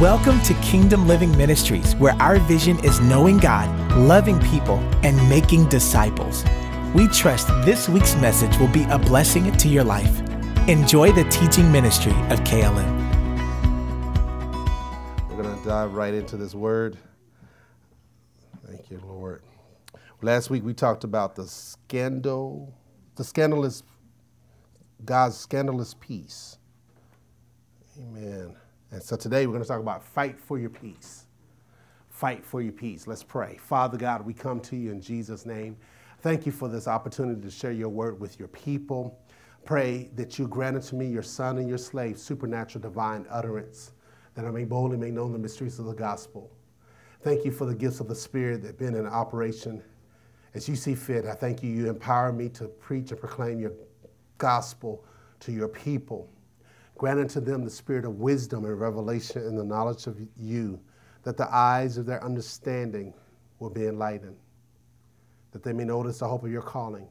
Welcome 0.00 0.40
to 0.42 0.54
Kingdom 0.62 1.08
Living 1.08 1.36
Ministries, 1.36 1.96
where 1.96 2.12
our 2.22 2.38
vision 2.38 2.78
is 2.84 3.00
knowing 3.00 3.36
God, 3.38 3.68
loving 3.96 4.38
people, 4.38 4.76
and 5.02 5.16
making 5.28 5.68
disciples. 5.68 6.44
We 6.94 7.08
trust 7.08 7.48
this 7.64 7.88
week's 7.88 8.14
message 8.14 8.56
will 8.58 8.68
be 8.68 8.84
a 8.90 8.98
blessing 9.00 9.50
to 9.50 9.68
your 9.68 9.82
life. 9.82 10.20
Enjoy 10.68 11.10
the 11.10 11.24
teaching 11.24 11.72
ministry 11.72 12.12
of 12.30 12.38
KLM. 12.44 12.86
We're 15.30 15.42
going 15.42 15.58
to 15.58 15.64
dive 15.64 15.92
right 15.94 16.14
into 16.14 16.36
this 16.36 16.54
word. 16.54 16.96
Thank 18.68 18.92
you, 18.92 19.02
Lord. 19.04 19.42
Last 20.22 20.48
week 20.48 20.62
we 20.62 20.74
talked 20.74 21.02
about 21.02 21.34
the 21.34 21.48
scandal, 21.48 22.72
the 23.16 23.24
scandalous, 23.24 23.82
God's 25.04 25.36
scandalous 25.36 25.96
peace. 25.98 26.56
Amen. 27.98 28.54
And 28.90 29.02
so 29.02 29.16
today 29.16 29.46
we're 29.46 29.52
going 29.52 29.62
to 29.62 29.68
talk 29.68 29.80
about 29.80 30.02
fight 30.02 30.38
for 30.38 30.58
your 30.58 30.70
peace. 30.70 31.26
Fight 32.08 32.44
for 32.44 32.62
your 32.62 32.72
peace. 32.72 33.06
Let's 33.06 33.22
pray. 33.22 33.58
Father 33.60 33.98
God, 33.98 34.24
we 34.24 34.32
come 34.32 34.60
to 34.60 34.76
you 34.76 34.90
in 34.90 35.00
Jesus' 35.00 35.44
name. 35.44 35.76
Thank 36.20 36.46
you 36.46 36.52
for 36.52 36.68
this 36.68 36.88
opportunity 36.88 37.40
to 37.42 37.50
share 37.50 37.70
your 37.70 37.90
word 37.90 38.18
with 38.18 38.38
your 38.38 38.48
people. 38.48 39.20
Pray 39.64 40.10
that 40.16 40.38
you 40.38 40.48
grant 40.48 40.76
unto 40.76 40.96
me, 40.96 41.06
your 41.06 41.22
son 41.22 41.58
and 41.58 41.68
your 41.68 41.78
slave, 41.78 42.18
supernatural 42.18 42.82
divine 42.82 43.26
utterance, 43.30 43.92
that 44.34 44.44
I 44.44 44.50
may 44.50 44.64
boldly 44.64 44.96
make 44.96 45.12
known 45.12 45.32
the 45.32 45.38
mysteries 45.38 45.78
of 45.78 45.84
the 45.84 45.94
gospel. 45.94 46.50
Thank 47.20 47.44
you 47.44 47.52
for 47.52 47.66
the 47.66 47.74
gifts 47.74 48.00
of 48.00 48.08
the 48.08 48.14
Spirit 48.14 48.62
that 48.62 48.68
have 48.68 48.78
been 48.78 48.94
in 48.94 49.06
operation 49.06 49.82
as 50.54 50.68
you 50.68 50.76
see 50.76 50.94
fit. 50.94 51.26
I 51.26 51.34
thank 51.34 51.62
you, 51.62 51.70
you 51.70 51.90
empower 51.90 52.32
me 52.32 52.48
to 52.50 52.64
preach 52.66 53.10
and 53.10 53.20
proclaim 53.20 53.60
your 53.60 53.72
gospel 54.38 55.04
to 55.40 55.52
your 55.52 55.68
people. 55.68 56.28
Grant 56.98 57.20
unto 57.20 57.40
them 57.40 57.64
the 57.64 57.70
spirit 57.70 58.04
of 58.04 58.18
wisdom 58.18 58.64
and 58.64 58.78
revelation 58.78 59.42
and 59.42 59.56
the 59.56 59.64
knowledge 59.64 60.08
of 60.08 60.20
you, 60.36 60.80
that 61.22 61.36
the 61.36 61.48
eyes 61.54 61.96
of 61.96 62.06
their 62.06 62.22
understanding 62.24 63.14
will 63.60 63.70
be 63.70 63.86
enlightened, 63.86 64.36
that 65.52 65.62
they 65.62 65.72
may 65.72 65.84
notice 65.84 66.18
the 66.18 66.28
hope 66.28 66.44
of 66.44 66.50
your 66.50 66.62
calling. 66.62 67.08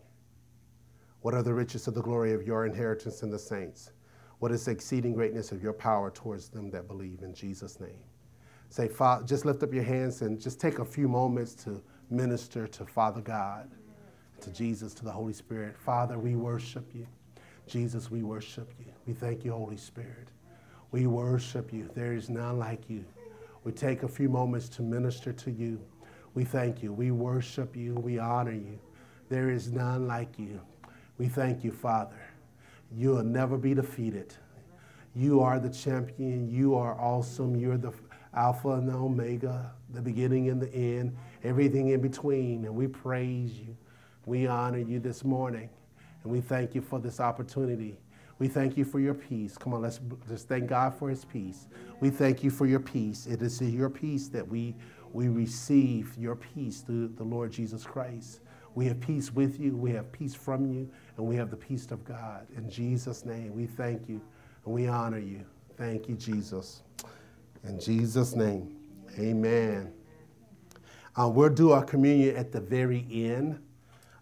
What 1.21 1.33
are 1.33 1.41
the 1.41 1.53
riches 1.53 1.87
of 1.87 1.93
the 1.93 2.01
glory 2.01 2.33
of 2.33 2.43
your 2.45 2.65
inheritance 2.65 3.23
in 3.23 3.31
the 3.31 3.39
saints? 3.39 3.91
What 4.39 4.51
is 4.51 4.65
the 4.65 4.71
exceeding 4.71 5.13
greatness 5.13 5.51
of 5.51 5.63
your 5.63 5.73
power 5.73 6.11
towards 6.11 6.49
them 6.49 6.69
that 6.71 6.87
believe 6.87 7.21
in 7.21 7.33
Jesus' 7.33 7.79
name? 7.79 8.03
Say, 8.69 8.89
Father, 8.89 9.25
just 9.25 9.45
lift 9.45 9.63
up 9.63 9.73
your 9.73 9.83
hands 9.83 10.21
and 10.21 10.39
just 10.39 10.59
take 10.59 10.79
a 10.79 10.85
few 10.85 11.07
moments 11.07 11.53
to 11.63 11.81
minister 12.09 12.67
to 12.67 12.85
Father 12.85 13.21
God, 13.21 13.71
to 14.41 14.51
Jesus, 14.51 14.93
to 14.95 15.05
the 15.05 15.11
Holy 15.11 15.33
Spirit. 15.33 15.77
Father, 15.77 16.19
we 16.19 16.35
worship 16.35 16.93
you. 16.93 17.07
Jesus, 17.67 18.11
we 18.11 18.21
worship 18.21 18.71
you. 18.79 18.86
We 19.07 19.13
thank 19.13 19.45
you, 19.45 19.53
Holy 19.53 19.77
Spirit. 19.77 20.27
We 20.91 21.07
worship 21.07 21.71
you. 21.71 21.89
There 21.95 22.13
is 22.13 22.29
none 22.29 22.59
like 22.59 22.89
you. 22.89 23.05
We 23.63 23.71
take 23.71 24.03
a 24.03 24.07
few 24.07 24.27
moments 24.27 24.67
to 24.69 24.81
minister 24.81 25.31
to 25.31 25.51
you. 25.51 25.79
We 26.33 26.43
thank 26.43 26.83
you. 26.83 26.91
We 26.91 27.11
worship 27.11 27.75
you. 27.75 27.95
We 27.95 28.19
honor 28.19 28.51
you. 28.51 28.77
There 29.29 29.49
is 29.49 29.71
none 29.71 30.07
like 30.07 30.37
you. 30.37 30.59
We 31.17 31.29
thank 31.29 31.63
you, 31.63 31.71
Father. 31.71 32.19
You 32.95 33.11
will 33.11 33.23
never 33.23 33.57
be 33.57 33.73
defeated. 33.73 34.33
You 35.15 35.39
are 35.39 35.59
the 35.59 35.69
champion. 35.69 36.49
You 36.49 36.75
are 36.75 36.99
awesome. 36.99 37.55
You're 37.55 37.77
the 37.77 37.93
Alpha 38.33 38.71
and 38.71 38.89
the 38.89 38.93
Omega, 38.93 39.71
the 39.93 40.01
beginning 40.01 40.49
and 40.49 40.61
the 40.61 40.73
end, 40.73 41.15
everything 41.43 41.89
in 41.89 42.01
between. 42.01 42.65
And 42.65 42.75
we 42.75 42.87
praise 42.87 43.53
you. 43.53 43.75
We 44.25 44.47
honor 44.47 44.79
you 44.79 44.99
this 44.99 45.23
morning. 45.23 45.69
And 46.23 46.31
we 46.31 46.41
thank 46.41 46.75
you 46.75 46.81
for 46.81 46.99
this 46.99 47.19
opportunity. 47.21 47.99
We 48.39 48.47
thank 48.47 48.77
you 48.77 48.85
for 48.85 48.99
your 48.99 49.13
peace. 49.13 49.57
Come 49.57 49.73
on, 49.73 49.81
let's 49.81 49.99
just 50.27 50.47
thank 50.47 50.67
God 50.67 50.93
for 50.93 51.09
his 51.09 51.25
peace. 51.25 51.67
We 51.99 52.09
thank 52.09 52.43
you 52.43 52.51
for 52.51 52.67
your 52.67 52.79
peace. 52.79 53.25
It 53.25 53.41
is 53.41 53.59
your 53.61 53.89
peace 53.89 54.27
that 54.29 54.47
we, 54.47 54.75
we 55.11 55.27
receive 55.27 56.15
your 56.17 56.35
peace 56.35 56.81
through 56.81 57.09
the 57.09 57.23
Lord 57.23 57.51
Jesus 57.51 57.83
Christ. 57.83 58.41
We 58.75 58.85
have 58.85 58.99
peace 58.99 59.33
with 59.33 59.59
you, 59.59 59.75
we 59.75 59.91
have 59.93 60.11
peace 60.11 60.35
from 60.35 60.71
you, 60.71 60.87
and 61.17 61.25
we 61.25 61.35
have 61.35 61.49
the 61.49 61.57
peace 61.57 61.89
of 61.89 62.05
God. 62.05 62.45
In 62.55 62.69
Jesus' 62.69 63.25
name, 63.25 63.55
we 63.55 63.65
thank 63.65 64.07
you 64.07 64.21
and 64.65 64.73
we 64.73 64.87
honor 64.87 65.17
you. 65.17 65.43
Thank 65.77 66.07
you, 66.07 66.15
Jesus. 66.15 66.83
In 67.63 67.79
Jesus' 67.79 68.35
name, 68.35 68.75
amen. 69.17 69.91
Uh, 71.19 71.27
we'll 71.27 71.49
do 71.49 71.71
our 71.71 71.83
communion 71.83 72.35
at 72.35 72.51
the 72.51 72.61
very 72.61 73.07
end. 73.09 73.59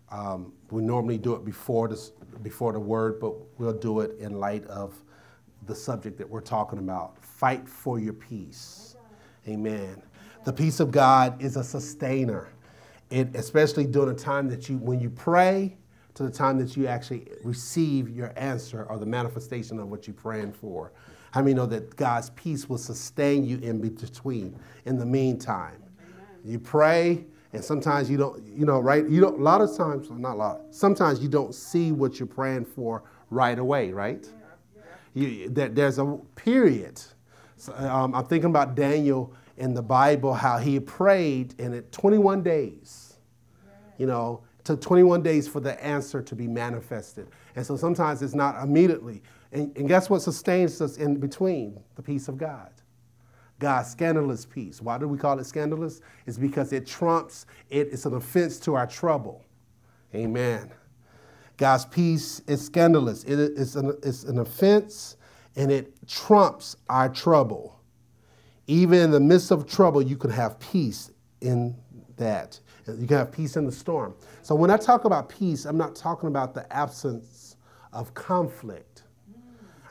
Um, 0.09 0.53
we 0.71 0.81
normally 0.81 1.17
do 1.17 1.33
it 1.33 1.43
before, 1.43 1.89
this, 1.89 2.11
before 2.43 2.73
the 2.73 2.79
word, 2.79 3.19
but 3.19 3.33
we'll 3.59 3.73
do 3.73 3.99
it 4.01 4.17
in 4.19 4.39
light 4.39 4.65
of 4.67 4.95
the 5.65 5.75
subject 5.75 6.17
that 6.17 6.29
we're 6.29 6.41
talking 6.41 6.79
about. 6.79 7.23
Fight 7.23 7.67
for 7.67 7.99
your 7.99 8.13
peace. 8.13 8.95
Amen. 9.47 10.01
The 10.43 10.53
peace 10.53 10.79
of 10.79 10.91
God 10.91 11.41
is 11.41 11.55
a 11.55 11.63
sustainer. 11.63 12.49
It, 13.09 13.35
especially 13.35 13.85
during 13.85 14.15
a 14.15 14.17
time 14.17 14.49
that 14.49 14.69
you, 14.69 14.77
when 14.77 14.99
you 14.99 15.09
pray, 15.09 15.77
to 16.15 16.23
the 16.23 16.31
time 16.31 16.57
that 16.57 16.75
you 16.75 16.87
actually 16.87 17.27
receive 17.43 18.09
your 18.09 18.33
answer 18.37 18.85
or 18.85 18.97
the 18.97 19.05
manifestation 19.05 19.79
of 19.79 19.89
what 19.89 20.07
you're 20.07 20.13
praying 20.13 20.53
for. 20.53 20.93
How 21.31 21.41
many 21.41 21.53
know 21.53 21.65
that 21.65 21.95
God's 21.97 22.29
peace 22.31 22.69
will 22.69 22.77
sustain 22.77 23.43
you 23.43 23.57
in 23.57 23.79
between, 23.81 24.57
in 24.85 24.97
the 24.97 25.05
meantime? 25.05 25.83
Amen. 25.99 26.25
You 26.45 26.59
pray, 26.59 27.25
and 27.55 27.63
sometimes 27.63 28.09
you 28.09 28.17
don't, 28.17 28.43
you 28.45 28.65
know, 28.65 28.79
right? 28.79 29.07
You 29.07 29.21
don't, 29.21 29.39
a 29.39 29.43
lot 29.43 29.61
of 29.61 29.75
times, 29.75 30.09
not 30.11 30.33
a 30.33 30.37
lot, 30.37 30.61
sometimes 30.71 31.21
you 31.21 31.29
don't 31.29 31.55
see 31.55 31.91
what 31.91 32.19
you're 32.19 32.27
praying 32.27 32.65
for 32.65 33.03
right 33.29 33.57
away, 33.57 33.91
right? 33.91 34.27
You, 35.13 35.49
there, 35.49 35.69
there's 35.69 35.97
a 35.97 36.19
period. 36.35 37.01
So, 37.55 37.73
um, 37.75 38.13
I'm 38.13 38.25
thinking 38.25 38.49
about 38.49 38.75
Daniel 38.75 39.33
in 39.57 39.73
the 39.73 39.81
Bible, 39.81 40.33
how 40.33 40.57
he 40.57 40.79
prayed 40.79 41.55
in 41.57 41.73
it 41.73 41.91
21 41.93 42.43
days. 42.43 43.13
You 43.97 44.07
know, 44.07 44.43
took 44.65 44.81
21 44.81 45.23
days 45.23 45.47
for 45.47 45.61
the 45.61 45.81
answer 45.81 46.21
to 46.21 46.35
be 46.35 46.47
manifested. 46.47 47.29
And 47.55 47.65
so 47.65 47.77
sometimes 47.77 48.21
it's 48.21 48.35
not 48.35 48.61
immediately. 48.61 49.21
And, 49.53 49.75
and 49.77 49.87
guess 49.87 50.09
what 50.09 50.21
sustains 50.21 50.81
us 50.81 50.97
in 50.97 51.17
between? 51.17 51.79
The 51.95 52.01
peace 52.01 52.27
of 52.27 52.37
God. 52.37 52.71
God's 53.59 53.89
scandalous 53.89 54.45
peace. 54.45 54.81
Why 54.81 54.97
do 54.97 55.07
we 55.07 55.17
call 55.17 55.39
it 55.39 55.45
scandalous? 55.45 56.01
It's 56.25 56.37
because 56.37 56.73
it 56.73 56.85
trumps, 56.85 57.45
it 57.69 57.87
is 57.87 58.05
an 58.05 58.13
offense 58.13 58.59
to 58.61 58.75
our 58.75 58.87
trouble. 58.87 59.43
Amen. 60.13 60.71
God's 61.57 61.85
peace 61.85 62.41
is 62.47 62.65
scandalous. 62.65 63.23
It 63.23 63.39
is 63.39 63.75
an, 63.75 63.97
it's 64.03 64.23
an 64.23 64.39
offense 64.39 65.17
and 65.55 65.71
it 65.71 65.95
trumps 66.07 66.75
our 66.89 67.09
trouble. 67.09 67.79
Even 68.67 68.99
in 68.99 69.11
the 69.11 69.19
midst 69.19 69.51
of 69.51 69.67
trouble, 69.69 70.01
you 70.01 70.17
can 70.17 70.31
have 70.31 70.59
peace 70.59 71.11
in 71.41 71.75
that. 72.17 72.59
You 72.87 73.07
can 73.07 73.17
have 73.17 73.31
peace 73.31 73.55
in 73.55 73.65
the 73.65 73.71
storm. 73.71 74.15
So 74.41 74.53
when 74.53 74.69
I 74.69 74.77
talk 74.77 75.05
about 75.05 75.29
peace, 75.29 75.65
I'm 75.65 75.77
not 75.77 75.95
talking 75.95 76.27
about 76.27 76.53
the 76.53 76.71
absence 76.75 77.55
of 77.93 78.13
conflict. 78.13 79.03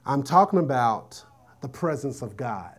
I'm 0.05 0.23
talking 0.23 0.59
about 0.59 1.25
the 1.63 1.69
presence 1.69 2.21
of 2.21 2.37
God. 2.37 2.79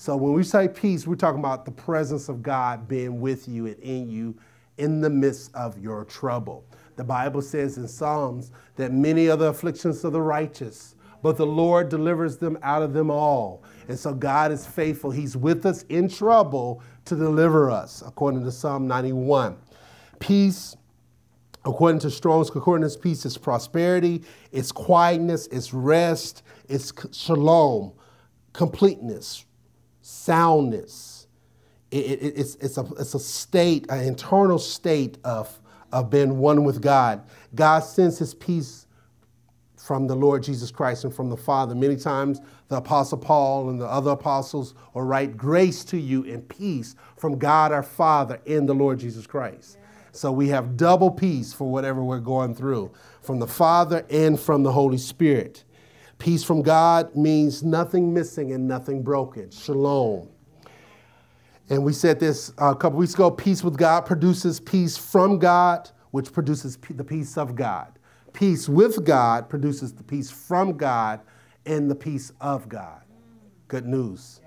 So 0.00 0.16
when 0.16 0.32
we 0.32 0.44
say 0.44 0.66
peace, 0.66 1.06
we're 1.06 1.14
talking 1.14 1.40
about 1.40 1.66
the 1.66 1.70
presence 1.70 2.30
of 2.30 2.42
God 2.42 2.88
being 2.88 3.20
with 3.20 3.46
you 3.46 3.66
and 3.66 3.78
in 3.80 4.08
you 4.08 4.34
in 4.78 5.02
the 5.02 5.10
midst 5.10 5.54
of 5.54 5.78
your 5.78 6.06
trouble. 6.06 6.64
The 6.96 7.04
Bible 7.04 7.42
says 7.42 7.76
in 7.76 7.86
Psalms 7.86 8.50
that 8.76 8.94
many 8.94 9.28
are 9.28 9.36
the 9.36 9.48
afflictions 9.48 10.02
of 10.02 10.14
the 10.14 10.22
righteous, 10.22 10.94
but 11.20 11.36
the 11.36 11.44
Lord 11.44 11.90
delivers 11.90 12.38
them 12.38 12.58
out 12.62 12.80
of 12.80 12.94
them 12.94 13.10
all. 13.10 13.62
And 13.88 13.98
so 13.98 14.14
God 14.14 14.52
is 14.52 14.66
faithful. 14.66 15.10
He's 15.10 15.36
with 15.36 15.66
us 15.66 15.82
in 15.90 16.08
trouble 16.08 16.82
to 17.04 17.14
deliver 17.14 17.70
us, 17.70 18.02
according 18.06 18.42
to 18.44 18.52
Psalm 18.52 18.88
91. 18.88 19.54
Peace, 20.18 20.78
according 21.66 22.00
to 22.00 22.10
Strong's 22.10 22.48
Concordance, 22.48 22.96
peace 22.96 23.26
is 23.26 23.36
prosperity, 23.36 24.22
it's 24.50 24.72
quietness, 24.72 25.46
it's 25.48 25.74
rest, 25.74 26.42
it's 26.70 26.90
shalom, 27.12 27.92
completeness, 28.54 29.44
soundness. 30.10 31.26
It, 31.90 31.96
it, 31.96 32.34
it's, 32.36 32.54
it's, 32.56 32.78
a, 32.78 32.86
it's 32.98 33.14
a 33.14 33.18
state, 33.18 33.86
an 33.88 34.04
internal 34.04 34.58
state 34.58 35.18
of, 35.24 35.60
of 35.92 36.10
being 36.10 36.38
one 36.38 36.64
with 36.64 36.82
God. 36.82 37.22
God 37.54 37.80
sends 37.80 38.18
his 38.18 38.34
peace 38.34 38.86
from 39.76 40.06
the 40.06 40.14
Lord 40.14 40.42
Jesus 40.42 40.70
Christ 40.70 41.04
and 41.04 41.14
from 41.14 41.30
the 41.30 41.36
Father. 41.36 41.74
Many 41.74 41.96
times 41.96 42.40
the 42.68 42.76
Apostle 42.76 43.18
Paul 43.18 43.70
and 43.70 43.80
the 43.80 43.86
other 43.86 44.10
apostles 44.10 44.74
will 44.94 45.02
write 45.02 45.36
grace 45.36 45.84
to 45.86 45.98
you 45.98 46.24
and 46.24 46.48
peace 46.48 46.94
from 47.16 47.38
God 47.38 47.72
our 47.72 47.82
Father 47.82 48.40
in 48.44 48.66
the 48.66 48.74
Lord 48.74 48.98
Jesus 49.00 49.26
Christ. 49.26 49.78
So 50.12 50.30
we 50.32 50.48
have 50.48 50.76
double 50.76 51.10
peace 51.10 51.52
for 51.52 51.70
whatever 51.70 52.04
we're 52.04 52.20
going 52.20 52.54
through 52.54 52.92
from 53.22 53.38
the 53.38 53.46
Father 53.46 54.04
and 54.10 54.38
from 54.38 54.62
the 54.64 54.72
Holy 54.72 54.98
Spirit. 54.98 55.64
Peace 56.20 56.44
from 56.44 56.60
God 56.60 57.16
means 57.16 57.62
nothing 57.62 58.12
missing 58.12 58.52
and 58.52 58.68
nothing 58.68 59.02
broken. 59.02 59.50
Shalom. 59.50 60.28
And 61.70 61.82
we 61.82 61.94
said 61.94 62.20
this 62.20 62.52
uh, 62.60 62.72
a 62.72 62.76
couple 62.76 62.98
weeks 62.98 63.14
ago 63.14 63.30
peace 63.30 63.64
with 63.64 63.78
God 63.78 64.02
produces 64.02 64.60
peace 64.60 64.98
from 64.98 65.38
God, 65.38 65.90
which 66.10 66.30
produces 66.30 66.76
the 66.90 67.02
peace 67.02 67.38
of 67.38 67.54
God. 67.54 67.98
Peace 68.34 68.68
with 68.68 69.02
God 69.02 69.48
produces 69.48 69.94
the 69.94 70.02
peace 70.02 70.30
from 70.30 70.76
God 70.76 71.20
and 71.64 71.90
the 71.90 71.94
peace 71.94 72.32
of 72.38 72.68
God. 72.68 73.02
Good 73.68 73.86
news. 73.86 74.39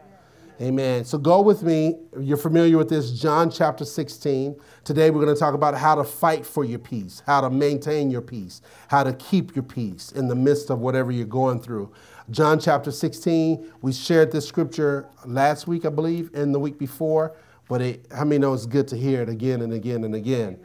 Amen. 0.63 1.03
So 1.03 1.17
go 1.17 1.41
with 1.41 1.61
me. 1.61 1.97
You're 2.17 2.37
familiar 2.37 2.77
with 2.77 2.87
this, 2.87 3.11
John 3.11 3.51
chapter 3.51 3.83
16. 3.83 4.55
Today 4.85 5.11
we're 5.11 5.21
going 5.21 5.35
to 5.35 5.39
talk 5.39 5.55
about 5.55 5.75
how 5.75 5.93
to 5.93 6.05
fight 6.05 6.45
for 6.45 6.63
your 6.63 6.79
peace, 6.79 7.21
how 7.25 7.41
to 7.41 7.49
maintain 7.49 8.09
your 8.09 8.21
peace, 8.21 8.61
how 8.87 9.03
to 9.03 9.11
keep 9.11 9.57
your 9.57 9.63
peace 9.63 10.13
in 10.13 10.29
the 10.29 10.35
midst 10.35 10.69
of 10.69 10.79
whatever 10.79 11.11
you're 11.11 11.25
going 11.25 11.59
through. 11.59 11.91
John 12.31 12.61
chapter 12.61 12.91
16, 12.91 13.73
we 13.81 13.91
shared 13.91 14.31
this 14.31 14.47
scripture 14.47 15.09
last 15.25 15.67
week, 15.67 15.83
I 15.85 15.89
believe, 15.89 16.33
and 16.33 16.55
the 16.55 16.59
week 16.59 16.79
before, 16.79 17.35
but 17.67 17.81
it, 17.81 18.07
how 18.15 18.23
many 18.23 18.39
know 18.39 18.53
it's 18.53 18.65
good 18.65 18.87
to 18.87 18.95
hear 18.95 19.21
it 19.21 19.27
again 19.27 19.63
and 19.63 19.73
again 19.73 20.05
and 20.05 20.15
again? 20.15 20.57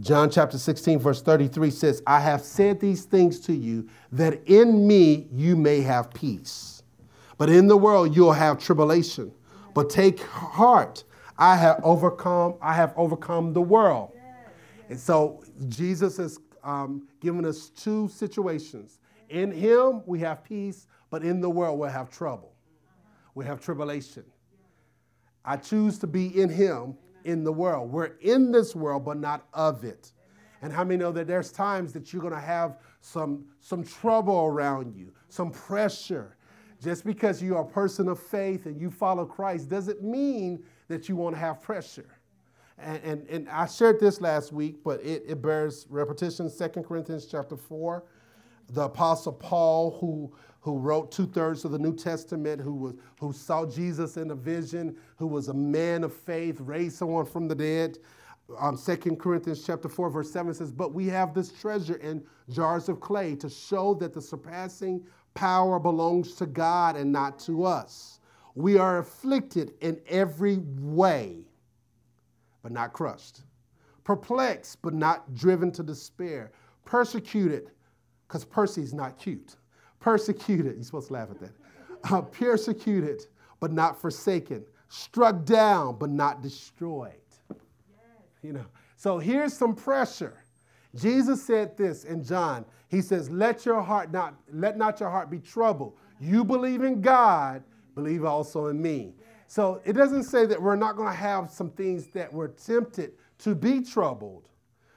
John 0.00 0.30
chapter 0.30 0.56
16, 0.56 0.98
verse 1.00 1.20
33 1.20 1.70
says, 1.70 2.02
I 2.06 2.20
have 2.20 2.40
said 2.40 2.80
these 2.80 3.04
things 3.04 3.40
to 3.40 3.52
you 3.52 3.90
that 4.10 4.40
in 4.48 4.86
me 4.86 5.26
you 5.30 5.54
may 5.54 5.82
have 5.82 6.14
peace. 6.14 6.73
But 7.38 7.50
in 7.50 7.66
the 7.66 7.76
world 7.76 8.14
you'll 8.14 8.32
have 8.32 8.58
tribulation. 8.58 9.32
But 9.74 9.90
take 9.90 10.20
heart, 10.20 11.04
I 11.36 11.56
have 11.56 11.80
overcome, 11.82 12.54
I 12.62 12.74
have 12.74 12.94
overcome 12.96 13.52
the 13.52 13.62
world. 13.62 14.12
And 14.88 14.98
so 14.98 15.42
Jesus 15.68 16.16
has 16.18 16.38
um, 16.62 17.08
given 17.20 17.44
us 17.44 17.70
two 17.70 18.08
situations. 18.08 18.98
In 19.28 19.50
him 19.50 20.02
we 20.06 20.20
have 20.20 20.44
peace, 20.44 20.86
but 21.10 21.24
in 21.24 21.40
the 21.40 21.50
world 21.50 21.78
we'll 21.78 21.90
have 21.90 22.10
trouble. 22.10 22.52
We 23.34 23.44
have 23.44 23.60
tribulation. 23.60 24.24
I 25.44 25.56
choose 25.56 25.98
to 25.98 26.06
be 26.06 26.40
in 26.40 26.48
him 26.48 26.96
in 27.24 27.44
the 27.44 27.52
world. 27.52 27.90
We're 27.90 28.12
in 28.20 28.52
this 28.52 28.74
world, 28.74 29.04
but 29.04 29.18
not 29.18 29.46
of 29.52 29.84
it. 29.84 30.12
And 30.62 30.72
how 30.72 30.84
many 30.84 30.98
know 30.98 31.12
that 31.12 31.26
there's 31.26 31.52
times 31.52 31.92
that 31.92 32.12
you're 32.12 32.22
going 32.22 32.32
to 32.34 32.40
have 32.40 32.78
some, 33.00 33.44
some 33.60 33.84
trouble 33.84 34.46
around 34.46 34.94
you, 34.94 35.12
some 35.28 35.50
pressure, 35.50 36.33
just 36.84 37.04
because 37.04 37.42
you're 37.42 37.60
a 37.60 37.66
person 37.66 38.08
of 38.08 38.20
faith 38.20 38.66
and 38.66 38.78
you 38.78 38.90
follow 38.90 39.24
Christ 39.24 39.70
doesn't 39.70 40.02
mean 40.02 40.62
that 40.88 41.08
you 41.08 41.16
won't 41.16 41.36
have 41.36 41.62
pressure. 41.62 42.18
And, 42.78 43.02
and, 43.02 43.28
and 43.28 43.48
I 43.48 43.66
shared 43.66 44.00
this 44.00 44.20
last 44.20 44.52
week, 44.52 44.84
but 44.84 45.00
it, 45.00 45.24
it 45.26 45.40
bears 45.40 45.86
repetition. 45.88 46.50
2 46.50 46.68
Corinthians 46.82 47.26
chapter 47.26 47.56
4. 47.56 48.04
The 48.70 48.82
Apostle 48.82 49.32
Paul, 49.32 49.96
who, 50.00 50.32
who 50.60 50.78
wrote 50.78 51.12
two 51.12 51.26
thirds 51.26 51.64
of 51.64 51.70
the 51.70 51.78
New 51.78 51.94
Testament, 51.94 52.60
who, 52.60 52.74
was, 52.74 52.94
who 53.20 53.32
saw 53.32 53.64
Jesus 53.66 54.16
in 54.16 54.30
a 54.30 54.34
vision, 54.34 54.96
who 55.16 55.26
was 55.26 55.48
a 55.48 55.54
man 55.54 56.04
of 56.04 56.14
faith, 56.14 56.60
raised 56.60 56.96
someone 56.96 57.26
from 57.26 57.48
the 57.48 57.54
dead. 57.54 57.98
Um, 58.58 58.76
2 58.76 59.16
Corinthians 59.16 59.64
chapter 59.64 59.88
4, 59.88 60.10
verse 60.10 60.30
7 60.30 60.52
says, 60.52 60.72
But 60.72 60.92
we 60.92 61.06
have 61.06 61.34
this 61.34 61.52
treasure 61.52 61.96
in 61.96 62.22
jars 62.50 62.88
of 62.88 63.00
clay 63.00 63.34
to 63.36 63.48
show 63.48 63.94
that 63.94 64.12
the 64.12 64.20
surpassing 64.20 65.04
power 65.34 65.78
belongs 65.78 66.34
to 66.36 66.46
God 66.46 66.96
and 66.96 67.12
not 67.12 67.38
to 67.40 67.64
us. 67.64 68.20
We 68.54 68.78
are 68.78 68.98
afflicted 68.98 69.74
in 69.80 70.00
every 70.08 70.58
way, 70.78 71.44
but 72.62 72.72
not 72.72 72.92
crushed. 72.92 73.42
Perplexed, 74.04 74.80
but 74.82 74.94
not 74.94 75.34
driven 75.34 75.72
to 75.72 75.82
despair. 75.82 76.52
Persecuted, 76.84 77.70
because 78.28 78.44
Percy's 78.44 78.94
not 78.94 79.18
cute. 79.18 79.56
Persecuted, 79.98 80.76
you're 80.76 80.84
supposed 80.84 81.08
to 81.08 81.14
laugh 81.14 81.30
at 81.30 81.40
that. 81.40 81.52
Uh, 82.12 82.20
persecuted, 82.20 83.26
but 83.60 83.72
not 83.72 84.00
forsaken. 84.00 84.64
Struck 84.88 85.44
down, 85.44 85.96
but 85.98 86.10
not 86.10 86.42
destroyed. 86.42 87.12
You 88.42 88.52
know, 88.52 88.66
so 88.96 89.18
here's 89.18 89.54
some 89.54 89.74
pressure. 89.74 90.43
Jesus 90.94 91.42
said 91.42 91.76
this 91.76 92.04
in 92.04 92.22
John 92.22 92.64
he 92.94 93.02
says, 93.02 93.28
let 93.28 93.66
your 93.66 93.82
heart 93.82 94.12
not, 94.12 94.34
let 94.52 94.78
not 94.78 95.00
your 95.00 95.10
heart 95.10 95.28
be 95.28 95.40
troubled. 95.40 95.94
You 96.20 96.44
believe 96.44 96.82
in 96.82 97.00
God, 97.00 97.64
believe 97.96 98.24
also 98.24 98.68
in 98.68 98.80
me. 98.80 99.14
So 99.48 99.80
it 99.84 99.94
doesn't 99.94 100.24
say 100.24 100.46
that 100.46 100.60
we're 100.60 100.76
not 100.76 100.96
going 100.96 101.08
to 101.08 101.14
have 101.14 101.50
some 101.50 101.70
things 101.70 102.06
that 102.08 102.32
we're 102.32 102.48
tempted 102.48 103.12
to 103.38 103.54
be 103.54 103.80
troubled, 103.80 104.48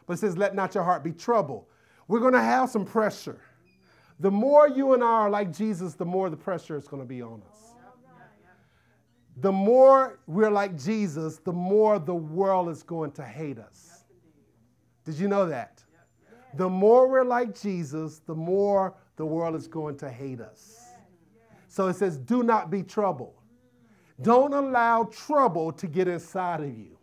but 0.05 0.13
it 0.13 0.17
says, 0.17 0.37
let 0.37 0.53
not 0.53 0.75
your 0.75 0.83
heart 0.83 1.03
be 1.03 1.11
troubled. 1.11 1.65
We're 2.07 2.19
going 2.19 2.33
to 2.33 2.41
have 2.41 2.69
some 2.69 2.85
pressure. 2.85 3.41
The 4.19 4.31
more 4.31 4.67
you 4.67 4.93
and 4.93 5.03
I 5.03 5.07
are 5.07 5.29
like 5.29 5.51
Jesus, 5.51 5.95
the 5.95 6.05
more 6.05 6.29
the 6.29 6.37
pressure 6.37 6.77
is 6.77 6.87
going 6.87 7.01
to 7.01 7.07
be 7.07 7.21
on 7.21 7.41
us. 7.49 7.73
The 9.37 9.51
more 9.51 10.19
we're 10.25 10.49
like 10.49 10.77
Jesus, 10.77 11.37
the 11.37 11.53
more 11.53 11.99
the 11.99 12.15
world 12.15 12.69
is 12.69 12.81
going 12.81 13.11
to 13.13 13.23
hate 13.23 13.59
us. 13.59 14.03
Did 15.03 15.15
you 15.15 15.27
know 15.27 15.47
that? 15.47 15.76
The 16.57 16.69
more 16.69 17.07
we're 17.07 17.23
like 17.23 17.59
Jesus, 17.59 18.19
the 18.25 18.35
more 18.35 18.95
the 19.15 19.25
world 19.25 19.55
is 19.55 19.67
going 19.67 19.97
to 19.97 20.09
hate 20.09 20.41
us. 20.41 20.87
So 21.67 21.87
it 21.87 21.95
says, 21.95 22.17
do 22.17 22.43
not 22.43 22.71
be 22.71 22.83
troubled. 22.83 23.35
Don't 24.21 24.53
allow 24.53 25.03
trouble 25.03 25.71
to 25.73 25.87
get 25.87 26.07
inside 26.07 26.61
of 26.61 26.75
you. 26.75 26.97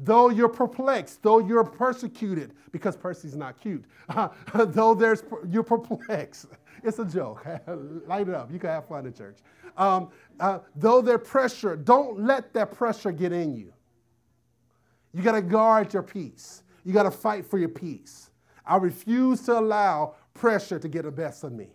Though 0.00 0.30
you're 0.30 0.48
perplexed, 0.48 1.22
though 1.22 1.40
you're 1.40 1.64
persecuted, 1.64 2.52
because 2.70 2.96
Percy's 2.96 3.36
not 3.36 3.60
cute, 3.60 3.84
though 4.54 4.94
there's, 4.94 5.24
you're 5.50 5.64
perplexed. 5.64 6.46
It's 6.84 6.98
a 7.00 7.04
joke. 7.04 7.44
Light 8.06 8.28
it 8.28 8.34
up. 8.34 8.52
You 8.52 8.58
can 8.58 8.70
have 8.70 8.86
fun 8.86 9.06
in 9.06 9.12
church. 9.12 9.38
Um, 9.76 10.10
uh, 10.38 10.60
though 10.76 11.02
there's 11.02 11.26
pressure, 11.26 11.76
don't 11.76 12.20
let 12.20 12.52
that 12.54 12.72
pressure 12.72 13.12
get 13.12 13.32
in 13.32 13.54
you. 13.54 13.72
You 15.12 15.22
got 15.22 15.32
to 15.32 15.42
guard 15.42 15.92
your 15.92 16.02
peace. 16.02 16.62
You 16.84 16.92
got 16.92 17.04
to 17.04 17.10
fight 17.10 17.44
for 17.44 17.58
your 17.58 17.68
peace. 17.68 18.27
I 18.68 18.76
refuse 18.76 19.40
to 19.42 19.58
allow 19.58 20.14
pressure 20.34 20.78
to 20.78 20.88
get 20.88 21.04
the 21.04 21.10
best 21.10 21.42
of 21.42 21.52
me. 21.52 21.68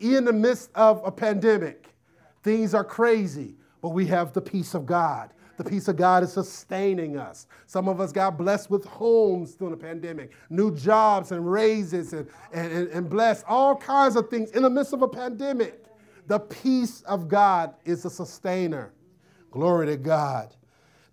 In 0.00 0.24
the 0.24 0.32
midst 0.32 0.70
of 0.74 1.02
a 1.04 1.12
pandemic, 1.12 1.94
things 2.42 2.74
are 2.74 2.84
crazy, 2.84 3.56
but 3.80 3.90
we 3.90 4.06
have 4.06 4.32
the 4.32 4.40
peace 4.40 4.74
of 4.74 4.86
God. 4.86 5.30
The 5.58 5.64
peace 5.64 5.86
of 5.88 5.96
God 5.96 6.22
is 6.22 6.32
sustaining 6.32 7.18
us. 7.18 7.46
Some 7.66 7.88
of 7.88 8.00
us 8.00 8.10
got 8.10 8.38
blessed 8.38 8.70
with 8.70 8.84
homes 8.84 9.54
during 9.54 9.72
the 9.72 9.80
pandemic, 9.80 10.32
new 10.48 10.74
jobs 10.74 11.30
and 11.30 11.50
raises, 11.50 12.12
and, 12.14 12.26
and, 12.52 12.88
and 12.88 13.10
blessed 13.10 13.44
all 13.46 13.76
kinds 13.76 14.16
of 14.16 14.30
things 14.30 14.50
in 14.52 14.62
the 14.62 14.70
midst 14.70 14.92
of 14.92 15.02
a 15.02 15.08
pandemic. 15.08 15.84
The 16.26 16.40
peace 16.40 17.02
of 17.02 17.28
God 17.28 17.74
is 17.84 18.04
a 18.04 18.10
sustainer. 18.10 18.92
Glory 19.50 19.86
to 19.86 19.96
God. 19.96 20.54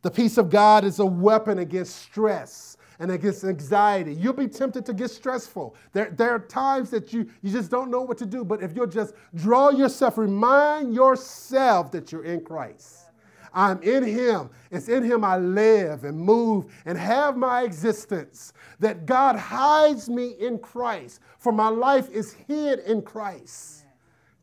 The 0.01 0.11
peace 0.11 0.37
of 0.37 0.49
God 0.49 0.85
is 0.85 0.99
a 0.99 1.05
weapon 1.05 1.59
against 1.59 1.97
stress 1.97 2.77
and 2.99 3.11
against 3.11 3.43
anxiety. 3.43 4.13
You'll 4.13 4.33
be 4.33 4.47
tempted 4.47 4.85
to 4.85 4.93
get 4.93 5.09
stressful. 5.09 5.75
There, 5.93 6.11
there 6.11 6.31
are 6.31 6.39
times 6.39 6.89
that 6.91 7.13
you, 7.13 7.29
you 7.41 7.51
just 7.51 7.71
don't 7.71 7.89
know 7.89 8.01
what 8.01 8.17
to 8.19 8.25
do, 8.25 8.43
but 8.43 8.61
if 8.61 8.75
you'll 8.75 8.87
just 8.87 9.13
draw 9.35 9.69
yourself, 9.69 10.17
remind 10.17 10.93
yourself 10.93 11.91
that 11.91 12.11
you're 12.11 12.25
in 12.25 12.43
Christ. 12.43 13.05
I'm 13.53 13.81
in 13.81 14.03
Him. 14.03 14.49
It's 14.69 14.89
in 14.89 15.03
Him 15.03 15.23
I 15.23 15.37
live 15.37 16.03
and 16.03 16.19
move 16.19 16.71
and 16.85 16.97
have 16.97 17.35
my 17.35 17.63
existence. 17.63 18.53
That 18.79 19.05
God 19.05 19.35
hides 19.35 20.09
me 20.09 20.35
in 20.39 20.59
Christ, 20.59 21.21
for 21.39 21.51
my 21.51 21.69
life 21.69 22.09
is 22.09 22.33
hid 22.33 22.79
in 22.79 23.01
Christ. 23.01 23.85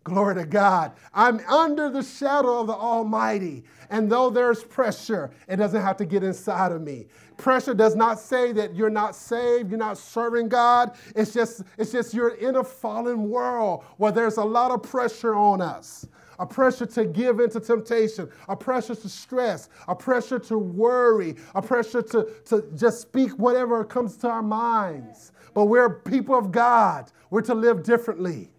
Glory 0.06 0.36
to 0.36 0.44
God. 0.44 0.92
I'm 1.12 1.40
under 1.48 1.90
the 1.90 2.00
shadow 2.00 2.60
of 2.60 2.68
the 2.68 2.74
Almighty. 2.74 3.64
And 3.90 4.10
though 4.10 4.30
there's 4.30 4.62
pressure, 4.62 5.32
it 5.48 5.56
doesn't 5.56 5.82
have 5.82 5.96
to 5.96 6.04
get 6.04 6.22
inside 6.22 6.70
of 6.70 6.80
me. 6.80 7.06
Pressure 7.38 7.74
does 7.74 7.96
not 7.96 8.20
say 8.20 8.52
that 8.52 8.76
you're 8.76 8.88
not 8.88 9.16
saved, 9.16 9.68
you're 9.68 9.80
not 9.80 9.98
serving 9.98 10.48
God. 10.48 10.96
It's 11.16 11.32
just, 11.32 11.64
it's 11.76 11.90
just 11.90 12.14
you're 12.14 12.36
in 12.36 12.54
a 12.54 12.62
fallen 12.62 13.28
world 13.28 13.82
where 13.96 14.12
there's 14.12 14.36
a 14.36 14.44
lot 14.44 14.70
of 14.70 14.84
pressure 14.84 15.34
on 15.34 15.60
us. 15.60 16.06
A 16.38 16.46
pressure 16.46 16.86
to 16.86 17.04
give 17.04 17.40
into 17.40 17.58
temptation, 17.58 18.30
a 18.48 18.54
pressure 18.54 18.94
to 18.94 19.08
stress, 19.08 19.70
a 19.88 19.94
pressure 19.96 20.38
to 20.38 20.56
worry, 20.56 21.34
a 21.56 21.60
pressure 21.62 22.02
to, 22.02 22.28
to 22.44 22.64
just 22.76 23.00
speak 23.00 23.32
whatever 23.32 23.84
comes 23.84 24.16
to 24.18 24.28
our 24.28 24.42
minds. 24.42 25.32
But 25.52 25.64
we're 25.64 25.98
people 25.98 26.38
of 26.38 26.52
God. 26.52 27.10
We're 27.30 27.42
to 27.42 27.54
live 27.54 27.82
differently. 27.82 28.50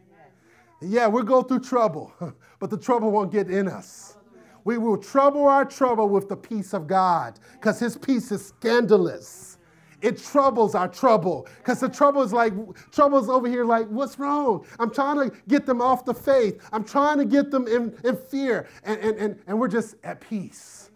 Yeah, 0.81 1.07
we'll 1.07 1.24
go 1.24 1.41
through 1.41 1.62
trouble, 1.62 2.13
but 2.60 2.69
the 2.69 2.77
trouble 2.77 3.12
won't 3.12 3.31
get 3.31 3.50
in 3.50 3.67
us. 3.67 4.17
We 4.63 4.77
will 4.77 4.98
trouble 4.98 5.48
our 5.48 5.65
trouble 5.65 6.10
with 6.10 6.27
the 6.27 6.36
peace 6.36 6.74
of 6.74 6.88
God 6.88 7.39
because 7.53 7.79
His 7.79 7.98
peace 7.98 8.31
is 8.31 8.46
scandalous. 8.46 9.57
It 10.01 10.19
troubles 10.19 10.75
our 10.75 10.88
trouble 10.88 11.48
because 11.57 11.79
the 11.79 11.89
trouble 11.89 12.22
is 12.22 12.31
like, 12.31 12.53
trouble's 12.91 13.29
over 13.29 13.48
here 13.48 13.65
like, 13.65 13.88
what's 13.88 14.19
wrong? 14.19 14.65
I'm 14.77 14.91
trying 14.91 15.17
to 15.17 15.36
get 15.48 15.65
them 15.65 15.81
off 15.81 16.05
the 16.05 16.13
faith. 16.13 16.62
I'm 16.72 16.84
trying 16.84 17.17
to 17.17 17.25
get 17.25 17.50
them 17.50 17.67
in, 17.67 17.98
in 18.03 18.15
fear, 18.15 18.67
and, 18.84 19.00
and, 19.00 19.17
and, 19.17 19.39
and 19.48 19.60
we're 19.60 19.67
just 19.69 19.96
at 20.03 20.22
peace. 20.22 20.91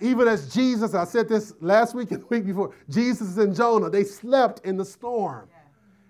Even 0.00 0.26
as 0.26 0.52
Jesus, 0.52 0.94
I 0.94 1.04
said 1.04 1.28
this 1.28 1.54
last 1.60 1.94
week 1.94 2.10
and 2.10 2.22
the 2.22 2.26
week 2.26 2.44
before, 2.44 2.74
Jesus 2.90 3.36
and 3.38 3.54
Jonah, 3.54 3.88
they 3.88 4.04
slept 4.04 4.66
in 4.66 4.76
the 4.76 4.84
storm. 4.84 5.48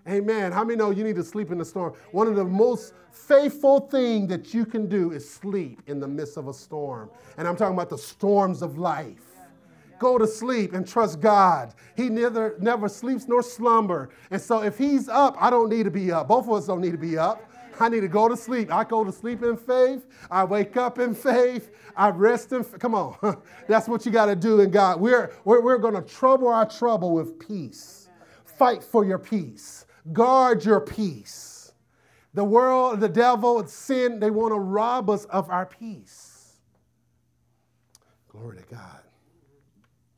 Amen. 0.07 0.53
How 0.53 0.63
many 0.63 0.77
know 0.77 0.91
you 0.91 1.03
need 1.03 1.17
to 1.17 1.23
sleep 1.23 1.51
in 1.51 1.57
the 1.57 1.65
storm? 1.65 1.93
One 2.11 2.27
of 2.27 2.35
the 2.35 2.43
most 2.45 2.93
faithful 3.11 3.81
thing 3.81 4.27
that 4.27 4.53
you 4.53 4.65
can 4.65 4.87
do 4.87 5.11
is 5.11 5.29
sleep 5.29 5.81
in 5.87 5.99
the 5.99 6.07
midst 6.07 6.37
of 6.37 6.47
a 6.47 6.53
storm. 6.53 7.09
And 7.37 7.47
I'm 7.47 7.57
talking 7.57 7.73
about 7.73 7.89
the 7.89 7.97
storms 7.97 8.61
of 8.61 8.77
life. 8.77 9.23
Go 9.99 10.17
to 10.17 10.27
sleep 10.27 10.73
and 10.73 10.87
trust 10.87 11.19
God. 11.19 11.73
He 11.95 12.09
neither 12.09 12.55
never 12.59 12.87
sleeps 12.87 13.27
nor 13.27 13.41
slumber. 13.41 14.09
And 14.31 14.41
so 14.41 14.63
if 14.63 14.77
he's 14.77 15.09
up, 15.09 15.35
I 15.39 15.49
don't 15.49 15.69
need 15.69 15.83
to 15.83 15.91
be 15.91 16.11
up. 16.11 16.27
Both 16.29 16.45
of 16.45 16.53
us 16.53 16.67
don't 16.67 16.81
need 16.81 16.91
to 16.91 16.97
be 16.97 17.17
up. 17.17 17.43
I 17.79 17.89
need 17.89 18.01
to 18.01 18.07
go 18.07 18.27
to 18.27 18.37
sleep. 18.37 18.71
I 18.71 18.83
go 18.83 19.03
to 19.03 19.11
sleep 19.11 19.43
in 19.43 19.57
faith. 19.57 20.07
I 20.31 20.43
wake 20.43 20.77
up 20.77 20.99
in 20.99 21.13
faith. 21.13 21.71
I 21.95 22.09
rest 22.09 22.51
in. 22.51 22.63
Come 22.63 22.95
on. 22.95 23.41
That's 23.67 23.87
what 23.87 24.05
you 24.05 24.11
got 24.11 24.27
to 24.27 24.35
do 24.35 24.61
in 24.61 24.71
God. 24.71 25.01
We're, 25.01 25.33
we're, 25.43 25.61
we're 25.61 25.77
going 25.77 25.95
to 25.95 26.01
trouble 26.01 26.47
our 26.47 26.67
trouble 26.67 27.13
with 27.13 27.39
peace. 27.39 28.09
Fight 28.45 28.83
for 28.83 29.05
your 29.05 29.19
peace. 29.19 29.85
Guard 30.13 30.63
your 30.65 30.81
peace. 30.81 31.73
The 32.33 32.43
world, 32.43 32.99
the 32.99 33.09
devil, 33.09 33.65
sin, 33.67 34.19
they 34.19 34.29
want 34.29 34.53
to 34.53 34.59
rob 34.59 35.09
us 35.09 35.25
of 35.25 35.49
our 35.49 35.65
peace. 35.65 36.57
Glory 38.29 38.57
to 38.57 38.63
God. 38.63 39.01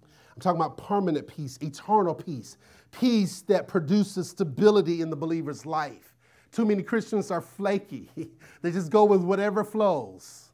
I'm 0.03 0.41
talking 0.41 0.60
about 0.60 0.77
permanent 0.77 1.27
peace, 1.27 1.58
eternal 1.62 2.13
peace, 2.13 2.58
peace 2.91 3.41
that 3.43 3.67
produces 3.67 4.29
stability 4.29 5.01
in 5.01 5.10
the 5.10 5.15
believer's 5.15 5.65
life. 5.65 6.15
Too 6.51 6.65
many 6.65 6.81
Christians 6.84 7.31
are 7.31 7.41
flaky, 7.41 8.10
they 8.62 8.72
just 8.72 8.89
go 8.89 9.05
with 9.05 9.22
whatever 9.22 9.63
flows. 9.63 10.51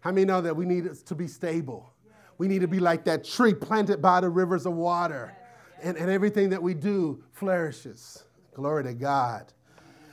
How 0.00 0.10
many 0.10 0.24
know 0.24 0.40
that 0.40 0.56
we 0.56 0.64
need 0.66 0.92
to 0.94 1.14
be 1.14 1.28
stable? 1.28 1.92
We 2.38 2.48
need 2.48 2.60
to 2.62 2.68
be 2.68 2.80
like 2.80 3.04
that 3.04 3.24
tree 3.24 3.54
planted 3.54 4.02
by 4.02 4.20
the 4.20 4.28
rivers 4.28 4.66
of 4.66 4.72
water, 4.72 5.32
and, 5.80 5.96
and 5.96 6.10
everything 6.10 6.50
that 6.50 6.62
we 6.62 6.74
do 6.74 7.22
flourishes. 7.32 8.24
Glory 8.54 8.84
to 8.84 8.94
God. 8.94 9.52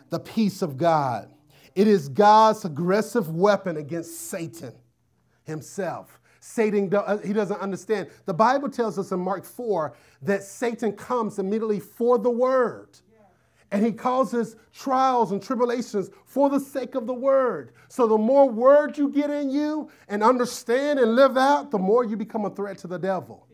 The 0.10 0.20
peace 0.20 0.62
of 0.62 0.78
God. 0.78 1.30
It 1.76 1.88
is 1.88 2.10
God's 2.10 2.66
aggressive 2.66 3.30
weapon 3.30 3.78
against 3.78 4.30
Satan 4.30 4.74
himself. 5.44 6.20
Satan, 6.40 6.94
uh, 6.94 7.18
he 7.18 7.34
doesn't 7.34 7.60
understand. 7.60 8.10
The 8.26 8.34
Bible 8.34 8.70
tells 8.70 8.98
us 8.98 9.12
in 9.12 9.20
Mark 9.20 9.46
4 9.46 9.94
that 10.24 10.44
Satan 10.44 10.94
comes 10.94 11.38
immediately 11.38 11.80
for 11.80 12.18
the 12.18 12.30
word. 12.30 13.00
And 13.72 13.86
he 13.86 13.92
causes 13.92 14.56
trials 14.74 15.32
and 15.32 15.44
tribulations 15.44 16.10
for 16.26 16.50
the 16.50 16.60
sake 16.60 16.96
of 16.96 17.06
the 17.06 17.14
word. 17.14 17.74
So 17.88 18.08
the 18.08 18.18
more 18.18 18.50
word 18.50 18.98
you 18.98 19.10
get 19.10 19.30
in 19.30 19.52
you 19.52 19.92
and 20.08 20.24
understand 20.24 20.98
and 20.98 21.16
live 21.16 21.38
out, 21.38 21.70
the 21.70 21.78
more 21.78 22.04
you 22.04 22.18
become 22.18 22.46
a 22.46 22.50
threat 22.50 22.80
to 22.80 22.88
the 22.88 22.98
devil. 22.98 23.46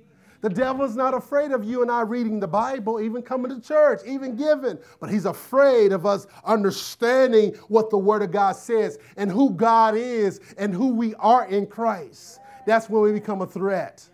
The 0.46 0.54
devil 0.54 0.86
is 0.86 0.96
not 0.96 1.16
afraid 1.16 1.54
of 1.54 1.64
you 1.64 1.82
and 1.82 1.90
I 1.90 2.02
reading 2.02 2.40
the 2.40 2.48
Bible, 2.48 3.02
even 3.02 3.24
coming 3.24 3.50
to 3.50 3.60
church, 3.60 4.02
even 4.06 4.36
giving, 4.36 4.78
but 5.00 5.10
he's 5.10 5.26
afraid 5.26 5.92
of 5.92 6.06
us 6.06 6.28
understanding 6.44 7.56
what 7.68 7.90
the 7.90 7.98
Word 7.98 8.22
of 8.22 8.30
God 8.30 8.56
says 8.56 9.00
and 9.18 9.32
who 9.32 9.50
God 9.56 9.96
is 9.98 10.40
and 10.60 10.72
who 10.72 10.94
we 10.94 11.16
are 11.16 11.48
in 11.48 11.66
Christ. 11.66 12.42
That's 12.68 12.92
when 12.92 13.02
we 13.02 13.12
become 13.12 13.42
a 13.42 13.48
threat. 13.48 14.08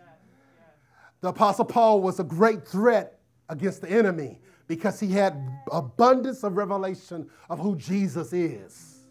The 1.19 1.27
Apostle 1.27 1.65
Paul 1.65 1.99
was 1.99 2.21
a 2.21 2.23
great 2.23 2.65
threat 2.65 3.19
against 3.49 3.81
the 3.81 3.89
enemy 3.89 4.39
because 4.67 5.01
he 5.01 5.11
had 5.11 5.35
abundance 5.69 6.45
of 6.45 6.55
revelation 6.55 7.29
of 7.49 7.59
who 7.59 7.75
Jesus 7.75 8.31
is. 8.31 9.01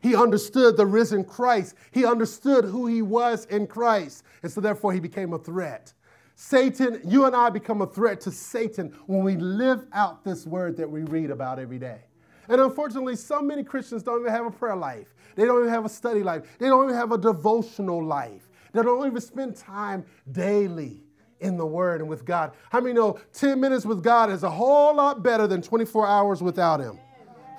He 0.00 0.16
understood 0.16 0.78
the 0.78 0.86
risen 0.86 1.24
Christ. 1.24 1.74
He 1.90 2.06
understood 2.06 2.64
who 2.64 2.86
he 2.86 3.02
was 3.02 3.44
in 3.50 3.66
Christ. 3.66 4.24
And 4.42 4.50
so, 4.50 4.62
therefore, 4.62 4.94
he 4.94 5.00
became 5.00 5.34
a 5.34 5.38
threat. 5.38 5.92
Satan, 6.34 7.00
you 7.04 7.26
and 7.26 7.34
I 7.34 7.50
become 7.50 7.82
a 7.82 7.86
threat 7.86 8.20
to 8.22 8.30
Satan 8.30 8.94
when 9.06 9.22
we 9.22 9.36
live 9.36 9.86
out 9.92 10.24
this 10.24 10.46
word 10.46 10.76
that 10.76 10.90
we 10.90 11.02
read 11.02 11.30
about 11.30 11.58
every 11.58 11.78
day. 11.78 12.00
And 12.48 12.60
unfortunately, 12.60 13.16
so 13.16 13.40
many 13.40 13.62
Christians 13.62 14.02
don't 14.02 14.20
even 14.20 14.32
have 14.32 14.46
a 14.46 14.50
prayer 14.50 14.76
life. 14.76 15.14
They 15.36 15.44
don't 15.44 15.60
even 15.60 15.70
have 15.70 15.84
a 15.84 15.88
study 15.88 16.22
life. 16.22 16.42
They 16.58 16.66
don't 16.66 16.84
even 16.84 16.96
have 16.96 17.12
a 17.12 17.18
devotional 17.18 18.04
life. 18.04 18.48
They 18.72 18.82
don't 18.82 19.06
even 19.06 19.20
spend 19.20 19.56
time 19.56 20.04
daily 20.32 21.04
in 21.40 21.56
the 21.56 21.66
Word 21.66 22.00
and 22.00 22.10
with 22.10 22.24
God. 22.24 22.52
How 22.70 22.80
many 22.80 22.94
know 22.94 23.18
10 23.32 23.60
minutes 23.60 23.86
with 23.86 24.02
God 24.02 24.30
is 24.30 24.42
a 24.42 24.50
whole 24.50 24.94
lot 24.94 25.22
better 25.22 25.46
than 25.46 25.62
24 25.62 26.06
hours 26.06 26.42
without 26.42 26.80
Him? 26.80 26.98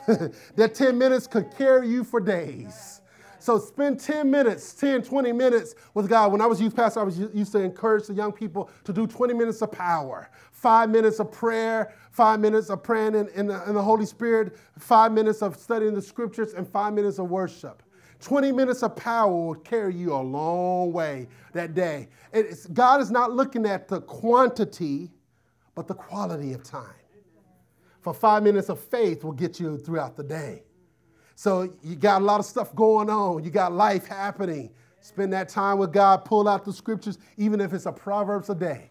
that 0.56 0.76
10 0.76 0.98
minutes 0.98 1.28
could 1.28 1.56
carry 1.58 1.90
you 1.90 2.04
for 2.04 2.20
days. 2.20 2.95
So 3.46 3.60
spend 3.60 4.00
10 4.00 4.32
minutes, 4.32 4.74
10, 4.74 5.04
20 5.04 5.32
minutes 5.32 5.76
with 5.94 6.10
God. 6.10 6.32
When 6.32 6.42
I 6.42 6.48
was 6.48 6.60
youth 6.60 6.76
pastor, 6.76 7.02
I 7.02 7.04
was 7.04 7.20
used 7.20 7.52
to 7.52 7.60
encourage 7.60 8.08
the 8.08 8.14
young 8.16 8.32
people 8.32 8.72
to 8.86 8.92
do 8.92 9.06
20 9.06 9.36
minutes 9.36 9.62
of 9.62 9.72
power, 9.72 10.32
five 10.52 10.90
minutes 10.90 11.20
of 11.20 11.32
prayer, 11.32 11.94
five 12.10 12.40
minutes 12.40 12.72
of 12.72 12.82
praying 12.82 13.14
in, 13.14 13.28
in, 13.36 13.46
the, 13.46 13.64
in 13.70 13.76
the 13.76 13.82
Holy 13.84 14.08
Spirit, 14.08 14.58
five 14.80 15.12
minutes 15.12 15.44
of 15.44 15.58
studying 15.58 15.94
the 15.94 16.02
scriptures, 16.02 16.54
and 16.56 16.68
five 16.68 16.96
minutes 16.96 17.20
of 17.20 17.30
worship. 17.30 17.84
20 18.20 18.52
minutes 18.52 18.82
of 18.82 18.96
power 18.96 19.32
will 19.32 19.54
carry 19.54 19.94
you 19.94 20.16
a 20.16 20.24
long 20.24 20.92
way 20.92 21.28
that 21.54 21.76
day. 21.76 22.08
It's, 22.34 22.66
God 22.66 23.00
is 23.00 23.12
not 23.12 23.32
looking 23.32 23.68
at 23.68 23.88
the 23.88 24.02
quantity, 24.02 25.12
but 25.76 25.88
the 25.88 25.94
quality 25.94 26.54
of 26.54 26.64
time. 26.64 26.96
For 28.02 28.12
five 28.12 28.42
minutes 28.42 28.70
of 28.70 28.80
faith 28.80 29.24
will 29.24 29.34
get 29.34 29.60
you 29.60 29.78
throughout 29.78 30.16
the 30.16 30.24
day. 30.24 30.64
So 31.36 31.74
you 31.84 31.96
got 31.96 32.22
a 32.22 32.26
lot 32.26 32.40
of 32.40 32.46
stuff 32.46 32.74
going 32.76 33.10
on. 33.10 33.44
You 33.44 33.52
got 33.52 33.74
life 33.74 34.08
happening. 34.08 34.72
Spend 35.02 35.32
that 35.34 35.50
time 35.50 35.78
with 35.78 35.94
God. 35.94 36.26
Pull 36.26 36.48
out 36.48 36.66
the 36.66 36.74
scriptures, 36.74 37.20
even 37.38 37.62
if 37.62 37.74
it's 37.74 37.86
a 37.86 37.92
Proverbs 37.92 38.50
a 38.50 38.56
day. 38.56 38.90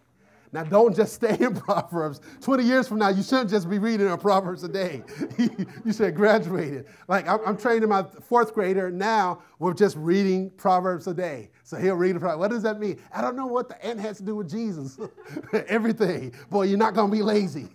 Now, 0.55 0.63
don't 0.63 0.95
just 0.95 1.15
stay 1.15 1.35
in 1.37 1.53
Proverbs. 1.59 2.21
20 2.39 2.63
years 2.63 2.87
from 2.87 2.99
now, 2.99 3.09
you 3.09 3.21
shouldn't 3.23 3.49
just 3.49 3.69
be 3.69 3.77
reading 3.77 4.09
a 4.09 4.17
Proverbs 4.17 4.63
a 4.63 4.69
day. 4.69 5.03
you 5.37 5.91
should 5.91 6.05
have 6.05 6.15
graduated. 6.15 6.85
Like, 7.09 7.27
I'm, 7.27 7.41
I'm, 7.45 7.57
training 7.57 7.89
my 7.89 8.03
fourth 8.03 8.53
grader 8.53 8.89
now 8.89 9.41
We're 9.59 9.73
just 9.73 9.97
reading 9.97 10.49
Proverbs 10.51 11.07
a 11.07 11.13
day. 11.13 11.49
So 11.63 11.75
he'll 11.75 11.95
read 11.95 12.15
a 12.15 12.19
Proverbs. 12.21 12.39
What 12.39 12.51
does 12.51 12.63
that 12.63 12.79
mean? 12.79 13.01
I 13.13 13.19
don't 13.19 13.35
know 13.35 13.47
what 13.47 13.67
the 13.67 13.85
ant 13.85 13.99
has 13.99 14.15
to 14.19 14.23
do 14.23 14.37
with 14.37 14.49
Jesus. 14.49 14.97
Everything. 15.67 16.33
Boy, 16.49 16.67
you're 16.67 16.77
not 16.77 16.93
going 16.93 17.11
to 17.11 17.17
be 17.17 17.21
lazy. 17.21 17.67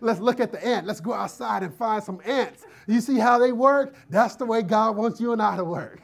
Let's 0.00 0.20
look 0.20 0.38
at 0.38 0.52
the 0.52 0.64
ant. 0.64 0.86
Let's 0.86 1.00
go 1.00 1.14
outside 1.14 1.64
and 1.64 1.74
find 1.74 2.00
some 2.00 2.20
ants. 2.24 2.64
You 2.86 3.00
see 3.00 3.18
how 3.18 3.40
they 3.40 3.50
work? 3.50 3.96
That's 4.08 4.36
the 4.36 4.46
way 4.46 4.62
God 4.62 4.96
wants 4.96 5.20
you 5.20 5.32
and 5.32 5.42
I 5.42 5.56
to 5.56 5.64
work. 5.64 6.00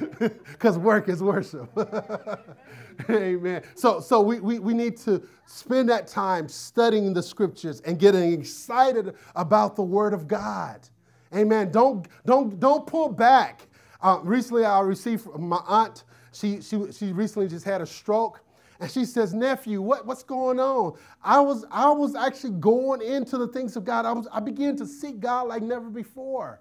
Because 0.18 0.78
work 0.78 1.08
is 1.08 1.22
worship. 1.22 1.68
Amen. 3.10 3.62
So, 3.74 4.00
so 4.00 4.20
we, 4.20 4.40
we, 4.40 4.58
we 4.58 4.74
need 4.74 4.96
to 4.98 5.22
spend 5.46 5.88
that 5.88 6.06
time 6.06 6.48
studying 6.48 7.12
the 7.12 7.22
scriptures 7.22 7.80
and 7.80 7.98
getting 7.98 8.32
excited 8.32 9.14
about 9.34 9.76
the 9.76 9.82
word 9.82 10.14
of 10.14 10.28
God. 10.28 10.88
Amen. 11.34 11.70
Don't, 11.70 12.06
don't, 12.24 12.58
don't 12.60 12.86
pull 12.86 13.08
back. 13.08 13.66
Uh, 14.00 14.20
recently, 14.22 14.64
I 14.64 14.80
received 14.80 15.26
my 15.38 15.60
aunt, 15.66 16.04
she, 16.32 16.60
she, 16.60 16.92
she 16.92 17.12
recently 17.12 17.48
just 17.48 17.64
had 17.64 17.80
a 17.80 17.86
stroke. 17.86 18.40
And 18.80 18.90
she 18.90 19.04
says, 19.04 19.32
nephew, 19.32 19.80
what, 19.80 20.04
what's 20.06 20.22
going 20.22 20.58
on? 20.58 20.94
I 21.22 21.40
was, 21.40 21.64
I 21.70 21.90
was 21.90 22.14
actually 22.14 22.58
going 22.58 23.02
into 23.02 23.38
the 23.38 23.48
things 23.48 23.76
of 23.76 23.84
God. 23.84 24.04
I, 24.04 24.12
was, 24.12 24.26
I 24.32 24.40
began 24.40 24.76
to 24.76 24.86
seek 24.86 25.20
God 25.20 25.48
like 25.48 25.62
never 25.62 25.88
before. 25.88 26.60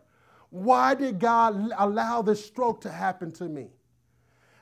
Why 0.53 0.93
did 0.93 1.17
God 1.17 1.71
allow 1.79 2.21
this 2.21 2.45
stroke 2.45 2.79
to 2.81 2.91
happen 2.91 3.31
to 3.31 3.45
me? 3.45 3.69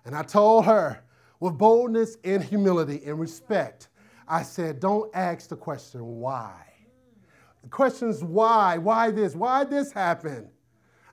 And 0.05 0.15
I 0.15 0.23
told 0.23 0.63
her, 0.63 1.03
with 1.41 1.57
boldness 1.57 2.15
and 2.23 2.41
humility 2.41 3.01
and 3.05 3.19
respect, 3.19 3.89
I 4.25 4.41
said, 4.41 4.79
don't 4.79 5.13
ask 5.13 5.49
the 5.49 5.57
question, 5.57 6.05
why? 6.05 6.63
The 7.61 7.67
question 7.67 8.07
is 8.07 8.23
why? 8.23 8.77
Why 8.77 9.11
this? 9.11 9.35
Why 9.35 9.65
this 9.65 9.91
happen? 9.91 10.49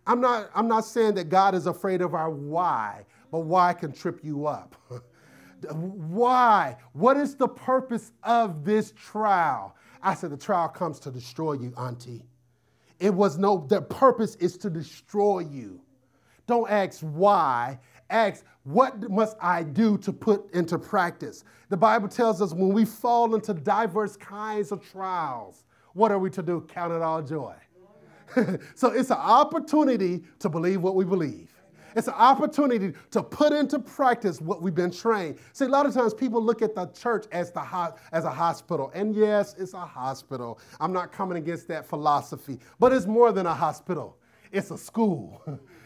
I'm 0.06 0.20
not, 0.20 0.48
I'm 0.54 0.68
not 0.68 0.84
saying 0.84 1.16
that 1.16 1.28
God 1.28 1.56
is 1.56 1.66
afraid 1.66 2.00
of 2.00 2.14
our 2.14 2.30
why, 2.30 3.04
but 3.32 3.40
why 3.40 3.72
can 3.72 3.90
trip 3.90 4.20
you 4.22 4.46
up. 4.46 4.76
why? 5.72 6.76
What 6.92 7.16
is 7.16 7.34
the 7.34 7.48
purpose 7.48 8.12
of 8.22 8.64
this 8.64 8.92
trial? 8.92 9.74
I 10.04 10.14
said, 10.14 10.30
the 10.30 10.36
trial 10.36 10.68
comes 10.68 11.00
to 11.00 11.10
destroy 11.10 11.54
you, 11.54 11.74
Auntie. 11.76 12.22
It 13.00 13.14
was 13.14 13.38
no, 13.38 13.66
the 13.68 13.82
purpose 13.82 14.34
is 14.36 14.56
to 14.58 14.70
destroy 14.70 15.40
you. 15.40 15.80
Don't 16.46 16.68
ask 16.70 17.00
why, 17.00 17.78
ask, 18.10 18.44
what 18.64 19.10
must 19.10 19.36
I 19.40 19.62
do 19.62 19.98
to 19.98 20.12
put 20.12 20.52
into 20.52 20.78
practice? 20.78 21.44
The 21.68 21.76
Bible 21.76 22.08
tells 22.08 22.42
us 22.42 22.52
when 22.52 22.70
we 22.70 22.84
fall 22.84 23.34
into 23.34 23.54
diverse 23.54 24.16
kinds 24.16 24.72
of 24.72 24.82
trials, 24.90 25.64
what 25.92 26.10
are 26.10 26.18
we 26.18 26.30
to 26.30 26.42
do? 26.42 26.66
Count 26.68 26.92
it 26.92 27.02
all 27.02 27.22
joy. 27.22 27.54
so 28.74 28.90
it's 28.90 29.10
an 29.10 29.16
opportunity 29.18 30.22
to 30.38 30.48
believe 30.48 30.82
what 30.82 30.94
we 30.94 31.04
believe. 31.04 31.50
It's 31.96 32.08
an 32.08 32.14
opportunity 32.14 32.92
to 33.10 33.22
put 33.22 33.52
into 33.52 33.78
practice 33.78 34.40
what 34.40 34.62
we've 34.62 34.74
been 34.74 34.90
trained. 34.90 35.38
See, 35.52 35.64
a 35.64 35.68
lot 35.68 35.86
of 35.86 35.94
times 35.94 36.14
people 36.14 36.42
look 36.42 36.62
at 36.62 36.74
the 36.74 36.86
church 36.86 37.26
as, 37.32 37.50
the 37.50 37.60
ho- 37.60 37.94
as 38.12 38.24
a 38.24 38.30
hospital. 38.30 38.90
And 38.94 39.14
yes, 39.14 39.54
it's 39.58 39.74
a 39.74 39.80
hospital. 39.80 40.58
I'm 40.80 40.92
not 40.92 41.12
coming 41.12 41.38
against 41.38 41.68
that 41.68 41.86
philosophy. 41.86 42.58
But 42.78 42.92
it's 42.92 43.06
more 43.06 43.32
than 43.32 43.46
a 43.46 43.54
hospital, 43.54 44.16
it's 44.52 44.70
a 44.70 44.78
school. 44.78 45.42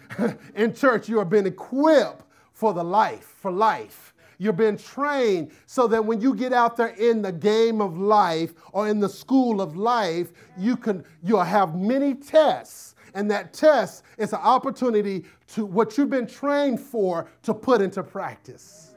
in 0.54 0.75
church, 0.75 1.09
you 1.09 1.18
are 1.18 1.25
being 1.25 1.47
equipped 1.47 2.25
for 2.52 2.73
the 2.75 2.85
life, 2.85 3.35
for 3.40 3.50
life. 3.50 4.14
You're 4.38 4.52
being 4.52 4.76
trained 4.76 5.52
so 5.66 5.87
that 5.87 6.04
when 6.04 6.21
you 6.21 6.35
get 6.35 6.52
out 6.52 6.76
there 6.76 6.88
in 6.88 7.23
the 7.23 7.30
game 7.30 7.80
of 7.80 7.97
life 7.97 8.54
or 8.73 8.88
in 8.88 8.99
the 8.99 9.09
school 9.09 9.61
of 9.61 9.76
life, 9.76 10.32
you 10.59 10.76
can 10.76 11.04
you'll 11.23 11.44
have 11.44 11.76
many 11.76 12.14
tests. 12.14 12.91
And 13.14 13.31
that 13.31 13.52
test 13.52 14.04
is 14.19 14.33
an 14.33 14.40
opportunity 14.40 15.25
to 15.49 15.66
what 15.66 15.97
you've 15.99 16.11
been 16.11 16.26
trained 16.26 16.81
for 16.81 17.28
to 17.42 17.54
put 17.54 17.81
into 17.81 18.02
practice. 18.02 18.95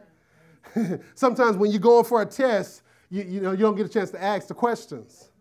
Sometimes 1.15 1.57
when 1.57 1.71
you're 1.71 1.79
going 1.79 2.05
for 2.05 2.21
a 2.21 2.25
test, 2.25 2.81
you, 3.09 3.23
you 3.23 3.41
know 3.41 3.51
you 3.51 3.57
don't 3.57 3.75
get 3.75 3.85
a 3.85 3.89
chance 3.89 4.11
to 4.11 4.23
ask 4.23 4.47
the 4.47 4.53
questions. 4.53 5.31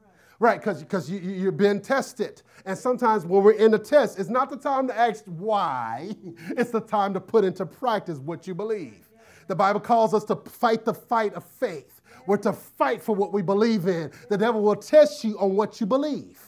Right, 0.40 0.60
because 0.60 1.08
you, 1.08 1.20
you, 1.20 1.30
you've 1.30 1.56
been 1.56 1.80
tested. 1.80 2.42
And 2.66 2.76
sometimes 2.76 3.24
when 3.24 3.44
we're 3.44 3.52
in 3.52 3.72
a 3.72 3.78
test, 3.78 4.18
it's 4.18 4.28
not 4.28 4.50
the 4.50 4.56
time 4.56 4.88
to 4.88 4.98
ask 4.98 5.24
why, 5.26 6.14
it's 6.50 6.70
the 6.70 6.80
time 6.80 7.14
to 7.14 7.20
put 7.20 7.44
into 7.44 7.64
practice 7.64 8.18
what 8.18 8.46
you 8.46 8.54
believe. 8.54 9.08
The 9.46 9.54
Bible 9.54 9.80
calls 9.80 10.12
us 10.12 10.24
to 10.24 10.36
fight 10.36 10.84
the 10.84 10.94
fight 10.94 11.34
of 11.34 11.44
faith. 11.44 12.00
We're 12.26 12.38
to 12.38 12.52
fight 12.52 13.02
for 13.02 13.14
what 13.14 13.32
we 13.32 13.42
believe 13.42 13.86
in. 13.86 14.10
The 14.28 14.38
devil 14.38 14.62
will 14.62 14.76
test 14.76 15.22
you 15.22 15.38
on 15.38 15.54
what 15.54 15.80
you 15.80 15.86
believe. 15.86 16.40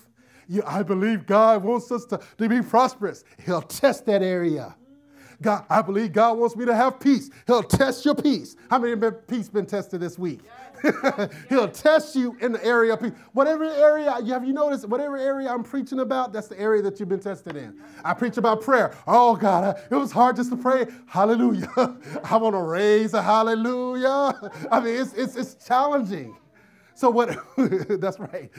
You, 0.48 0.62
I 0.66 0.82
believe 0.82 1.26
God 1.26 1.62
wants 1.62 1.90
us 1.90 2.04
to, 2.06 2.20
to 2.38 2.48
be 2.48 2.62
prosperous. 2.62 3.24
He'll 3.44 3.62
test 3.62 4.06
that 4.06 4.22
area. 4.22 4.76
God, 5.42 5.66
I 5.68 5.82
believe 5.82 6.12
God 6.12 6.38
wants 6.38 6.56
me 6.56 6.64
to 6.64 6.74
have 6.74 6.98
peace. 6.98 7.30
He'll 7.46 7.62
test 7.62 8.04
your 8.04 8.14
peace. 8.14 8.56
How 8.70 8.78
many 8.78 8.98
peace 9.28 9.48
been 9.48 9.66
tested 9.66 10.00
this 10.00 10.18
week? 10.18 10.40
He'll 11.48 11.68
test 11.68 12.16
you 12.16 12.36
in 12.40 12.52
the 12.52 12.64
area 12.64 12.94
of 12.94 13.00
peace. 13.00 13.12
Whatever 13.32 13.64
area, 13.64 14.12
have 14.12 14.46
you 14.46 14.52
noticed, 14.52 14.88
whatever 14.88 15.18
area 15.18 15.50
I'm 15.50 15.62
preaching 15.62 16.00
about, 16.00 16.32
that's 16.32 16.48
the 16.48 16.58
area 16.58 16.80
that 16.82 16.98
you've 16.98 17.08
been 17.08 17.20
tested 17.20 17.56
in. 17.56 17.78
I 18.04 18.14
preach 18.14 18.36
about 18.38 18.62
prayer. 18.62 18.94
Oh, 19.06 19.36
God, 19.36 19.64
uh, 19.64 19.80
it 19.90 19.94
was 19.94 20.12
hard 20.12 20.36
just 20.36 20.50
to 20.50 20.56
pray. 20.56 20.86
Hallelujah. 21.06 21.70
I 22.24 22.36
want 22.36 22.54
to 22.54 22.62
raise 22.62 23.12
a 23.14 23.22
hallelujah. 23.22 24.52
I 24.70 24.80
mean, 24.80 25.00
it's, 25.00 25.12
it's, 25.14 25.36
it's 25.36 25.66
challenging. 25.66 26.36
So, 26.94 27.10
what, 27.10 27.36
that's 27.56 28.18
right. 28.18 28.50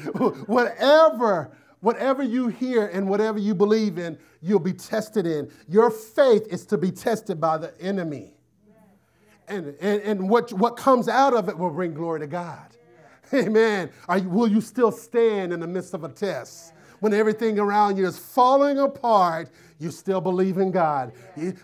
Whatever 0.47 1.51
whatever 1.81 2.23
you 2.23 2.47
hear 2.47 2.87
and 2.87 3.07
whatever 3.07 3.39
you 3.39 3.53
believe 3.53 3.97
in, 3.97 4.17
you'll 4.41 4.59
be 4.59 4.73
tested 4.73 5.25
in. 5.25 5.51
Your 5.67 5.91
faith 5.91 6.47
is 6.49 6.65
to 6.67 6.77
be 6.77 6.91
tested 6.91 7.39
by 7.39 7.57
the 7.57 7.79
enemy 7.81 8.37
and, 9.47 9.75
and, 9.79 10.01
and 10.01 10.29
what, 10.29 10.51
what 10.53 10.75
comes 10.75 11.07
out 11.07 11.33
of 11.33 11.49
it 11.49 11.57
will 11.57 11.69
bring 11.69 11.93
glory 11.93 12.19
to 12.19 12.27
God. 12.27 12.75
Amen. 13.33 13.89
You, 14.13 14.29
will 14.29 14.47
you 14.47 14.61
still 14.61 14.91
stand 14.91 15.53
in 15.53 15.59
the 15.59 15.67
midst 15.67 15.93
of 15.93 16.03
a 16.03 16.09
test? 16.09 16.73
When 16.99 17.13
everything 17.13 17.59
around 17.59 17.97
you 17.97 18.07
is 18.07 18.17
falling 18.17 18.79
apart, 18.79 19.49
you 19.79 19.91
still 19.91 20.21
believe 20.21 20.57
in 20.57 20.71
God. 20.71 21.13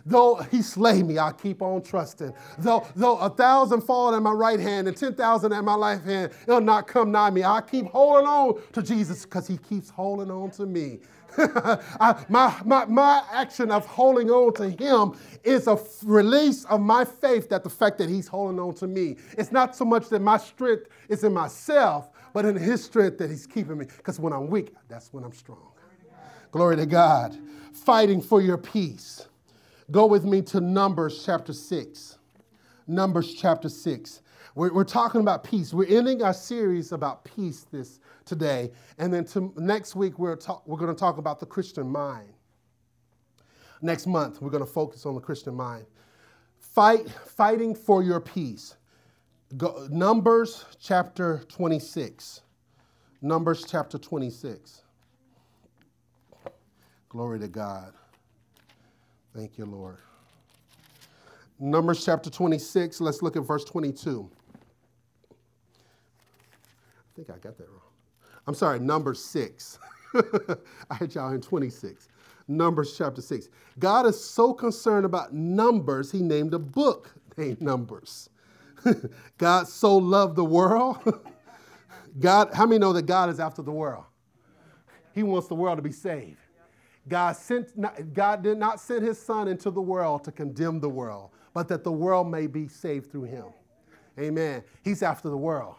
Though 0.05 0.36
he 0.51 0.62
slay 0.62 1.01
me, 1.03 1.17
I 1.17 1.32
keep 1.32 1.62
on 1.62 1.82
trusting. 1.82 2.34
Though, 2.60 2.86
though 2.96 3.17
a 3.17 3.29
thousand 3.29 3.82
fall 3.82 4.15
at 4.15 4.22
my 4.22 4.32
right 4.32 4.60
hand 4.60 4.88
and 4.88 4.96
10,000 4.96 5.51
at 5.51 5.63
my 5.63 5.75
left 5.75 6.05
hand, 6.05 6.32
it'll 6.43 6.62
not 6.62 6.88
come 6.88 7.12
nigh 7.12 7.32
me. 7.32 7.43
I 7.43 7.62
keep 7.62 7.88
holding 7.88 8.27
on 8.27 8.62
to 8.74 8.84
Jesus 8.84 9.24
because 9.24 9.48
he 9.48 9.58
keeps 9.58 9.89
holding 9.89 10.29
on 10.29 10.51
to 10.51 10.65
me. 10.65 11.00
I, 11.38 12.24
my, 12.29 12.55
my, 12.63 12.86
my 12.86 13.24
action 13.32 13.72
of 13.72 13.86
holding 13.88 14.29
on 14.29 14.53
to 14.55 14.70
him 14.70 15.17
is 15.43 15.67
a 15.67 15.79
release 16.03 16.63
of 16.65 16.79
my 16.82 17.05
faith 17.05 17.50
that 17.50 17.63
the 17.63 17.70
fact 17.70 17.98
that 17.98 18.10
he's 18.10 18.27
holding 18.27 18.60
on 18.60 18.75
to 18.75 18.88
me. 18.88 19.17
It's 19.38 19.51
not 19.51 19.75
so 19.75 19.86
much 19.86 20.10
that 20.10 20.22
my 20.22 20.38
strength 20.38 20.89
is 21.10 21.24
in 21.24 21.34
myself, 21.34 22.10
but 22.34 22.46
in 22.46 22.55
his 22.55 22.84
strength 22.84 23.17
that 23.17 23.32
he's 23.32 23.48
keeping 23.48 23.79
me. 23.79 23.86
Because 23.86 24.20
when 24.20 24.32
I'm 24.34 24.48
weak, 24.48 24.75
that's 24.88 25.12
when 25.12 25.24
I'm 25.24 25.34
strong. 25.34 25.72
Glory 26.53 26.75
to 26.75 26.86
God. 26.86 27.36
Fighting 27.74 28.22
for 28.22 28.39
your 28.39 28.60
peace. 28.60 29.27
Go 29.89 30.05
with 30.05 30.24
me 30.24 30.39
to 30.43 30.62
Numbers 30.62 31.25
chapter 31.25 31.51
6. 31.51 32.19
Numbers 32.86 33.33
chapter 33.33 33.67
6. 33.67 34.22
We're, 34.53 34.72
we're 34.72 34.83
talking 34.83 35.22
about 35.22 35.43
peace. 35.43 35.74
We're 35.74 35.88
ending 35.88 36.22
our 36.22 36.31
series 36.31 36.91
about 36.91 37.25
peace 37.25 37.65
this 37.72 38.00
today. 38.25 38.69
And 39.00 39.12
then 39.12 39.25
to, 39.29 39.51
next 39.57 39.95
week, 39.95 40.19
we're, 40.19 40.38
we're 40.67 40.77
going 40.77 40.93
to 40.93 41.00
talk 41.00 41.17
about 41.17 41.39
the 41.39 41.48
Christian 41.48 41.88
mind. 41.88 42.31
Next 43.81 44.05
month, 44.05 44.39
we're 44.39 44.51
going 44.51 44.63
to 44.63 44.72
focus 44.72 45.07
on 45.07 45.15
the 45.15 45.22
Christian 45.22 45.55
mind. 45.55 45.88
Fight, 46.60 47.10
fighting 47.10 47.74
for 47.74 48.03
your 48.03 48.19
peace. 48.22 48.75
Go, 49.57 49.88
Numbers 49.89 50.65
chapter 50.79 51.41
26. 51.48 52.41
Numbers 53.24 53.65
chapter 53.67 53.98
26. 53.98 54.82
Glory 57.13 57.39
to 57.39 57.47
God. 57.47 57.93
Thank 59.36 59.60
you, 59.60 59.65
Lord. 59.65 59.97
Numbers 61.60 62.04
chapter 62.04 62.32
26, 62.32 62.99
let's 63.02 63.21
look 63.21 63.38
at 63.38 63.43
verse 63.43 63.63
22. 63.63 64.28
I 65.30 65.36
think 67.15 67.30
I 67.30 67.38
got 67.38 67.56
that 67.60 67.69
wrong. 67.69 67.82
I'm 68.47 68.56
sorry, 68.56 68.80
number 68.80 69.13
six. 69.13 69.78
I 70.89 70.95
had 70.95 71.13
y'all 71.13 71.32
in 71.34 71.39
26. 71.39 72.08
Numbers 72.47 72.97
chapter 72.97 73.21
6. 73.21 73.47
God 73.78 74.08
is 74.08 74.19
so 74.19 74.52
concerned 74.52 75.06
about 75.06 75.36
numbers, 75.36 76.12
he 76.12 76.23
named 76.23 76.56
a 76.56 76.60
book 76.60 77.13
named 77.38 77.62
Numbers. 77.62 78.32
God 79.38 79.67
so 79.67 79.97
loved 79.97 80.36
the 80.36 80.43
world. 80.43 80.97
God, 82.19 82.49
how 82.56 82.65
many 82.65 82.80
know 82.80 82.91
that 82.91 83.06
God 83.06 83.30
is 83.30 83.39
after 83.39 83.62
the 83.62 83.71
world? 83.71 84.06
He 85.13 85.21
wants 85.21 85.47
the 85.47 85.56
world 85.56 85.78
to 85.78 85.84
be 85.84 85.91
saved. 85.91 86.39
God, 87.07 87.35
sent, 87.35 88.13
God 88.13 88.43
did 88.43 88.57
not 88.57 88.79
send 88.79 89.05
his 89.05 89.19
son 89.19 89.47
into 89.47 89.69
the 89.71 89.81
world 89.81 90.23
to 90.23 90.31
condemn 90.31 90.79
the 90.79 90.89
world, 90.89 91.31
but 91.53 91.67
that 91.67 91.83
the 91.83 91.91
world 91.91 92.29
may 92.29 92.47
be 92.47 92.67
saved 92.67 93.11
through 93.11 93.23
him. 93.23 93.45
Amen. 94.19 94.63
He's 94.83 95.03
after 95.03 95.29
the 95.29 95.37
world. 95.37 95.75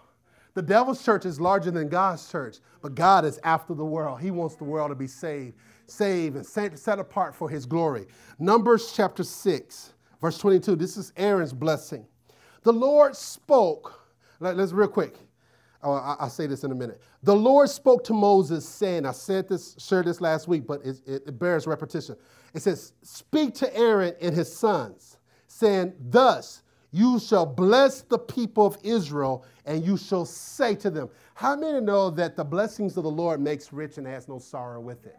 The 0.55 0.63
devil's 0.63 1.05
church 1.05 1.25
is 1.25 1.41
larger 1.41 1.71
than 1.71 1.89
God's 1.89 2.31
church, 2.31 2.59
but 2.81 2.95
God 2.95 3.25
is 3.25 3.41
after 3.43 3.75
the 3.75 3.85
world. 3.85 4.21
He 4.21 4.31
wants 4.31 4.55
the 4.55 4.65
world 4.65 4.91
to 4.91 4.95
be 4.95 5.09
saved, 5.09 5.57
saved 5.87 6.37
and 6.37 6.47
set 6.47 6.99
apart 6.99 7.35
for 7.35 7.49
his 7.49 7.67
glory. 7.67 8.07
Numbers 8.39 8.93
chapter 8.95 9.25
6, 9.25 9.95
verse 10.21 10.39
22. 10.39 10.77
This 10.77 10.97
is 10.97 11.13
Aaron's 11.17 11.53
blessing. 11.53 12.07
The 12.63 12.73
Lord 12.73 13.17
spoke, 13.17 14.01
let's 14.39 14.73
real 14.73 14.89
quick. 14.89 15.19
Oh, 15.85 15.93
I'll 15.93 16.31
say 16.31 16.47
this 16.47 16.65
in 16.65 16.73
a 16.73 16.75
minute. 16.75 17.01
The 17.23 17.37
Lord 17.37 17.69
spoke 17.69 18.05
to 18.05 18.15
Moses, 18.15 18.67
saying, 18.67 19.05
I 19.05 19.13
said 19.13 19.49
this, 19.49 19.77
shared 19.79 20.07
this 20.07 20.19
last 20.23 20.49
week, 20.49 20.67
but 20.67 20.85
it, 20.85 20.97
it 21.07 21.39
bears 21.39 21.67
repetition. 21.67 22.17
It 22.55 22.63
says, 22.63 22.95
Speak 23.03 23.55
to 23.57 23.77
Aaron 23.77 24.15
and 24.23 24.35
his 24.35 24.51
sons, 24.51 25.19
saying, 25.47 25.93
Thus 26.01 26.63
you 26.91 27.19
shall 27.19 27.45
bless 27.45 28.01
the 28.01 28.19
people 28.19 28.65
of 28.65 28.79
Israel, 28.83 29.45
and 29.67 29.85
you 29.85 29.99
shall 29.99 30.25
say 30.25 30.75
to 30.77 30.91
them, 30.91 31.11
How 31.35 31.55
many 31.55 31.81
know 31.81 32.09
that 32.11 32.35
the 32.35 32.45
blessings 32.45 32.97
of 32.97 33.03
the 33.03 33.11
Lord 33.11 33.41
makes 33.41 33.71
rich 33.71 33.99
and 33.99 34.07
has 34.07 34.27
no 34.27 34.39
sorrow 34.39 34.81
with 34.81 35.05
it? 35.05 35.19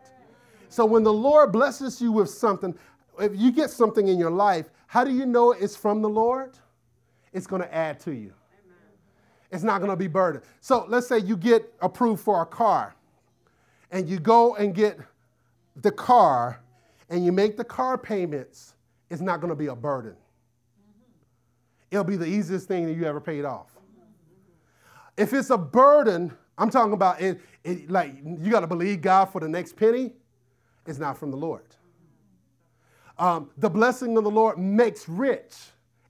So 0.70 0.84
when 0.84 1.04
the 1.04 1.14
Lord 1.14 1.52
blesses 1.52 2.02
you 2.02 2.12
with 2.12 2.30
something, 2.30 2.74
if 3.20 3.34
you 3.36 3.52
get 3.52 3.70
something 3.70 4.08
in 4.08 4.18
your 4.18 4.32
life, 4.32 4.72
how 4.88 5.04
do 5.04 5.12
you 5.12 5.28
know 5.28 5.52
it's 5.52 5.76
from 5.76 6.02
the 6.02 6.10
Lord? 6.10 6.58
It's 7.34 7.46
going 7.46 7.62
to 7.62 7.74
add 7.74 8.00
to 8.02 8.12
you. 8.12 8.34
It's 9.56 9.64
not 9.64 9.80
going 9.80 9.90
to 9.90 9.98
be 9.98 10.08
burden. 10.08 10.42
So 10.62 10.86
let's 10.88 11.08
say 11.08 11.18
you 11.18 11.36
get 11.36 11.74
approved 11.82 12.24
for 12.24 12.44
a 12.44 12.46
car, 12.46 12.96
and 13.92 14.08
you 14.08 14.20
go 14.20 14.56
and 14.56 14.76
get 14.76 15.00
the 15.78 15.92
car, 15.92 16.62
and 17.10 17.26
you 17.26 17.32
make 17.32 17.58
the 17.58 17.64
car 17.64 17.98
payments. 17.98 18.76
It's 19.10 19.22
not 19.22 19.42
going 19.42 19.50
to 19.50 19.56
be 19.56 19.68
a 19.68 19.76
burden 19.76 20.16
it'll 21.96 22.04
be 22.04 22.18
the 22.18 22.26
easiest 22.26 22.68
thing 22.68 22.86
that 22.86 22.94
you 22.94 23.06
ever 23.06 23.22
paid 23.22 23.46
off. 23.46 23.72
If 25.18 25.34
it's 25.34 25.50
a 25.50 25.58
burden, 25.58 26.36
I'm 26.58 26.70
talking 26.70 26.94
about 26.94 27.22
it, 27.22 27.40
it 27.64 27.90
like 27.90 28.16
you 28.24 28.52
got 28.52 28.62
to 28.62 28.68
believe 28.68 29.02
God 29.02 29.26
for 29.26 29.40
the 29.40 29.48
next 29.48 29.76
penny, 29.76 30.12
it's 30.86 31.00
not 31.00 31.18
from 31.18 31.32
the 31.32 31.38
Lord. 31.38 31.64
Um, 33.18 33.50
the 33.58 33.70
blessing 33.70 34.18
of 34.18 34.26
the 34.26 34.30
Lord 34.30 34.58
makes 34.58 35.08
rich 35.08 35.56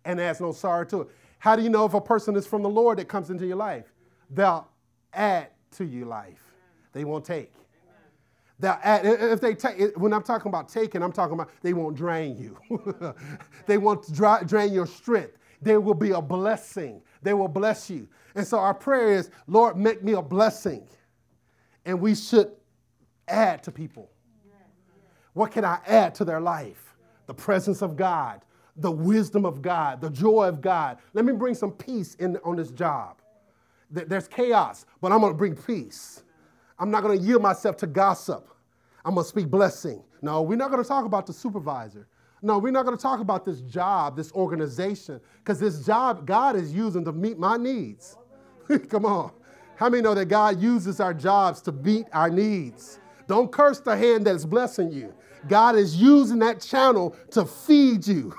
and 0.06 0.20
adds 0.20 0.42
no 0.42 0.52
sorrow 0.52 0.86
to 0.86 1.02
it. 1.02 1.10
How 1.46 1.56
do 1.56 1.62
you 1.62 1.70
know 1.70 1.86
if 1.86 1.94
a 1.94 2.02
person 2.02 2.36
is 2.36 2.46
from 2.46 2.62
the 2.64 2.70
Lord 2.70 2.98
that 2.98 3.08
comes 3.08 3.30
into 3.30 3.46
your 3.46 3.56
life? 3.56 3.94
They'll 4.30 4.68
add 5.14 5.48
to 5.78 5.86
your 5.86 6.08
life. 6.08 6.42
They 6.92 7.06
won't 7.06 7.24
take. 7.24 7.54
They'll 8.60 8.80
add, 8.84 9.06
if 9.06 9.40
they 9.40 9.54
take, 9.54 9.96
when 9.98 10.14
I'm 10.14 10.24
talking 10.24 10.50
about 10.50 10.68
taking, 10.70 11.02
I'm 11.04 11.12
talking 11.12 11.36
about 11.36 11.52
they 11.62 11.74
won't 11.74 11.96
drain 11.96 12.36
you. 12.38 13.16
they 13.66 13.78
won't 13.78 14.12
dry, 14.14 14.44
drain 14.44 14.74
your 14.74 14.88
strength 14.88 15.38
there 15.66 15.82
will 15.82 15.96
be 15.96 16.12
a 16.12 16.22
blessing. 16.22 17.02
They 17.22 17.34
will 17.34 17.48
bless 17.48 17.90
you. 17.90 18.08
And 18.36 18.46
so 18.46 18.60
our 18.60 18.74
prayer 18.74 19.14
is, 19.14 19.32
Lord, 19.48 19.78
make 19.78 20.04
me 20.04 20.14
a 20.14 20.22
blessing. 20.22 20.88
And 21.86 22.00
we 22.00 22.16
should 22.16 22.52
add 23.28 23.64
to 23.64 23.72
people. 23.72 24.12
What 25.34 25.52
can 25.52 25.66
I 25.66 25.80
add 25.86 26.16
to 26.16 26.26
their 26.26 26.40
life? 26.40 26.96
The 27.26 27.34
presence 27.34 27.82
of 27.82 27.96
God, 27.98 28.42
the 28.78 28.92
wisdom 28.92 29.46
of 29.46 29.62
God, 29.62 30.02
the 30.02 30.10
joy 30.10 30.48
of 30.48 30.62
God. 30.62 30.98
Let 31.14 31.26
me 31.26 31.34
bring 31.34 31.56
some 31.56 31.72
peace 31.72 32.16
in 32.16 32.38
on 32.44 32.58
this 32.58 32.72
job. 32.72 33.18
There's 33.90 34.28
chaos, 34.28 34.86
but 35.00 35.12
I'm 35.12 35.22
going 35.22 35.32
to 35.32 35.38
bring 35.38 35.56
peace. 35.56 36.24
I'm 36.78 36.92
not 36.92 37.04
going 37.04 37.18
to 37.18 37.24
yield 37.24 37.42
myself 37.42 37.78
to 37.78 37.88
gossip. 37.88 38.50
I'm 39.06 39.14
going 39.14 39.24
to 39.24 39.30
speak 39.30 39.48
blessing. 39.48 40.04
No, 40.22 40.42
we're 40.42 40.58
not 40.58 40.72
going 40.72 40.84
to 40.84 40.88
talk 40.88 41.06
about 41.06 41.28
the 41.28 41.34
supervisor. 41.34 42.08
No, 42.42 42.58
we're 42.58 42.72
not 42.72 42.86
going 42.86 42.98
to 42.98 43.02
talk 43.02 43.22
about 43.22 43.46
this 43.46 43.62
job, 43.62 44.18
this 44.18 44.32
organization, 44.34 45.22
because 45.38 45.60
this 45.60 45.86
job 45.86 46.26
God 46.26 46.56
is 46.56 46.74
using 46.74 47.06
to 47.06 47.14
meet 47.14 47.38
my 47.38 47.58
needs. 47.58 48.18
Come 48.90 49.06
on. 49.06 49.32
How 49.76 49.90
many 49.90 50.02
know 50.04 50.14
that 50.14 50.26
God 50.26 50.62
uses 50.62 51.00
our 51.00 51.14
jobs 51.14 51.62
to 51.64 51.72
meet 51.72 52.08
our 52.14 52.30
needs? 52.30 53.00
Don't 53.28 53.52
curse 53.52 53.80
the 53.80 53.96
hand 53.96 54.26
that 54.26 54.36
is 54.36 54.46
blessing 54.46 54.92
you. 54.92 55.14
God 55.48 55.76
is 55.76 55.96
using 55.96 56.40
that 56.40 56.62
channel 56.62 57.16
to 57.32 57.46
feed 57.46 58.08
you. 58.08 58.34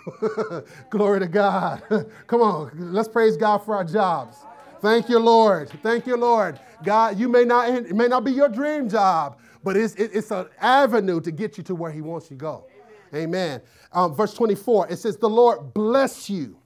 Glory 0.91 1.21
to 1.21 1.29
God. 1.29 1.83
Come 2.27 2.41
on, 2.41 2.71
let's 2.93 3.09
praise 3.09 3.37
God 3.37 3.59
for 3.59 3.77
our 3.77 3.85
jobs. 3.85 4.39
Thank 4.81 5.09
you, 5.09 5.19
Lord. 5.19 5.71
Thank 5.83 6.07
you, 6.07 6.17
Lord. 6.17 6.61
God, 6.85 7.19
you 7.19 7.29
may 7.29 7.45
not, 7.45 7.69
it 7.69 7.95
may 7.95 8.09
not 8.09 8.25
be 8.25 8.33
your 8.33 8.49
dream 8.49 8.89
job, 8.89 9.39
but 9.65 9.77
it's, 9.77 9.95
it, 9.95 10.11
it's 10.13 10.31
an 10.31 10.47
avenue 10.61 11.21
to 11.21 11.31
get 11.31 11.57
you 11.57 11.65
to 11.65 11.75
where 11.75 11.91
He 11.91 12.01
wants 12.01 12.31
you 12.31 12.37
to 12.37 12.41
go. 12.41 12.67
Amen. 13.15 13.63
Um, 13.93 14.15
verse 14.15 14.35
24, 14.35 14.89
it 14.89 14.97
says, 14.97 15.17
The 15.17 15.29
Lord 15.29 15.73
bless 15.73 16.29
you. 16.29 16.59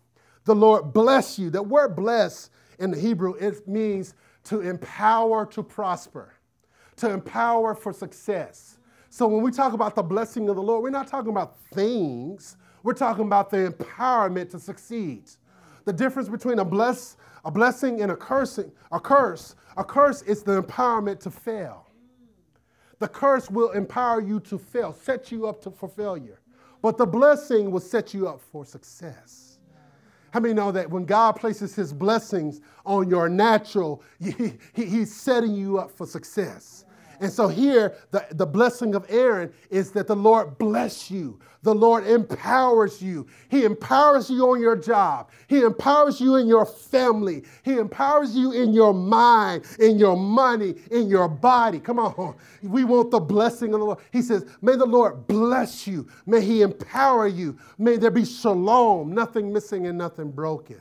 The 0.45 0.55
Lord 0.55 0.93
bless 0.93 1.39
you. 1.39 1.51
The 1.51 1.63
word 1.63 1.95
bless 1.95 2.51
in 2.79 2.91
the 2.91 2.99
Hebrew, 2.99 3.35
it 3.35 3.69
means 3.69 4.15
to 4.45 4.61
empower 4.61 5.47
to 5.47 5.63
prosper, 5.63 6.35
to 6.97 7.11
empower 7.11 7.75
for 7.75 7.93
success. 7.93 8.79
So 9.13 9.27
when 9.27 9.43
we 9.43 9.51
talk 9.51 9.73
about 9.73 9.97
the 9.97 10.05
blessing 10.05 10.49
of 10.49 10.55
the 10.55 10.63
Lord, 10.63 10.85
we're 10.85 10.91
not 10.91 11.09
talking 11.09 11.31
about 11.31 11.59
things, 11.75 12.57
we're 12.85 12.95
talking 12.95 13.25
about 13.25 13.51
the 13.51 13.73
empowerment 13.73 14.51
to 14.51 14.61
succeed. 14.61 15.25
The 15.85 15.93
difference 15.93 16.29
between 16.29 16.61
a 16.61 16.65
bless, 16.65 17.17
a 17.45 17.51
blessing 17.51 18.03
and 18.03 18.13
a 18.13 18.17
cursing, 18.17 18.71
a 18.93 19.01
curse, 19.01 19.57
a 19.77 19.83
curse 19.83 20.23
is 20.23 20.45
the 20.45 20.63
empowerment 20.63 21.19
to 21.21 21.31
fail. 21.31 21.89
The 23.01 23.09
curse 23.09 23.51
will 23.51 23.73
empower 23.73 24.21
you 24.21 24.39
to 24.41 24.59
fail, 24.59 24.93
set 24.93 25.33
you 25.33 25.49
up 25.49 25.61
to, 25.63 25.73
for 25.73 25.89
failure. 25.89 26.39
But 26.81 26.97
the 26.97 27.07
blessing 27.07 27.73
will 27.73 27.81
set 27.81 28.15
you 28.15 28.29
up 28.29 28.41
for 28.41 28.65
success. 28.65 29.59
How 30.31 30.39
many 30.39 30.55
know 30.55 30.71
that 30.71 30.89
when 30.89 31.05
God 31.05 31.33
places 31.33 31.75
his 31.75 31.93
blessings 31.93 32.61
on 32.87 33.11
your 33.11 33.29
natural, 33.29 34.05
he, 34.21 34.53
he, 34.73 34.87
he's 34.87 35.13
setting 35.13 35.53
you 35.53 35.79
up 35.79 35.91
for 35.91 36.07
success? 36.07 36.85
And 37.21 37.31
so 37.31 37.49
here, 37.49 37.97
the, 38.13 38.27
the 38.31 38.47
blessing 38.47 38.95
of 38.95 39.05
Aaron 39.11 39.53
is 39.69 39.93
that 39.93 40.07
the 40.07 40.17
Lord 40.17 40.57
bless 40.57 41.11
you. 41.11 41.39
The 41.63 41.75
Lord 41.75 42.07
empowers 42.07 43.03
you. 43.03 43.27
He 43.51 43.65
empowers 43.65 44.31
you 44.31 44.49
on 44.49 44.63
your 44.63 44.75
job. 44.75 45.29
He 45.47 45.61
empowers 45.61 46.19
you 46.19 46.37
in 46.37 46.47
your 46.47 46.65
family. 46.65 47.45
He 47.63 47.75
empowers 47.75 48.35
you 48.35 48.53
in 48.53 48.73
your 48.73 48.95
mind, 48.95 49.65
in 49.79 49.99
your 49.99 50.17
money, 50.17 50.77
in 50.91 51.09
your 51.09 51.29
body. 51.29 51.79
Come 51.79 51.99
on. 51.99 52.37
We 52.63 52.85
want 52.85 53.11
the 53.11 53.21
blessing 53.21 53.75
of 53.75 53.81
the 53.81 53.87
Lord. 53.87 53.99
He 54.11 54.23
says, 54.23 54.47
May 54.63 54.77
the 54.77 54.87
Lord 54.87 55.27
bless 55.27 55.87
you. 55.87 56.09
May 56.25 56.41
He 56.41 56.63
empower 56.63 57.27
you. 57.27 57.59
May 57.77 57.99
there 57.99 58.11
be 58.11 58.25
shalom, 58.25 59.15
nothing 59.15 59.53
missing 59.53 59.87
and 59.87 59.99
nothing 59.99 60.31
broken. 60.31 60.81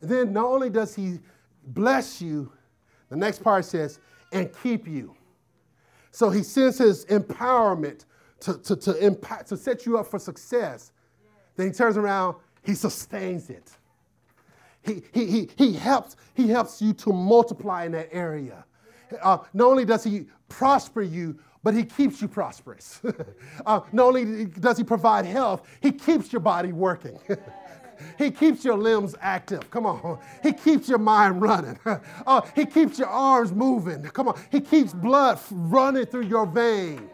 And 0.00 0.08
then 0.08 0.32
not 0.32 0.44
only 0.44 0.70
does 0.70 0.94
He 0.94 1.18
bless 1.66 2.22
you, 2.22 2.52
the 3.08 3.16
next 3.16 3.42
part 3.42 3.64
says, 3.64 3.98
and 4.30 4.48
keep 4.62 4.86
you. 4.86 5.16
So 6.12 6.30
he 6.30 6.42
sends 6.42 6.78
his 6.78 7.04
empowerment 7.06 8.04
to, 8.40 8.58
to, 8.58 8.76
to, 8.76 9.04
impact, 9.04 9.48
to 9.48 9.56
set 9.56 9.86
you 9.86 9.98
up 9.98 10.06
for 10.06 10.18
success. 10.18 10.92
Then 11.56 11.68
he 11.68 11.72
turns 11.72 11.96
around, 11.96 12.36
he 12.62 12.74
sustains 12.74 13.50
it. 13.50 13.70
He, 14.82 15.02
he, 15.12 15.26
he, 15.26 15.50
he, 15.56 15.72
helps, 15.72 16.16
he 16.34 16.48
helps 16.48 16.82
you 16.82 16.92
to 16.94 17.12
multiply 17.12 17.84
in 17.84 17.92
that 17.92 18.08
area. 18.12 18.64
Uh, 19.22 19.38
not 19.54 19.66
only 19.68 19.84
does 19.84 20.04
he 20.04 20.26
prosper 20.48 21.02
you, 21.02 21.38
but 21.62 21.74
he 21.74 21.84
keeps 21.84 22.20
you 22.20 22.28
prosperous. 22.28 23.00
uh, 23.66 23.80
not 23.92 24.06
only 24.06 24.46
does 24.46 24.76
he 24.76 24.84
provide 24.84 25.24
health, 25.24 25.66
he 25.80 25.92
keeps 25.92 26.32
your 26.32 26.40
body 26.40 26.72
working. 26.72 27.18
He 28.18 28.30
keeps 28.30 28.64
your 28.64 28.76
limbs 28.76 29.14
active. 29.20 29.70
Come 29.70 29.86
on. 29.86 30.18
He 30.42 30.52
keeps 30.52 30.88
your 30.88 30.98
mind 30.98 31.40
running. 31.42 31.78
oh, 32.26 32.42
he 32.54 32.66
keeps 32.66 32.98
your 32.98 33.08
arms 33.08 33.52
moving. 33.52 34.02
Come 34.04 34.28
on. 34.28 34.40
He 34.50 34.60
keeps 34.60 34.92
blood 34.92 35.38
running 35.50 36.06
through 36.06 36.26
your 36.26 36.46
vein. 36.46 37.10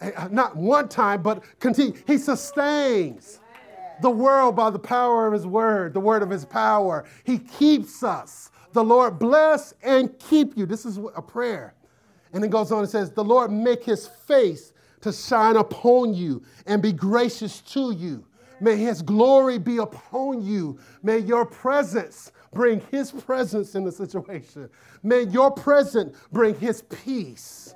Uh, 0.00 0.28
not 0.30 0.56
one 0.56 0.88
time, 0.88 1.22
but 1.22 1.44
continue. 1.60 1.94
He 2.06 2.16
sustains 2.18 3.40
the 4.00 4.10
world 4.10 4.56
by 4.56 4.70
the 4.70 4.78
power 4.78 5.26
of 5.26 5.32
his 5.32 5.46
word, 5.46 5.94
the 5.94 6.00
word 6.00 6.22
of 6.22 6.30
his 6.30 6.44
power. 6.44 7.04
He 7.24 7.38
keeps 7.38 8.02
us. 8.02 8.50
The 8.72 8.84
Lord 8.84 9.18
bless 9.18 9.74
and 9.82 10.16
keep 10.18 10.56
you. 10.56 10.64
This 10.64 10.86
is 10.86 10.98
a 11.14 11.22
prayer. 11.22 11.74
And 12.32 12.44
it 12.44 12.50
goes 12.50 12.70
on 12.72 12.80
and 12.80 12.88
says, 12.88 13.10
The 13.10 13.24
Lord 13.24 13.50
make 13.50 13.84
his 13.84 14.06
face 14.06 14.72
to 15.00 15.12
shine 15.12 15.56
upon 15.56 16.14
you 16.14 16.42
and 16.66 16.80
be 16.82 16.92
gracious 16.92 17.60
to 17.62 17.92
you. 17.92 18.24
May 18.60 18.76
his 18.76 19.02
glory 19.02 19.58
be 19.58 19.78
upon 19.78 20.42
you. 20.42 20.78
May 21.02 21.18
your 21.18 21.46
presence 21.46 22.32
bring 22.52 22.80
his 22.90 23.10
presence 23.10 23.74
in 23.74 23.84
the 23.84 23.92
situation. 23.92 24.68
May 25.02 25.22
your 25.22 25.50
presence 25.50 26.16
bring 26.32 26.54
his 26.58 26.82
peace. 26.82 27.74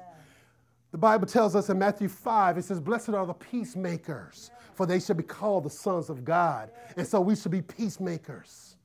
The 0.93 0.99
Bible 0.99 1.27
tells 1.27 1.57
us 1.57 1.71
in 1.71 1.79
Matthew 1.79 2.09
5, 2.09 2.59
it 2.59 2.65
says, 2.65 2.81
Blessed 2.81 3.11
are 3.11 3.27
the 3.27 3.35
peacemakers, 3.35 4.51
for 4.75 4.87
they 4.87 5.01
shall 5.01 5.17
be 5.17 5.25
called 5.25 5.65
the 5.65 5.71
sons 5.71 6.09
of 6.09 6.25
God. 6.25 6.71
And 6.97 7.07
so 7.07 7.21
we 7.21 7.35
should 7.35 7.51
be 7.51 7.63
peacemakers. 7.63 8.77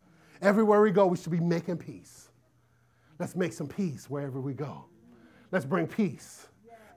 Everywhere 0.41 0.81
we 0.81 0.91
go, 0.91 1.05
we 1.05 1.17
should 1.17 1.31
be 1.31 1.39
making 1.39 1.77
peace. 1.77 2.29
Let's 3.19 3.35
make 3.35 3.53
some 3.53 3.67
peace 3.67 4.09
wherever 4.09 4.39
we 4.39 4.53
go. 4.53 4.85
Let's 5.51 5.65
bring 5.65 5.85
peace. 5.85 6.47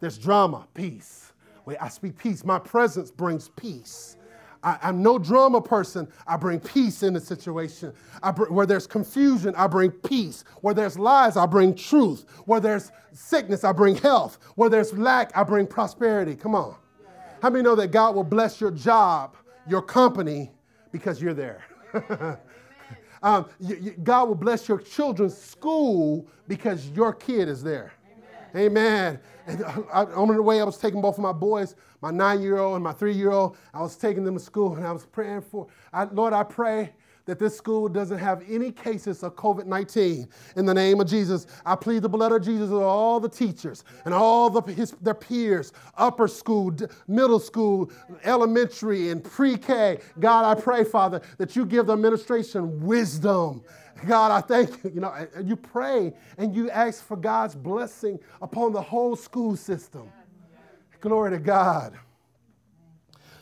There's 0.01 0.17
drama, 0.17 0.67
peace. 0.75 1.33
Wait, 1.65 1.79
I 1.81 1.89
speak 1.89 2.17
peace. 2.17 2.45
My 2.45 2.59
presence 2.59 3.11
brings 3.11 3.49
peace. 3.51 4.17
I, 4.63 4.79
am 4.83 5.03
no 5.03 5.19
drama 5.19 5.61
person. 5.61 6.09
I 6.27 6.37
bring 6.37 6.61
peace 6.61 7.03
in 7.03 7.15
the 7.15 7.21
situation. 7.21 7.93
Br- 8.35 8.45
where 8.45 8.67
there's 8.67 8.87
confusion, 8.87 9.55
I 9.57 9.67
bring 9.67 9.91
peace. 9.91 10.45
Where 10.61 10.75
there's 10.75 10.99
lies, 10.99 11.37
I 11.37 11.47
bring 11.47 11.75
truth. 11.75 12.25
Where 12.45 12.61
there's 12.61 12.93
sickness, 13.13 13.65
I 13.65 13.73
bring 13.73 13.97
health. 13.97 14.39
Where 14.55 14.71
there's 14.71 14.93
lack, 14.93 15.37
I 15.37 15.43
bring 15.43 15.67
prosperity. 15.67 16.35
Come 16.37 16.55
on. 16.55 16.77
How 17.43 17.51
many 17.51 17.65
know 17.65 17.75
that 17.75 17.89
God 17.89 18.15
will 18.15 18.25
bless 18.25 18.61
your 18.61 18.71
job, 18.71 19.37
your 19.67 19.83
company, 19.83 20.53
because 20.93 21.21
you're 21.21 21.35
there? 21.35 21.65
um, 23.23 23.47
you, 23.59 23.77
you, 23.77 23.91
God 24.03 24.29
will 24.29 24.37
bless 24.37 24.69
your 24.69 24.79
children's 24.79 25.37
school 25.37 26.29
because 26.47 26.89
your 26.91 27.13
kid 27.13 27.49
is 27.49 27.63
there. 27.63 27.93
Amen. 28.55 29.19
And 29.47 29.65
I, 29.93 30.05
on 30.05 30.29
the 30.29 30.43
way, 30.43 30.61
I 30.61 30.65
was 30.65 30.79
taking 30.79 31.01
both 31.01 31.17
of 31.17 31.23
my 31.23 31.33
boys, 31.33 31.75
my 32.01 32.11
nine-year-old 32.11 32.75
and 32.75 32.85
my 32.85 32.93
three-year-old. 32.93 33.57
I 33.73 33.81
was 33.81 33.97
taking 33.97 34.25
them 34.25 34.35
to 34.35 34.41
school, 34.41 34.77
and 34.77 34.87
I 34.87 34.93
was 34.93 35.07
praying 35.07 35.43
for. 35.43 35.67
I, 35.93 36.05
Lord, 36.05 36.33
I 36.33 36.43
pray 36.43 36.93
that 37.25 37.39
this 37.39 37.57
school 37.57 37.89
doesn't 37.89 38.19
have 38.19 38.43
any 38.49 38.73
cases 38.73 39.23
of 39.23 39.37
COVID 39.37 39.67
19. 39.67 40.29
In 40.57 40.67
the 40.67 40.75
name 40.75 41.01
of 41.01 41.07
Jesus, 41.07 41.47
I 41.65 41.77
plead 41.77 42.03
the 42.03 42.09
blood 42.09 42.33
of 42.33 42.43
Jesus 42.43 42.71
over 42.71 42.85
all 42.85 43.21
the 43.21 43.29
teachers 43.29 43.85
and 44.05 44.13
all 44.13 44.51
the, 44.51 44.61
his, 44.73 44.93
their 45.03 45.15
peers, 45.15 45.73
upper 45.97 46.27
school, 46.27 46.75
middle 47.07 47.39
school, 47.39 47.91
elementary, 48.25 49.11
and 49.11 49.23
pre 49.23 49.57
K. 49.57 49.99
God, 50.19 50.45
I 50.45 50.61
pray, 50.61 50.85
Father, 50.85 51.21
that 51.39 51.55
you 51.55 51.65
give 51.65 51.87
the 51.87 51.93
administration 51.93 52.85
wisdom 52.85 53.63
God, 54.07 54.31
I 54.33 54.41
thank 54.41 54.85
you. 54.85 54.91
You 54.95 55.01
know, 55.01 55.13
and 55.35 55.49
you 55.49 55.57
pray 55.57 56.13
and 56.39 56.55
you 56.55 56.71
ask 56.71 57.05
for 57.05 57.17
God's 57.17 57.55
blessing 57.55 58.19
upon 58.41 58.73
the 58.73 58.83
whole 58.83 59.17
school 59.17 59.57
system. 59.57 60.11
Glory 61.01 61.31
to 61.33 61.39
God. 61.39 61.99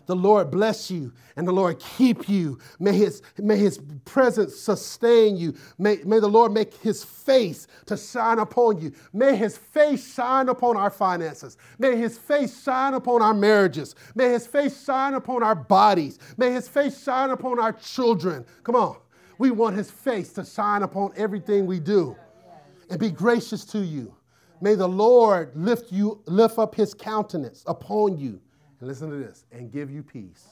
The 0.07 0.17
Lord 0.17 0.51
bless 0.51 0.91
you 0.91 1.13
and 1.37 1.47
the 1.47 1.53
Lord 1.53 1.79
keep 1.79 2.29
you. 2.29 2.59
May 2.81 2.95
his, 2.95 3.23
may 3.39 3.57
his 3.57 3.79
presence 4.05 4.57
sustain 4.57 5.37
you. 5.37 5.55
May, 5.79 5.99
may 6.05 6.19
the 6.19 6.27
Lord 6.27 6.53
make 6.53 6.75
his 6.75 7.05
face 7.05 7.69
to 7.87 7.97
shine 7.97 8.41
upon 8.41 8.81
you. 8.81 8.93
May 9.13 9.37
his 9.37 9.57
face 9.57 10.15
shine 10.15 10.49
upon 10.49 10.77
our 10.77 10.91
finances. 10.91 11.57
May 11.79 11.97
his 11.97 12.19
face 12.19 12.61
shine 12.61 12.95
upon 12.95 13.23
our 13.23 13.35
marriages. 13.35 13.95
May 14.17 14.31
his 14.31 14.49
face 14.49 14.85
shine 14.85 15.15
upon 15.15 15.45
our 15.45 15.55
bodies. 15.55 16.19
May 16.37 16.51
his 16.51 16.67
face 16.67 17.01
shine 17.01 17.31
upon 17.31 17.61
our 17.61 17.73
children. 17.73 18.45
Come 18.65 18.75
on. 18.75 18.97
We 19.41 19.51
want 19.51 19.75
his 19.75 19.91
face 19.91 20.35
to 20.35 20.45
shine 20.45 20.83
upon 20.83 21.15
everything 21.17 21.65
we 21.65 21.81
do 21.81 22.15
and 22.91 23.01
be 23.01 23.11
gracious 23.11 23.65
to 23.65 23.79
you. 23.79 24.15
May 24.61 24.75
the 24.75 24.87
Lord 24.87 25.57
lift 25.57 25.91
you, 25.91 26.21
lift 26.27 26.59
up 26.59 26.75
his 26.75 26.93
countenance 26.93 27.65
upon 27.67 28.19
you. 28.19 28.39
And 28.81 28.89
listen 28.89 29.09
to 29.09 29.17
this, 29.17 29.47
and 29.51 29.73
give 29.73 29.91
you 29.91 30.03
peace. 30.03 30.49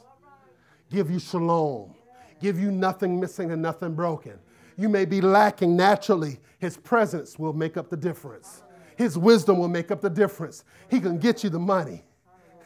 Give 0.91 1.11
you 1.11 1.19
shalom. 1.19 1.97
Give 2.41 2.59
you 2.59 2.71
nothing 2.71 3.21
missing 3.21 3.51
and 3.51 3.61
nothing 3.61 3.95
broken. 3.95 4.39
You 4.79 4.89
may 4.89 5.05
be 5.05 5.21
lacking 5.21 5.77
naturally. 5.77 6.41
His 6.59 6.79
presence 6.79 7.39
will 7.39 7.53
make 7.53 7.77
up 7.77 7.91
the 7.91 7.97
difference. 7.97 8.63
His 8.97 9.19
wisdom 9.19 9.59
will 9.59 9.69
make 9.69 9.91
up 9.91 10.01
the 10.01 10.09
difference. 10.09 10.65
He 10.91 10.99
can 10.99 11.19
get 11.19 11.45
you 11.45 11.51
the 11.51 11.59
money. 11.59 12.05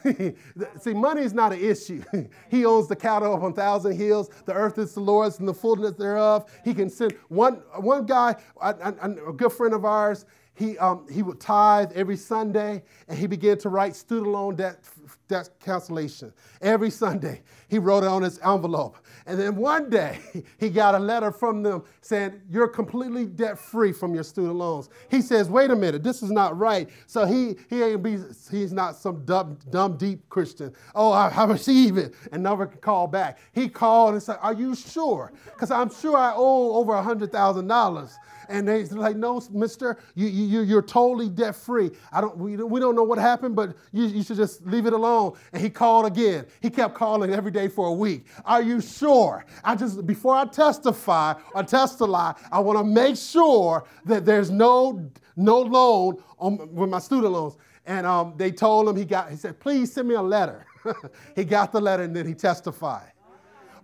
See, 0.79 0.93
money 0.93 1.21
is 1.21 1.33
not 1.33 1.53
an 1.53 1.59
issue. 1.59 2.03
he 2.49 2.65
owns 2.65 2.87
the 2.87 2.95
cattle 2.95 3.33
on 3.33 3.53
thousand 3.53 3.95
hills. 3.95 4.29
The 4.45 4.53
earth 4.53 4.77
is 4.77 4.93
the 4.93 4.99
Lord's 4.99 5.39
and 5.39 5.47
the 5.47 5.53
fullness 5.53 5.93
thereof. 5.93 6.51
He 6.63 6.73
can 6.73 6.89
send 6.89 7.13
one, 7.29 7.61
one 7.75 8.05
guy, 8.05 8.35
a 8.61 9.33
good 9.35 9.51
friend 9.51 9.73
of 9.73 9.85
ours, 9.85 10.25
he, 10.55 10.77
um, 10.77 11.07
he 11.11 11.23
would 11.23 11.39
tithe 11.39 11.91
every 11.93 12.15
Sunday 12.15 12.83
and 13.07 13.17
he 13.17 13.25
began 13.25 13.57
to 13.59 13.69
write 13.69 13.95
student 13.95 14.31
loan 14.31 14.55
debt, 14.55 14.79
debt 15.27 15.49
cancellation. 15.59 16.31
Every 16.61 16.91
Sunday, 16.91 17.41
he 17.69 17.79
wrote 17.79 18.03
it 18.03 18.09
on 18.09 18.21
his 18.21 18.37
envelope. 18.39 18.97
And 19.25 19.39
then 19.39 19.55
one 19.55 19.89
day, 19.89 20.19
he 20.59 20.69
got 20.69 20.95
a 20.95 20.99
letter 20.99 21.31
from 21.31 21.63
them 21.63 21.83
saying, 22.01 22.41
You're 22.49 22.67
completely 22.67 23.25
debt 23.25 23.57
free 23.57 23.91
from 23.91 24.13
your 24.13 24.23
student 24.23 24.55
loans. 24.55 24.89
He 25.09 25.21
says, 25.21 25.49
Wait 25.49 25.71
a 25.71 25.75
minute, 25.75 26.03
this 26.03 26.21
is 26.23 26.31
not 26.31 26.57
right. 26.57 26.89
So 27.07 27.25
he, 27.25 27.55
he 27.69 27.81
ain't 27.83 28.03
be, 28.03 28.17
he's 28.51 28.73
not 28.73 28.95
some 28.95 29.23
dumb, 29.25 29.57
dumb, 29.69 29.97
deep 29.97 30.27
Christian. 30.29 30.73
Oh, 30.95 31.11
I, 31.11 31.29
I 31.29 31.45
receive 31.45 31.97
it 31.97 32.13
and 32.31 32.43
never 32.43 32.65
call 32.67 33.07
back. 33.07 33.39
He 33.53 33.69
called 33.69 34.13
and 34.13 34.23
said, 34.23 34.37
Are 34.41 34.53
you 34.53 34.75
sure? 34.75 35.31
Because 35.45 35.71
I'm 35.71 35.93
sure 35.93 36.17
I 36.17 36.33
owe 36.35 36.75
over 36.75 36.93
a 36.95 37.03
$100,000. 37.03 38.13
And 38.49 38.67
they 38.67 38.83
like, 38.85 39.15
no, 39.15 39.41
mister, 39.51 39.97
you, 40.15 40.27
you, 40.27 40.61
you're 40.61 40.81
totally 40.81 41.29
debt 41.29 41.55
free. 41.55 41.91
I 42.11 42.21
don't, 42.21 42.37
we, 42.37 42.55
we 42.57 42.79
don't 42.79 42.95
know 42.95 43.03
what 43.03 43.17
happened, 43.17 43.55
but 43.55 43.75
you, 43.91 44.05
you 44.05 44.23
should 44.23 44.37
just 44.37 44.65
leave 44.65 44.85
it 44.85 44.93
alone. 44.93 45.37
And 45.51 45.61
he 45.61 45.69
called 45.69 46.05
again. 46.05 46.45
He 46.61 46.69
kept 46.69 46.95
calling 46.95 47.33
every 47.33 47.51
day 47.51 47.67
for 47.67 47.87
a 47.87 47.93
week. 47.93 48.27
Are 48.45 48.61
you 48.61 48.81
sure? 48.81 49.45
I 49.63 49.75
just, 49.75 50.05
before 50.05 50.35
I 50.35 50.45
testify 50.45 51.35
or 51.53 51.63
testify, 51.63 52.33
I 52.51 52.59
want 52.59 52.79
to 52.79 52.83
make 52.83 53.17
sure 53.17 53.85
that 54.05 54.25
there's 54.25 54.51
no, 54.51 55.09
no 55.35 55.59
loan 55.61 56.23
on, 56.39 56.73
with 56.73 56.89
my 56.89 56.99
student 56.99 57.33
loans. 57.33 57.57
And 57.85 58.07
um, 58.07 58.33
they 58.37 58.51
told 58.51 58.87
him, 58.87 58.95
he 58.95 59.05
got, 59.05 59.29
he 59.29 59.35
said, 59.35 59.59
please 59.59 59.91
send 59.91 60.07
me 60.07 60.15
a 60.15 60.21
letter. 60.21 60.65
he 61.35 61.43
got 61.43 61.71
the 61.71 61.81
letter 61.81 62.03
and 62.03 62.15
then 62.15 62.25
he 62.25 62.33
testified. 62.33 63.11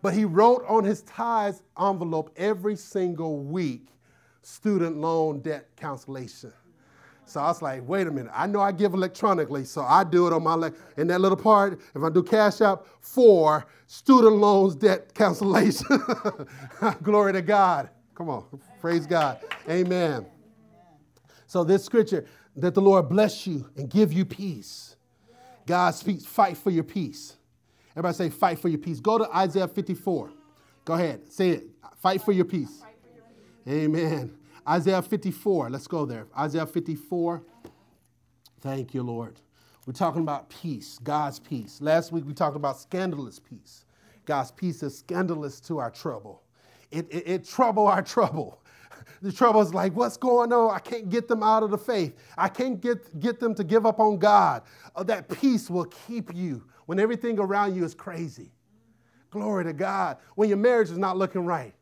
But 0.02 0.13
he 0.13 0.26
wrote 0.26 0.63
on 0.67 0.84
his 0.84 1.02
tithes 1.02 1.63
envelope 1.78 2.32
every 2.38 2.76
single 2.76 3.43
week 3.43 3.88
student 4.50 4.98
loan 4.98 5.40
debt 5.40 5.68
cancellation. 5.76 6.52
So 7.26 7.40
I 7.40 7.48
was 7.48 7.62
like, 7.62 7.88
wait 7.88 8.08
a 8.08 8.12
minute. 8.12 8.32
I 8.34 8.48
know 8.48 8.60
I 8.60 8.72
give 8.72 8.94
electronically, 8.96 9.64
so 9.64 9.82
I 9.82 10.04
do 10.04 10.26
it 10.26 10.34
on 10.34 10.44
my 10.44 10.72
in 10.98 11.08
that 11.08 11.22
little 11.22 11.38
part. 11.38 11.80
If 11.94 12.02
I 12.02 12.10
do 12.10 12.24
Cash 12.24 12.60
App 12.62 12.86
for 13.02 13.68
student 13.86 14.38
loans 14.38 14.76
debt 14.76 15.14
cancellation, 15.14 15.86
glory 17.04 17.34
to 17.34 17.44
God. 17.44 17.90
Come 18.16 18.30
on, 18.30 18.46
praise 18.82 19.06
God, 19.06 19.40
Amen. 19.70 20.26
So 21.46 21.64
this 21.64 21.86
scripture 21.86 22.26
that 22.56 22.74
the 22.74 22.82
Lord 22.82 23.08
bless 23.08 23.46
you 23.46 23.70
and 23.78 23.90
give 23.90 24.12
you 24.12 24.26
peace. 24.26 24.96
God 25.68 25.92
speaks, 25.92 26.26
fight 26.26 26.58
for 26.58 26.72
your 26.72 26.84
peace. 26.84 27.36
Everybody 27.92 28.16
say, 28.16 28.30
fight 28.32 28.58
for 28.58 28.70
your 28.70 28.80
peace. 28.80 29.00
Go 29.00 29.20
to 29.20 29.36
Isaiah 29.36 29.68
54. 29.68 30.32
Go 30.84 30.94
ahead, 30.96 31.32
say 31.32 31.52
it. 31.52 31.68
Fight 32.02 32.24
for 32.24 32.32
your 32.32 32.46
peace. 32.46 32.82
Amen. 33.68 34.38
Isaiah 34.69 35.01
54. 35.01 35.71
Let's 35.71 35.88
go 35.88 36.05
there. 36.05 36.27
Isaiah 36.38 36.67
54. 36.67 37.41
Thank 38.62 38.93
you, 38.93 39.01
Lord. 39.01 39.39
We're 39.88 39.93
talking 39.93 40.21
about 40.21 40.49
peace, 40.49 40.99
God's 41.01 41.39
peace. 41.39 41.82
Last 41.82 42.12
week 42.12 42.25
we 42.27 42.34
talked 42.34 42.55
about 42.55 42.79
scandalous 42.79 43.39
peace. 43.39 43.86
God's 44.25 44.51
peace 44.51 44.84
is 44.84 44.95
scandalous 44.95 45.60
to 45.62 45.79
our 45.79 45.89
trouble. 45.89 46.43
It, 46.91 47.08
it, 47.10 47.23
it 47.27 47.47
trouble 47.47 47.88
our 47.88 48.01
trouble. 48.03 48.62
The 49.21 49.32
trouble 49.34 49.60
is 49.62 49.73
like, 49.73 49.95
what's 49.95 50.15
going 50.17 50.53
on? 50.53 50.73
I 50.73 50.79
can't 50.79 51.10
get 51.10 51.27
them 51.27 51.43
out 51.43 51.63
of 51.63 51.71
the 51.71 51.77
faith. 51.77 52.15
I 52.38 52.47
can't 52.47 52.79
get, 52.79 53.19
get 53.19 53.39
them 53.39 53.53
to 53.55 53.63
give 53.63 53.86
up 53.86 53.99
on 53.99 54.17
God. 54.17 54.62
Oh, 54.95 55.03
that 55.03 55.27
peace 55.27 55.69
will 55.69 55.86
keep 56.08 56.34
you 56.34 56.63
when 56.86 56.99
everything 56.99 57.38
around 57.38 57.75
you 57.75 57.84
is 57.84 57.93
crazy. 57.93 58.51
Glory 59.29 59.65
to 59.65 59.73
God. 59.73 60.17
When 60.36 60.47
your 60.47 60.58
marriage 60.58 60.89
is 60.89 60.97
not 60.97 61.17
looking 61.17 61.45
right, 61.45 61.73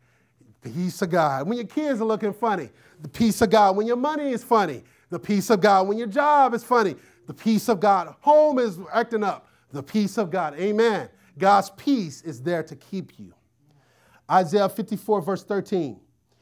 peace 0.62 1.02
of 1.02 1.10
God. 1.10 1.48
When 1.48 1.58
your 1.58 1.68
kids 1.68 2.02
are 2.02 2.06
looking 2.06 2.34
funny, 2.34 2.70
the 3.02 3.10
peace 3.10 3.42
of 3.42 3.50
God. 3.50 3.76
When 3.76 3.88
your 3.88 3.98
money 3.98 4.32
is 4.32 4.44
funny, 4.44 4.84
the 5.10 5.20
peace 5.20 5.50
of 5.50 5.62
God. 5.62 5.88
When 5.88 5.98
your 5.98 6.08
job 6.08 6.54
is 6.54 6.64
funny, 6.64 6.96
the 7.28 7.34
peace 7.34 7.70
of 7.70 7.80
God. 7.80 8.16
Home 8.22 8.60
is 8.60 8.80
acting 8.92 9.24
up, 9.24 9.48
the 9.72 9.84
peace 9.84 10.18
of 10.18 10.32
God. 10.32 10.56
Amen. 10.60 11.10
God's 11.38 11.70
peace 11.72 12.22
is 12.24 12.42
there 12.42 12.64
to 12.64 12.76
keep 12.76 13.20
you. 13.20 13.34
Isaiah 14.30 14.70
54, 14.70 15.22
verse 15.22 15.44
13. 15.44 16.00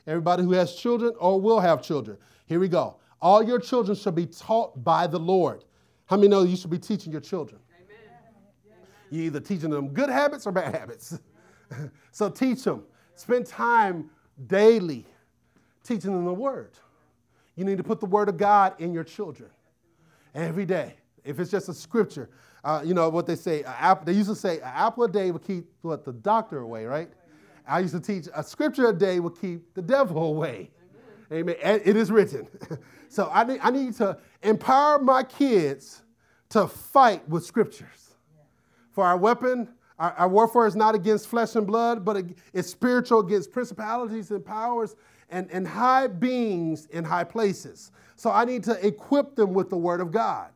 Everybody 0.08 0.44
who 0.44 0.52
has 0.54 0.76
children 0.76 1.14
or 1.20 1.40
will 1.40 1.60
have 1.60 1.82
children. 1.82 2.18
Here 2.46 2.60
we 2.60 2.68
go. 2.68 2.98
All 3.22 3.44
your 3.44 3.60
children 3.60 3.96
shall 3.96 4.12
be 4.12 4.28
taught 4.28 4.84
by 4.84 5.08
the 5.08 5.20
Lord. 5.20 5.64
How 6.06 6.16
many 6.16 6.28
know 6.28 6.44
you 6.44 6.56
should 6.56 6.70
be 6.70 6.78
teaching 6.78 7.12
your 7.12 7.22
children? 7.22 7.60
Amen. 7.76 8.80
You're 9.10 9.26
either 9.26 9.40
teaching 9.40 9.72
them 9.72 9.90
good 9.90 10.10
habits 10.10 10.46
or 10.46 10.52
bad 10.52 10.76
habits. 10.76 11.18
so 12.12 12.30
teach 12.30 12.64
them. 12.64 12.84
Spend 13.16 13.46
time 13.46 14.10
daily 14.48 15.06
teaching 15.84 16.12
them 16.12 16.26
the 16.26 16.34
word. 16.34 16.72
You 17.56 17.64
need 17.64 17.78
to 17.78 17.84
put 17.84 18.00
the 18.00 18.06
word 18.06 18.28
of 18.28 18.38
God 18.38 18.74
in 18.80 18.94
your 18.94 19.04
children 19.04 19.50
every 20.34 20.66
day. 20.66 20.96
If 21.24 21.40
it's 21.40 21.50
just 21.50 21.70
a 21.70 21.74
scripture, 21.74 22.30
uh, 22.64 22.82
you 22.84 22.94
know 22.94 23.10
what 23.10 23.26
they 23.26 23.36
say. 23.36 23.64
They 24.04 24.14
used 24.14 24.30
to 24.30 24.36
say 24.36 24.58
an 24.58 24.72
apple 24.74 25.06
a 25.06 25.10
day 25.10 25.32
will 25.32 25.40
keep 25.40 25.66
what 25.82 26.04
the 26.04 26.14
doctor 26.14 26.60
away, 26.60 26.86
right? 26.86 27.10
I 27.68 27.80
used 27.80 27.94
to 27.94 28.00
teach 28.00 28.28
a 28.36 28.44
scripture 28.44 28.90
a 28.90 28.94
day 28.94 29.20
will 29.20 29.30
keep 29.32 29.74
the 29.74 29.82
devil 29.82 30.24
away. 30.24 30.72
Amen. 31.32 31.56
And 31.64 31.82
it 31.84 31.96
is 31.96 32.12
written. 32.12 32.48
so 33.10 33.30
I 33.34 33.44
need, 33.44 33.60
I 33.64 33.72
need 33.72 33.96
to 33.96 34.18
empower 34.44 35.00
my 35.00 35.24
kids 35.24 36.04
to 36.50 36.68
fight 36.68 37.28
with 37.28 37.44
scriptures. 37.44 38.16
For 38.92 39.06
our 39.06 39.18
weapon 39.18 39.70
our, 39.98 40.12
our, 40.14 40.28
warfare 40.28 40.66
is 40.66 40.76
not 40.76 40.94
against 40.94 41.28
flesh 41.28 41.56
and 41.56 41.66
blood, 41.66 42.04
but 42.04 42.24
it's 42.54 42.70
spiritual 42.70 43.20
against 43.20 43.52
principalities 43.52 44.32
and 44.32 44.46
powers 44.46 44.96
and, 45.30 45.50
and 45.52 45.68
high 45.68 46.08
beings 46.08 46.88
in 46.88 47.04
high 47.04 47.24
places. 47.24 47.92
So 48.16 48.32
I 48.32 48.46
need 48.46 48.64
to 48.66 48.86
equip 48.86 49.36
them 49.36 49.54
with 49.54 49.70
the 49.70 49.78
word 49.78 50.02
of 50.02 50.12
God. 50.12 50.52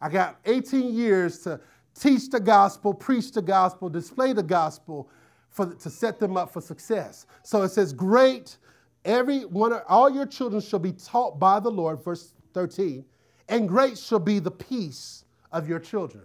I 0.00 0.08
got 0.08 0.38
18 0.44 0.94
years 0.94 1.40
to 1.40 1.60
teach 1.94 2.30
the 2.30 2.40
gospel, 2.40 2.94
preach 2.94 3.32
the 3.32 3.42
gospel, 3.42 3.88
display 3.88 4.32
the 4.32 4.42
gospel 4.42 5.10
for, 5.50 5.74
to 5.74 5.90
set 5.90 6.18
them 6.18 6.36
up 6.36 6.52
for 6.52 6.60
success. 6.60 7.26
So 7.42 7.62
it 7.62 7.70
says, 7.70 7.92
Great, 7.92 8.58
every 9.04 9.40
one 9.40 9.72
of, 9.72 9.82
all 9.88 10.08
your 10.08 10.26
children 10.26 10.62
shall 10.62 10.78
be 10.78 10.92
taught 10.92 11.38
by 11.38 11.60
the 11.60 11.70
Lord, 11.70 12.02
verse 12.04 12.32
13, 12.54 13.04
and 13.48 13.68
great 13.68 13.98
shall 13.98 14.18
be 14.18 14.38
the 14.38 14.50
peace 14.50 15.24
of 15.52 15.68
your 15.68 15.78
children. 15.78 16.24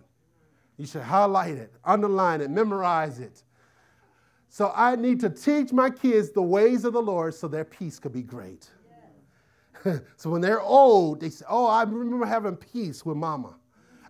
You 0.77 0.85
should 0.85 1.03
highlight 1.03 1.55
it, 1.55 1.73
underline 1.83 2.41
it, 2.41 2.49
memorize 2.49 3.19
it. 3.19 3.43
So 4.49 4.71
I 4.75 4.95
need 4.95 5.19
to 5.21 5.29
teach 5.29 5.71
my 5.71 5.89
kids 5.89 6.31
the 6.31 6.41
ways 6.41 6.85
of 6.85 6.93
the 6.93 7.01
Lord 7.01 7.33
so 7.33 7.47
their 7.47 7.65
peace 7.65 7.99
could 7.99 8.13
be 8.13 8.21
great. 8.21 8.69
so 10.15 10.29
when 10.29 10.41
they're 10.41 10.61
old, 10.61 11.21
they 11.21 11.29
say, 11.29 11.45
Oh, 11.49 11.67
I 11.67 11.83
remember 11.83 12.25
having 12.25 12.55
peace 12.55 13.05
with 13.05 13.17
mama. 13.17 13.55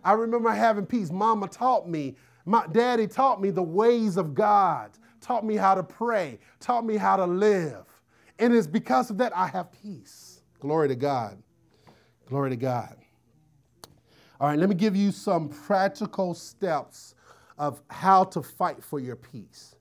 I 0.04 0.12
remember 0.12 0.50
having 0.50 0.86
peace. 0.86 1.10
Mama 1.10 1.48
taught 1.48 1.88
me, 1.88 2.16
my 2.44 2.66
daddy 2.66 3.06
taught 3.06 3.40
me 3.40 3.50
the 3.50 3.62
ways 3.62 4.16
of 4.16 4.34
God, 4.34 4.90
taught 5.20 5.44
me 5.44 5.56
how 5.56 5.74
to 5.74 5.82
pray, 5.82 6.38
taught 6.60 6.84
me 6.84 6.96
how 6.96 7.16
to 7.16 7.24
live. 7.24 7.86
And 8.38 8.54
it's 8.54 8.66
because 8.66 9.10
of 9.10 9.18
that 9.18 9.34
I 9.34 9.46
have 9.48 9.72
peace. 9.82 10.42
Glory 10.60 10.88
to 10.88 10.96
God. 10.96 11.42
Glory 12.26 12.50
to 12.50 12.56
God. 12.56 12.96
All 14.40 14.48
right, 14.48 14.58
let 14.58 14.68
me 14.68 14.74
give 14.74 14.96
you 14.96 15.12
some 15.12 15.48
practical 15.48 16.34
steps 16.34 17.14
of 17.56 17.80
how 17.88 18.24
to 18.24 18.42
fight 18.42 18.82
for 18.82 18.98
your 18.98 19.16
peace. 19.16 19.76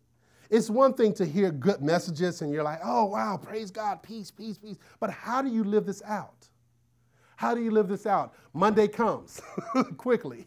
It's 0.49 0.69
one 0.69 0.93
thing 0.93 1.13
to 1.15 1.25
hear 1.25 1.49
good 1.49 1.81
messages 1.81 2.43
and 2.43 2.53
you're 2.53 2.63
like, 2.63 2.79
oh, 2.83 3.05
wow, 3.05 3.39
praise 3.41 3.71
God, 3.71 4.03
peace, 4.03 4.29
peace, 4.29 4.59
peace. 4.59 4.77
But 4.99 5.09
how 5.09 5.41
do 5.41 5.49
you 5.49 5.63
live 5.63 5.87
this 5.87 6.03
out? 6.03 6.47
How 7.35 7.55
do 7.55 7.63
you 7.63 7.71
live 7.71 7.87
this 7.87 8.05
out? 8.05 8.35
Monday 8.53 8.87
comes 8.87 9.41
quickly, 9.97 10.45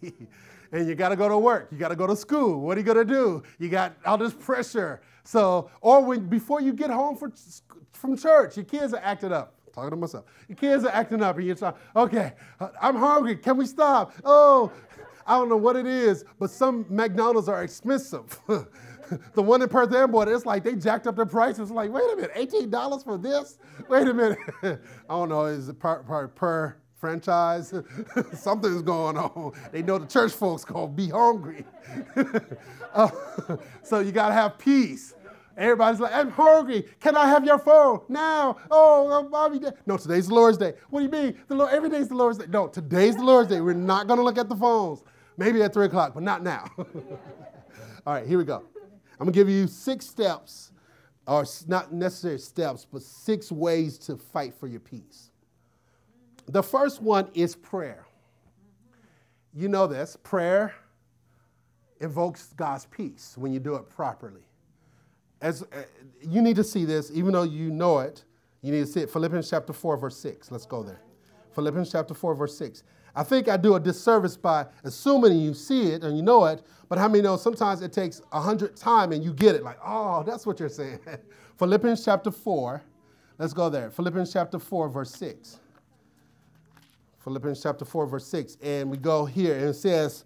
and 0.71 0.87
you 0.87 0.95
got 0.95 1.09
to 1.09 1.16
go 1.16 1.29
to 1.29 1.37
work. 1.37 1.69
You 1.73 1.79
got 1.79 1.88
to 1.88 1.97
go 1.97 2.07
to 2.07 2.14
school. 2.14 2.61
What 2.61 2.77
are 2.77 2.81
you 2.81 2.87
going 2.87 3.05
to 3.05 3.05
do? 3.05 3.42
You 3.59 3.69
got 3.69 3.97
all 4.07 4.16
this 4.16 4.33
pressure. 4.33 5.03
So, 5.25 5.69
or 5.81 6.05
when 6.05 6.29
before 6.29 6.61
you 6.61 6.73
get 6.73 6.90
home 6.90 7.16
for, 7.16 7.33
from 7.92 8.16
church, 8.16 8.57
your 8.57 8.64
kids 8.64 8.95
are 8.95 9.01
acting 9.03 9.33
up 9.33 9.56
talking 9.77 9.91
to 9.91 9.97
myself. 9.97 10.25
The 10.49 10.55
kids 10.55 10.85
are 10.85 10.91
acting 10.91 11.23
up, 11.23 11.37
and 11.37 11.47
you're 11.47 11.57
like, 11.57 11.77
okay, 11.95 12.33
I'm 12.81 12.97
hungry. 12.97 13.37
Can 13.37 13.57
we 13.57 13.67
stop? 13.67 14.15
Oh, 14.25 14.73
I 15.27 15.37
don't 15.37 15.49
know 15.49 15.57
what 15.57 15.77
it 15.77 15.87
is, 15.87 16.25
but 16.39 16.51
some 16.51 16.87
McDonald's 16.89 17.49
are 17.49 17.62
expensive. 17.62 18.41
the 19.35 19.43
one 19.43 19.61
in 19.61 19.69
Perth 19.69 19.95
Amboy, 19.95 20.25
it's 20.29 20.47
like 20.47 20.65
they 20.65 20.75
jacked 20.75 21.07
up 21.07 21.17
their 21.17 21.27
prices. 21.27 21.71
Like, 21.71 21.93
wait 21.93 22.05
a 22.12 22.17
minute, 22.17 22.33
$18 22.35 23.05
for 23.05 23.19
this? 23.19 23.59
Wait 23.89 24.09
a 24.09 24.15
minute. 24.15 24.39
I 24.62 24.79
don't 25.09 25.29
know, 25.29 25.45
is 25.45 25.69
it 25.69 25.79
per, 25.79 26.03
per, 26.05 26.29
per 26.29 26.77
franchise? 26.95 27.75
Something's 28.33 28.83
going 28.83 29.19
on. 29.19 29.53
They 29.73 29.83
know 29.83 29.99
the 29.99 30.07
church 30.07 30.33
folks 30.33 30.65
gonna 30.65 30.89
be 30.89 31.09
hungry. 31.09 31.67
uh, 32.95 33.11
so 33.83 34.01
you 34.01 34.12
gotta 34.12 34.35
have 34.35 34.57
peace. 34.59 35.16
Everybody's 35.57 36.01
like, 36.01 36.12
I'm 36.12 36.31
hungry. 36.31 36.85
Can 37.01 37.16
I 37.16 37.27
have 37.27 37.45
your 37.45 37.59
phone 37.59 38.03
now? 38.09 38.59
Oh, 38.71 39.27
mommy. 39.29 39.61
No, 39.87 39.97
today's 39.97 40.29
the 40.29 40.35
Lord's 40.35 40.59
day. 40.59 40.75
What 40.90 41.01
do 41.01 41.05
you 41.07 41.11
mean? 41.11 41.40
The 41.49 41.55
Lord, 41.55 41.73
every 41.73 41.88
day's 41.88 42.09
the 42.09 42.14
Lord's 42.14 42.38
day. 42.38 42.45
No, 42.49 42.69
today's 42.69 43.16
the 43.16 43.25
Lord's 43.25 43.49
day. 43.49 43.61
We're 43.61 43.73
not 43.73 44.07
going 44.07 44.19
to 44.19 44.25
look 44.25 44.37
at 44.37 44.51
the 44.51 44.57
phones. 44.57 45.03
Maybe 45.38 45.62
at 45.62 45.73
3 45.73 45.87
o'clock, 45.87 46.12
but 46.12 46.23
not 46.23 46.42
now. 46.42 46.71
All 48.07 48.14
right, 48.14 48.27
here 48.27 48.37
we 48.37 48.45
go. 48.45 48.64
I'm 49.19 49.27
going 49.27 49.33
to 49.33 49.38
give 49.38 49.49
you 49.49 49.66
six 49.66 50.07
steps, 50.07 50.73
or 51.27 51.45
not 51.66 51.92
necessarily 51.92 52.38
steps, 52.38 52.87
but 52.90 53.03
six 53.03 53.51
ways 53.51 53.99
to 54.01 54.19
fight 54.19 54.55
for 54.55 54.66
your 54.66 54.81
peace. 54.81 55.31
the 56.49 56.62
first 56.62 57.01
one 57.01 57.29
is 57.33 57.57
prayer. 57.57 58.07
You 59.55 59.69
know 59.69 59.87
this 59.87 60.19
prayer 60.23 60.75
invokes 62.01 62.53
God's 62.57 62.85
peace 62.87 63.35
when 63.38 63.55
you 63.55 63.59
do 63.59 63.75
it 63.77 63.88
properly. 63.88 64.42
As 65.40 65.62
uh, 65.62 65.83
you 66.22 66.40
need 66.40 66.57
to 66.57 66.64
see 66.64 66.85
this, 66.85 67.11
even 67.12 67.33
though 67.33 67.42
you 67.42 67.70
know 67.70 67.99
it, 67.99 68.25
you 68.62 68.72
need 68.72 68.81
to 68.81 68.87
see 68.87 69.01
it. 69.01 69.11
Philippians 69.11 69.49
chapter 69.49 69.72
4, 69.72 69.96
verse 69.96 70.16
6. 70.18 70.51
Let's 70.51 70.66
go 70.66 70.83
there. 70.83 71.01
Philippians 71.55 71.92
chapter 71.92 72.14
4, 72.14 72.35
verse 72.35 72.57
6. 72.59 72.83
I 73.14 73.22
think 73.22 73.49
I 73.49 73.57
do 73.57 73.75
a 73.77 73.81
disservice 73.81 74.37
by 74.37 74.66
assuming 74.85 75.38
you 75.38 75.55
see 75.55 75.92
it 75.92 76.05
and 76.05 76.16
you 76.16 76.22
know 76.22 76.44
it, 76.44 76.62
but 76.88 76.99
how 76.99 77.09
many 77.09 77.22
know 77.22 77.38
sometimes 77.38 77.81
it 77.81 77.92
takes 77.92 78.20
a 78.31 78.40
hundred 78.40 78.77
time 78.77 79.12
and 79.12 79.25
you 79.25 79.33
get 79.33 79.55
it 79.55 79.62
like, 79.62 79.79
oh, 79.85 80.22
that's 80.22 80.46
what 80.46 80.61
you're 80.61 80.68
saying. 80.68 80.99
Philippians 81.59 82.05
chapter 82.05 82.31
4, 82.31 82.83
let's 83.38 83.55
go 83.55 83.70
there. 83.70 83.90
Philippians 83.90 84.33
chapter 84.33 84.59
4, 84.59 84.90
verse 84.90 85.14
6. 85.14 85.61
Philippians 87.20 87.62
chapter 87.62 87.85
4, 87.87 88.07
verse 88.07 88.27
6. 88.27 88.59
And 88.62 88.90
we 88.90 88.99
go 88.99 89.25
here 89.25 89.57
and 89.57 89.70
it 89.70 89.75
says, 89.75 90.25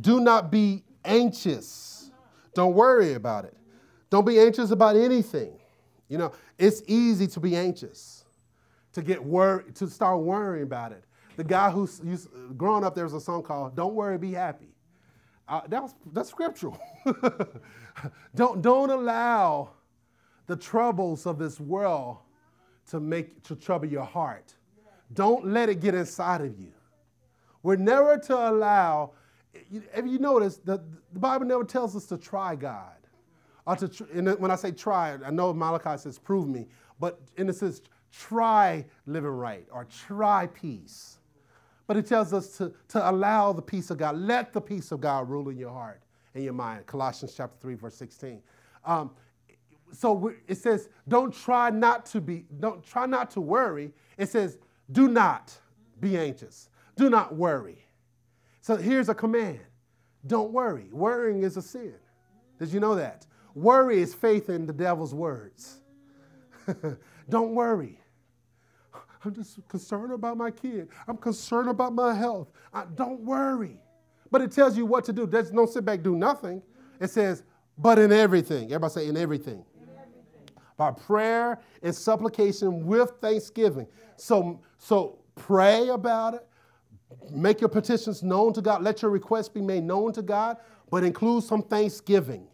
Do 0.00 0.20
not 0.20 0.50
be 0.50 0.82
anxious. 1.04 2.10
Don't 2.54 2.74
worry 2.74 3.14
about 3.14 3.44
it. 3.44 3.56
Don't 4.12 4.26
be 4.26 4.38
anxious 4.38 4.70
about 4.72 4.94
anything. 4.94 5.54
You 6.06 6.18
know, 6.18 6.32
it's 6.58 6.82
easy 6.86 7.26
to 7.28 7.40
be 7.40 7.56
anxious, 7.56 8.26
to 8.92 9.00
get 9.00 9.24
worried, 9.24 9.74
to 9.76 9.88
start 9.88 10.20
worrying 10.20 10.64
about 10.64 10.92
it. 10.92 11.02
The 11.36 11.44
guy 11.44 11.70
who's 11.70 11.98
used, 12.04 12.28
growing 12.58 12.84
up, 12.84 12.94
there 12.94 13.04
was 13.04 13.14
a 13.14 13.20
song 13.22 13.42
called 13.42 13.74
"Don't 13.74 13.94
Worry, 13.94 14.18
Be 14.18 14.32
Happy." 14.32 14.68
Uh, 15.48 15.62
that 15.66 15.82
was 15.82 15.94
that's 16.12 16.28
scriptural. 16.28 16.78
don't 18.34 18.60
don't 18.60 18.90
allow 18.90 19.70
the 20.46 20.56
troubles 20.56 21.24
of 21.24 21.38
this 21.38 21.58
world 21.58 22.18
to 22.90 23.00
make 23.00 23.42
to 23.44 23.56
trouble 23.56 23.86
your 23.86 24.04
heart. 24.04 24.52
Don't 25.14 25.46
let 25.46 25.70
it 25.70 25.80
get 25.80 25.94
inside 25.94 26.42
of 26.42 26.60
you. 26.60 26.74
We're 27.62 27.76
never 27.76 28.18
to 28.18 28.50
allow. 28.50 29.12
If 29.54 30.04
you 30.04 30.18
notice, 30.18 30.58
the, 30.58 30.84
the 31.14 31.18
Bible 31.18 31.46
never 31.46 31.64
tells 31.64 31.96
us 31.96 32.04
to 32.08 32.18
try 32.18 32.56
God. 32.56 33.01
Or 33.66 33.76
to, 33.76 33.86
when 34.38 34.50
I 34.50 34.56
say 34.56 34.72
try, 34.72 35.16
I 35.24 35.30
know 35.30 35.52
Malachi 35.52 35.96
says 35.98 36.18
prove 36.18 36.48
me, 36.48 36.66
but 36.98 37.20
in 37.36 37.48
a 37.48 37.52
sense, 37.52 37.80
try 38.10 38.84
living 39.06 39.30
right 39.30 39.66
or 39.70 39.84
try 40.06 40.48
peace. 40.48 41.18
But 41.86 41.96
it 41.96 42.06
tells 42.06 42.32
us 42.32 42.56
to, 42.58 42.72
to 42.88 43.10
allow 43.10 43.52
the 43.52 43.62
peace 43.62 43.90
of 43.90 43.98
God, 43.98 44.16
let 44.16 44.52
the 44.52 44.60
peace 44.60 44.92
of 44.92 45.00
God 45.00 45.28
rule 45.28 45.48
in 45.48 45.56
your 45.56 45.70
heart 45.70 46.02
and 46.34 46.42
your 46.42 46.52
mind. 46.52 46.86
Colossians 46.86 47.34
chapter 47.36 47.56
3, 47.60 47.74
verse 47.74 47.94
16. 47.96 48.42
Um, 48.84 49.10
so 49.92 50.32
it 50.48 50.56
says, 50.56 50.88
don't 51.06 51.34
try 51.34 51.70
not 51.70 52.06
to 52.06 52.20
be, 52.20 52.46
don't 52.60 52.82
try 52.82 53.06
not 53.06 53.30
to 53.32 53.40
worry. 53.40 53.92
It 54.16 54.28
says, 54.28 54.58
do 54.90 55.08
not 55.08 55.56
be 56.00 56.16
anxious. 56.16 56.70
Do 56.96 57.10
not 57.10 57.34
worry. 57.34 57.78
So 58.60 58.76
here's 58.76 59.08
a 59.08 59.14
command. 59.14 59.60
Don't 60.26 60.52
worry. 60.52 60.88
Worrying 60.92 61.42
is 61.42 61.56
a 61.56 61.62
sin. 61.62 61.94
Did 62.58 62.72
you 62.72 62.80
know 62.80 62.94
that? 62.94 63.26
Worry 63.54 64.00
is 64.00 64.14
faith 64.14 64.48
in 64.48 64.66
the 64.66 64.72
devil's 64.72 65.14
words. 65.14 65.80
Don't 67.28 67.54
worry. 67.54 67.98
I'm 69.24 69.34
just 69.34 69.66
concerned 69.68 70.12
about 70.12 70.36
my 70.36 70.50
kid. 70.50 70.88
I'm 71.06 71.16
concerned 71.16 71.68
about 71.68 71.94
my 71.94 72.14
health. 72.14 72.50
I, 72.72 72.84
don't 72.96 73.20
worry. 73.20 73.78
But 74.30 74.40
it 74.42 74.50
tells 74.50 74.76
you 74.76 74.84
what 74.84 75.04
to 75.04 75.12
do. 75.12 75.26
There's 75.26 75.52
no 75.52 75.66
sit 75.66 75.84
back, 75.84 76.02
do 76.02 76.16
nothing. 76.16 76.62
It 77.00 77.10
says, 77.10 77.44
but 77.78 77.98
in 77.98 78.12
everything. 78.12 78.64
Everybody 78.66 78.92
say, 78.92 79.08
in 79.08 79.16
everything. 79.16 79.64
In 79.80 79.88
everything. 79.90 80.56
By 80.76 80.90
prayer 80.90 81.60
and 81.82 81.94
supplication 81.94 82.84
with 82.86 83.12
thanksgiving. 83.20 83.86
So, 84.16 84.60
so 84.78 85.18
pray 85.36 85.88
about 85.88 86.34
it. 86.34 86.46
Make 87.30 87.60
your 87.60 87.68
petitions 87.68 88.22
known 88.22 88.52
to 88.54 88.62
God. 88.62 88.82
Let 88.82 89.02
your 89.02 89.10
requests 89.10 89.48
be 89.48 89.60
made 89.60 89.84
known 89.84 90.12
to 90.14 90.22
God, 90.22 90.56
but 90.90 91.04
include 91.04 91.44
some 91.44 91.62
thanksgiving. 91.62 92.48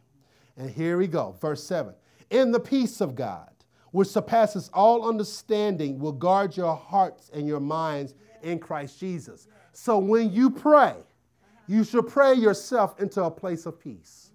And 0.59 0.69
here 0.69 0.99
we 0.99 1.07
go, 1.07 1.37
verse 1.41 1.63
7. 1.65 1.95
In 2.31 2.51
the 2.51 2.61
peace 2.61 3.01
of 3.01 3.15
God, 3.15 3.51
which 3.93 4.09
surpasses 4.09 4.71
all 4.75 5.09
understanding, 5.09 5.99
will 5.99 6.13
guard 6.13 6.57
your 6.57 6.77
hearts 6.77 7.31
and 7.33 7.47
your 7.47 7.61
minds 7.61 8.15
in 8.43 8.59
Christ 8.59 9.01
Jesus. 9.01 9.47
So 9.73 9.99
when 9.99 10.33
you 10.33 10.51
pray, 10.51 10.97
you 11.67 11.85
should 11.85 12.09
pray 12.09 12.35
yourself 12.35 13.01
into 13.01 13.23
a 13.23 13.31
place 13.31 13.65
of 13.65 13.81
peace. 13.81 14.33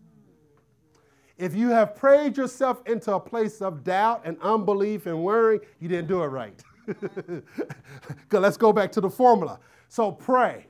If 1.37 1.55
you 1.55 1.69
have 1.69 1.95
prayed 1.95 2.37
yourself 2.37 2.81
into 2.87 3.13
a 3.13 3.19
place 3.19 3.61
of 3.61 3.83
doubt 3.83 4.21
and 4.23 4.37
unbelief 4.41 5.07
and 5.07 5.23
worry, 5.23 5.59
you 5.79 5.89
didn't 5.89 6.07
do 6.07 6.23
it 6.23 6.27
right. 6.27 6.63
let's 8.31 8.57
go 8.57 8.71
back 8.71 8.91
to 8.93 9.01
the 9.01 9.09
formula. 9.09 9.59
So 9.89 10.11
pray, 10.11 10.67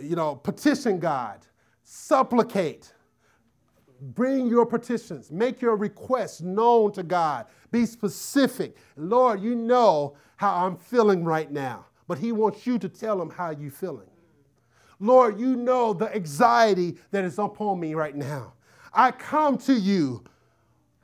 you 0.00 0.16
know, 0.16 0.34
petition 0.34 0.98
God, 0.98 1.46
supplicate, 1.84 2.92
Bring 4.00 4.46
your 4.46 4.66
petitions, 4.66 5.30
make 5.30 5.60
your 5.60 5.76
requests 5.76 6.40
known 6.40 6.92
to 6.92 7.02
God. 7.02 7.46
Be 7.70 7.86
specific. 7.86 8.76
Lord, 8.96 9.40
you 9.40 9.54
know 9.54 10.16
how 10.36 10.66
I'm 10.66 10.76
feeling 10.76 11.24
right 11.24 11.50
now, 11.50 11.86
but 12.06 12.18
He 12.18 12.32
wants 12.32 12.66
you 12.66 12.78
to 12.78 12.88
tell 12.88 13.20
Him 13.20 13.30
how 13.30 13.50
you're 13.50 13.70
feeling. 13.70 14.08
Lord, 14.98 15.38
you 15.38 15.56
know 15.56 15.92
the 15.92 16.14
anxiety 16.14 16.96
that 17.10 17.24
is 17.24 17.38
upon 17.38 17.80
me 17.80 17.94
right 17.94 18.16
now. 18.16 18.54
I 18.92 19.10
come 19.10 19.58
to 19.58 19.74
you 19.74 20.24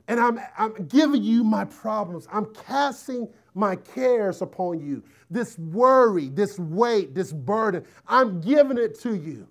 and 0.07 0.19
I'm, 0.19 0.39
I'm 0.57 0.85
giving 0.87 1.23
you 1.23 1.43
my 1.43 1.65
problems. 1.65 2.27
I'm 2.31 2.53
casting 2.53 3.29
my 3.53 3.75
cares 3.75 4.41
upon 4.41 4.79
you. 4.79 5.03
This 5.29 5.57
worry, 5.57 6.29
this 6.29 6.59
weight, 6.59 7.13
this 7.15 7.31
burden, 7.31 7.85
I'm 8.07 8.41
giving 8.41 8.77
it 8.77 8.99
to 9.01 9.15
you. 9.15 9.47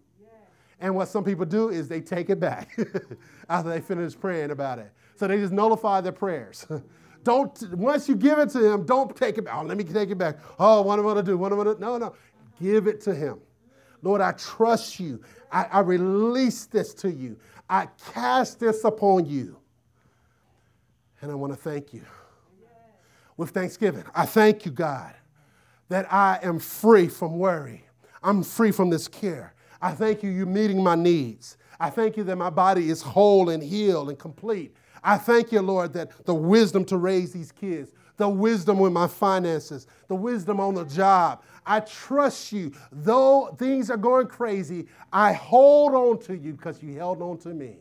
And 0.82 0.96
what 0.96 1.06
some 1.06 1.22
people 1.22 1.46
do 1.46 1.68
is 1.68 1.86
they 1.86 2.00
take 2.00 2.28
it 2.28 2.40
back 2.40 2.76
after 3.48 3.70
they 3.70 3.80
finish 3.80 4.18
praying 4.18 4.50
about 4.50 4.80
it. 4.80 4.90
So 5.14 5.28
they 5.28 5.38
just 5.38 5.52
nullify 5.52 6.00
their 6.00 6.10
prayers. 6.12 6.66
don't 7.22 7.56
once 7.74 8.08
you 8.08 8.16
give 8.16 8.40
it 8.40 8.50
to 8.50 8.72
him, 8.72 8.84
don't 8.84 9.16
take 9.16 9.38
it 9.38 9.44
back. 9.44 9.54
Oh, 9.56 9.62
let 9.62 9.76
me 9.76 9.84
take 9.84 10.10
it 10.10 10.18
back. 10.18 10.38
Oh, 10.58 10.82
what 10.82 10.98
am 10.98 11.06
I 11.06 11.10
gonna 11.10 11.22
do? 11.22 11.38
What 11.38 11.52
am 11.52 11.60
I 11.60 11.64
gonna 11.64 11.78
No, 11.78 11.98
no. 11.98 12.14
Give 12.60 12.88
it 12.88 13.00
to 13.02 13.14
him. 13.14 13.38
Lord, 14.02 14.20
I 14.20 14.32
trust 14.32 14.98
you. 14.98 15.22
I, 15.52 15.66
I 15.70 15.80
release 15.80 16.66
this 16.66 16.92
to 16.94 17.12
you. 17.12 17.38
I 17.70 17.86
cast 18.12 18.58
this 18.58 18.82
upon 18.82 19.26
you. 19.26 19.58
And 21.20 21.30
I 21.30 21.36
want 21.36 21.52
to 21.52 21.56
thank 21.56 21.94
you. 21.94 22.02
With 23.36 23.50
thanksgiving, 23.50 24.04
I 24.14 24.26
thank 24.26 24.66
you, 24.66 24.72
God, 24.72 25.14
that 25.88 26.12
I 26.12 26.40
am 26.42 26.58
free 26.58 27.06
from 27.06 27.38
worry. 27.38 27.86
I'm 28.20 28.42
free 28.42 28.72
from 28.72 28.90
this 28.90 29.06
care. 29.06 29.54
I 29.82 29.92
thank 29.92 30.22
you, 30.22 30.30
you're 30.30 30.46
meeting 30.46 30.82
my 30.82 30.94
needs. 30.94 31.56
I 31.80 31.90
thank 31.90 32.16
you 32.16 32.22
that 32.24 32.36
my 32.36 32.50
body 32.50 32.88
is 32.88 33.02
whole 33.02 33.50
and 33.50 33.60
healed 33.60 34.08
and 34.08 34.18
complete. 34.18 34.76
I 35.02 35.18
thank 35.18 35.50
you, 35.50 35.60
Lord, 35.60 35.92
that 35.94 36.24
the 36.24 36.34
wisdom 36.34 36.84
to 36.86 36.96
raise 36.96 37.32
these 37.32 37.50
kids, 37.50 37.92
the 38.16 38.28
wisdom 38.28 38.78
with 38.78 38.92
my 38.92 39.08
finances, 39.08 39.88
the 40.06 40.14
wisdom 40.14 40.60
on 40.60 40.74
the 40.74 40.84
job. 40.84 41.42
I 41.66 41.80
trust 41.80 42.52
you. 42.52 42.72
Though 42.92 43.54
things 43.58 43.90
are 43.90 43.96
going 43.96 44.28
crazy, 44.28 44.86
I 45.12 45.32
hold 45.32 45.94
on 45.94 46.20
to 46.26 46.36
you 46.36 46.52
because 46.52 46.80
you 46.80 46.94
held 46.96 47.20
on 47.20 47.38
to 47.38 47.48
me. 47.48 47.78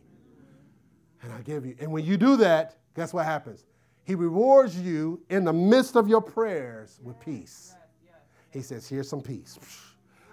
And 1.22 1.32
I 1.32 1.42
give 1.42 1.68
you. 1.68 1.76
And 1.80 1.92
when 1.92 2.04
you 2.04 2.18
do 2.18 2.38
that, 2.38 2.78
guess 2.96 3.14
what 3.14 3.26
happens? 3.26 3.66
He 4.04 4.16
rewards 4.16 4.76
you 4.80 5.22
in 5.30 5.44
the 5.44 5.54
midst 5.54 5.96
of 5.96 6.08
your 6.08 6.22
prayers 6.22 7.00
with 7.04 7.20
peace. 7.20 7.76
He 8.50 8.64
says, 8.64 8.88
Here's 8.90 9.08
some 9.08 9.22
peace. 9.22 9.60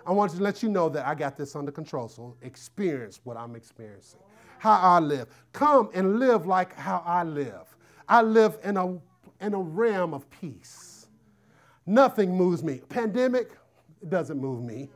I 0.09 0.13
want 0.13 0.33
to 0.33 0.43
let 0.43 0.63
you 0.63 0.71
know 0.71 0.89
that 0.89 1.07
I 1.07 1.15
got 1.15 1.37
this 1.37 1.55
under 1.55 1.71
control. 1.71 2.09
So 2.09 2.35
experience 2.41 3.21
what 3.25 3.37
I'm 3.37 3.55
experiencing. 3.55 4.21
How 4.59 4.81
I 4.81 5.01
live. 5.01 5.29
Come 5.53 5.91
and 5.93 6.19
live 6.19 6.47
like 6.47 6.75
how 6.75 7.03
I 7.05 7.25
live. 7.25 7.77
I 8.09 8.23
live 8.23 8.57
in 8.65 8.79
a, 8.79 8.99
in 9.43 9.53
a 9.53 9.61
realm 9.61 10.15
of 10.15 10.29
peace. 10.31 11.09
Nothing 11.85 12.35
moves 12.35 12.65
me. 12.65 12.81
Pandemic 12.89 13.51
doesn't 14.09 14.41
move 14.41 14.65
me. 14.65 14.89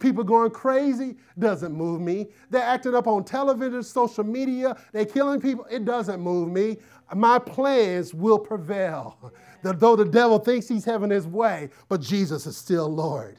People 0.00 0.24
going 0.24 0.50
crazy 0.50 1.16
doesn't 1.38 1.74
move 1.74 2.00
me. 2.00 2.28
They're 2.48 2.62
acting 2.62 2.94
up 2.94 3.06
on 3.06 3.24
television, 3.24 3.82
social 3.82 4.24
media, 4.24 4.74
they're 4.90 5.04
killing 5.04 5.38
people. 5.38 5.66
It 5.70 5.84
doesn't 5.84 6.20
move 6.20 6.50
me. 6.50 6.78
My 7.14 7.38
plans 7.38 8.14
will 8.14 8.38
prevail. 8.38 9.32
Though 9.62 9.96
the 9.96 10.04
devil 10.06 10.38
thinks 10.38 10.66
he's 10.66 10.86
having 10.86 11.10
his 11.10 11.26
way, 11.26 11.68
but 11.90 12.00
Jesus 12.00 12.46
is 12.46 12.56
still 12.56 12.88
Lord. 12.88 13.36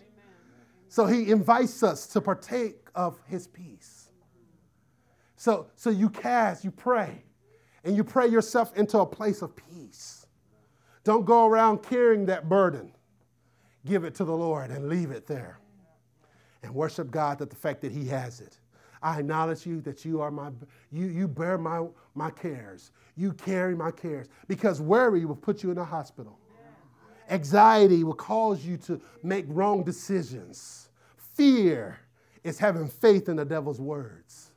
So 0.98 1.06
he 1.06 1.30
invites 1.30 1.84
us 1.84 2.08
to 2.08 2.22
partake 2.22 2.88
of 2.96 3.20
his 3.28 3.46
peace. 3.46 4.10
So, 5.36 5.68
so 5.76 5.92
you 5.92 6.10
cast, 6.10 6.64
you 6.64 6.72
pray, 6.72 7.22
and 7.84 7.96
you 7.96 8.04
pray 8.04 8.26
yourself 8.26 8.76
into 8.76 8.98
a 8.98 9.06
place 9.06 9.44
of 9.44 9.56
peace. 9.56 10.26
Don't 11.04 11.24
go 11.24 11.46
around 11.46 11.84
carrying 11.84 12.26
that 12.26 12.50
burden. 12.50 12.92
Give 13.86 14.06
it 14.06 14.16
to 14.16 14.24
the 14.24 14.36
Lord 14.36 14.72
and 14.72 14.90
leave 14.90 15.12
it 15.12 15.28
there. 15.28 15.60
And 16.64 16.74
worship 16.74 17.12
God 17.12 17.38
that 17.38 17.52
the 17.52 17.56
fact 17.56 17.82
that 17.82 17.92
He 17.92 18.08
has 18.08 18.42
it. 18.42 18.58
I 19.00 19.20
acknowledge 19.20 19.68
you 19.68 19.82
that 19.82 20.04
you 20.04 20.20
are 20.20 20.32
my, 20.32 20.50
you, 20.92 21.06
you 21.06 21.28
bear 21.28 21.60
my, 21.60 21.86
my 22.16 22.32
cares. 22.32 22.90
You 23.16 23.34
carry 23.34 23.76
my 23.76 23.92
cares. 23.92 24.30
Because 24.48 24.82
worry 24.82 25.26
will 25.26 25.36
put 25.36 25.62
you 25.62 25.70
in 25.70 25.78
a 25.78 25.86
hospital. 25.86 26.40
Anxiety 27.30 28.04
will 28.04 28.16
cause 28.16 28.66
you 28.66 28.78
to 28.78 29.00
make 29.22 29.46
wrong 29.48 29.84
decisions. 29.84 30.87
Fear 31.38 32.00
is 32.44 32.58
having 32.58 32.88
faith 32.88 33.30
in 33.30 33.36
the 33.36 33.46
devil's 33.46 33.80
words. 33.80 34.52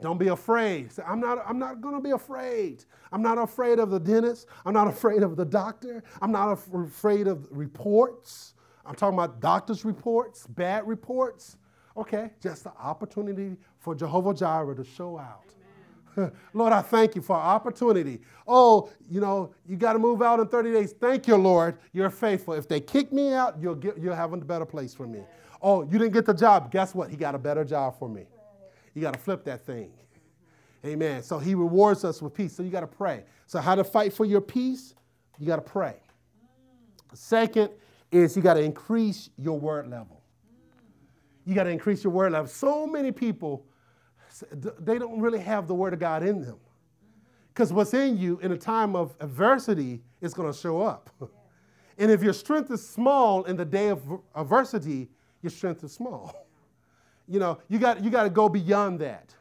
Don't 0.00 0.18
be 0.18 0.28
afraid. 0.28 0.92
Say, 0.92 1.02
I'm 1.06 1.20
not, 1.20 1.44
I'm 1.46 1.58
not 1.58 1.82
going 1.82 1.94
to 1.94 2.00
be 2.00 2.12
afraid. 2.12 2.84
I'm 3.12 3.20
not 3.20 3.36
afraid 3.36 3.78
of 3.78 3.90
the 3.90 4.00
dentist. 4.00 4.46
I'm 4.64 4.72
not 4.72 4.88
afraid 4.94 5.22
of 5.22 5.36
the 5.36 5.44
doctor. 5.44 6.02
I'm 6.22 6.32
not 6.32 6.52
af- 6.52 6.72
afraid 6.72 7.26
of 7.26 7.46
reports. 7.50 8.54
I'm 8.86 8.94
talking 8.94 9.18
about 9.18 9.40
doctor's 9.40 9.84
reports, 9.84 10.46
bad 10.46 10.88
reports. 10.88 11.58
Okay, 11.98 12.30
just 12.42 12.64
the 12.64 12.72
opportunity 12.78 13.56
for 13.78 13.94
Jehovah 13.94 14.32
Jireh 14.32 14.74
to 14.76 14.84
show 14.84 15.18
out. 15.18 15.44
Lord, 16.54 16.72
I 16.72 16.80
thank 16.80 17.14
you 17.14 17.20
for 17.20 17.36
opportunity. 17.36 18.20
Oh, 18.48 18.90
you 19.10 19.20
know, 19.20 19.52
you 19.66 19.76
got 19.76 19.94
to 19.94 19.98
move 19.98 20.22
out 20.22 20.40
in 20.40 20.48
30 20.48 20.72
days. 20.72 20.92
Thank 20.92 21.26
you, 21.26 21.36
Lord. 21.36 21.78
You're 21.92 22.10
faithful. 22.10 22.54
If 22.54 22.68
they 22.68 22.80
kick 22.80 23.12
me 23.12 23.34
out, 23.34 23.56
you'll, 23.60 23.74
get, 23.74 23.98
you'll 23.98 24.14
have 24.14 24.32
a 24.32 24.36
better 24.38 24.64
place 24.64 24.94
for 24.94 25.06
me. 25.06 25.20
Oh, 25.60 25.82
you 25.82 25.98
didn't 25.98 26.12
get 26.12 26.26
the 26.26 26.34
job. 26.34 26.70
Guess 26.70 26.94
what? 26.94 27.10
He 27.10 27.16
got 27.16 27.34
a 27.34 27.38
better 27.38 27.64
job 27.64 27.98
for 27.98 28.08
me. 28.08 28.26
You 28.94 29.02
got 29.02 29.14
to 29.14 29.18
flip 29.18 29.44
that 29.44 29.64
thing. 29.64 29.90
Amen. 30.84 31.22
So 31.22 31.38
he 31.38 31.54
rewards 31.54 32.04
us 32.04 32.22
with 32.22 32.34
peace. 32.34 32.54
So 32.54 32.62
you 32.62 32.70
got 32.70 32.80
to 32.80 32.86
pray. 32.86 33.24
So, 33.46 33.60
how 33.60 33.74
to 33.74 33.84
fight 33.84 34.12
for 34.12 34.24
your 34.24 34.40
peace? 34.40 34.94
You 35.38 35.46
got 35.46 35.56
to 35.56 35.62
pray. 35.62 35.96
Second 37.14 37.70
is 38.10 38.36
you 38.36 38.42
got 38.42 38.54
to 38.54 38.62
increase 38.62 39.30
your 39.36 39.58
word 39.58 39.88
level. 39.88 40.20
You 41.44 41.54
got 41.54 41.64
to 41.64 41.70
increase 41.70 42.04
your 42.04 42.12
word 42.12 42.32
level. 42.32 42.48
So 42.48 42.86
many 42.86 43.12
people 43.12 43.66
they 44.50 44.98
don't 44.98 45.20
really 45.20 45.38
have 45.38 45.66
the 45.66 45.74
Word 45.74 45.92
of 45.92 46.00
God 46.00 46.22
in 46.22 46.42
them. 46.42 46.58
Because 47.48 47.72
what's 47.72 47.94
in 47.94 48.18
you 48.18 48.38
in 48.40 48.52
a 48.52 48.58
time 48.58 48.94
of 48.94 49.16
adversity 49.20 50.02
is 50.20 50.34
going 50.34 50.52
to 50.52 50.58
show 50.58 50.82
up. 50.82 51.10
and 51.98 52.10
if 52.10 52.22
your 52.22 52.32
strength 52.32 52.70
is 52.70 52.86
small 52.86 53.44
in 53.44 53.56
the 53.56 53.64
day 53.64 53.88
of 53.88 54.02
adversity, 54.34 55.08
your 55.46 55.50
strength 55.52 55.84
is 55.84 55.92
small. 55.92 56.34
You 57.28 57.40
know, 57.40 57.58
you 57.68 57.80
got, 57.80 58.04
you 58.04 58.08
got 58.08 58.22
to 58.22 58.30
go 58.30 58.48
beyond 58.48 59.00
that. 59.00 59.34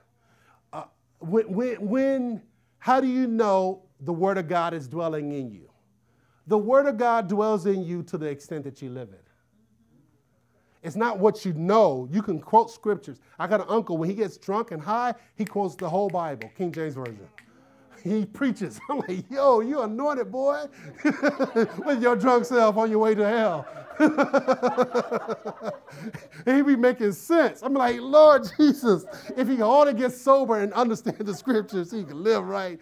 Uh, 0.73 0.85
when, 1.19 1.53
when, 1.53 1.75
when, 1.87 2.41
how 2.79 2.99
do 2.99 3.05
you 3.05 3.27
know 3.27 3.83
the 3.99 4.11
Word 4.11 4.39
of 4.39 4.47
God 4.47 4.73
is 4.73 4.87
dwelling 4.87 5.33
in 5.33 5.51
you? 5.51 5.69
The 6.47 6.57
Word 6.57 6.87
of 6.87 6.97
God 6.97 7.27
dwells 7.27 7.67
in 7.67 7.83
you 7.83 8.01
to 8.01 8.17
the 8.17 8.25
extent 8.25 8.63
that 8.63 8.81
you 8.81 8.89
live 8.89 9.09
it. 9.09 9.27
It's 10.81 10.95
not 10.95 11.19
what 11.19 11.45
you 11.45 11.53
know. 11.53 12.09
You 12.11 12.23
can 12.23 12.39
quote 12.39 12.71
scriptures. 12.71 13.19
I 13.37 13.45
got 13.45 13.61
an 13.61 13.67
uncle, 13.69 13.99
when 13.99 14.09
he 14.09 14.15
gets 14.15 14.35
drunk 14.35 14.71
and 14.71 14.81
high, 14.81 15.13
he 15.35 15.45
quotes 15.45 15.75
the 15.75 15.87
whole 15.87 16.09
Bible, 16.09 16.49
King 16.57 16.71
James 16.71 16.95
Version. 16.95 17.29
He 18.05 18.23
preaches. 18.23 18.79
I'm 18.89 18.99
like, 18.99 19.29
yo, 19.31 19.61
you 19.61 19.81
anointed, 19.81 20.31
boy, 20.31 20.65
with 21.85 22.03
your 22.03 22.15
drunk 22.15 22.45
self 22.45 22.77
on 22.77 22.91
your 22.91 22.99
way 22.99 23.15
to 23.15 23.27
hell. 23.27 23.67
he 26.45 26.61
be 26.61 26.75
making 26.75 27.13
sense. 27.13 27.63
I'm 27.63 27.73
like, 27.73 27.99
Lord 27.99 28.47
Jesus, 28.57 29.05
if 29.35 29.47
he 29.47 29.59
only 29.63 29.93
get 29.93 30.13
sober 30.13 30.59
and 30.59 30.71
understand 30.73 31.17
the 31.19 31.33
scriptures, 31.33 31.91
he 31.91 32.03
can 32.03 32.23
live 32.23 32.45
right. 32.45 32.79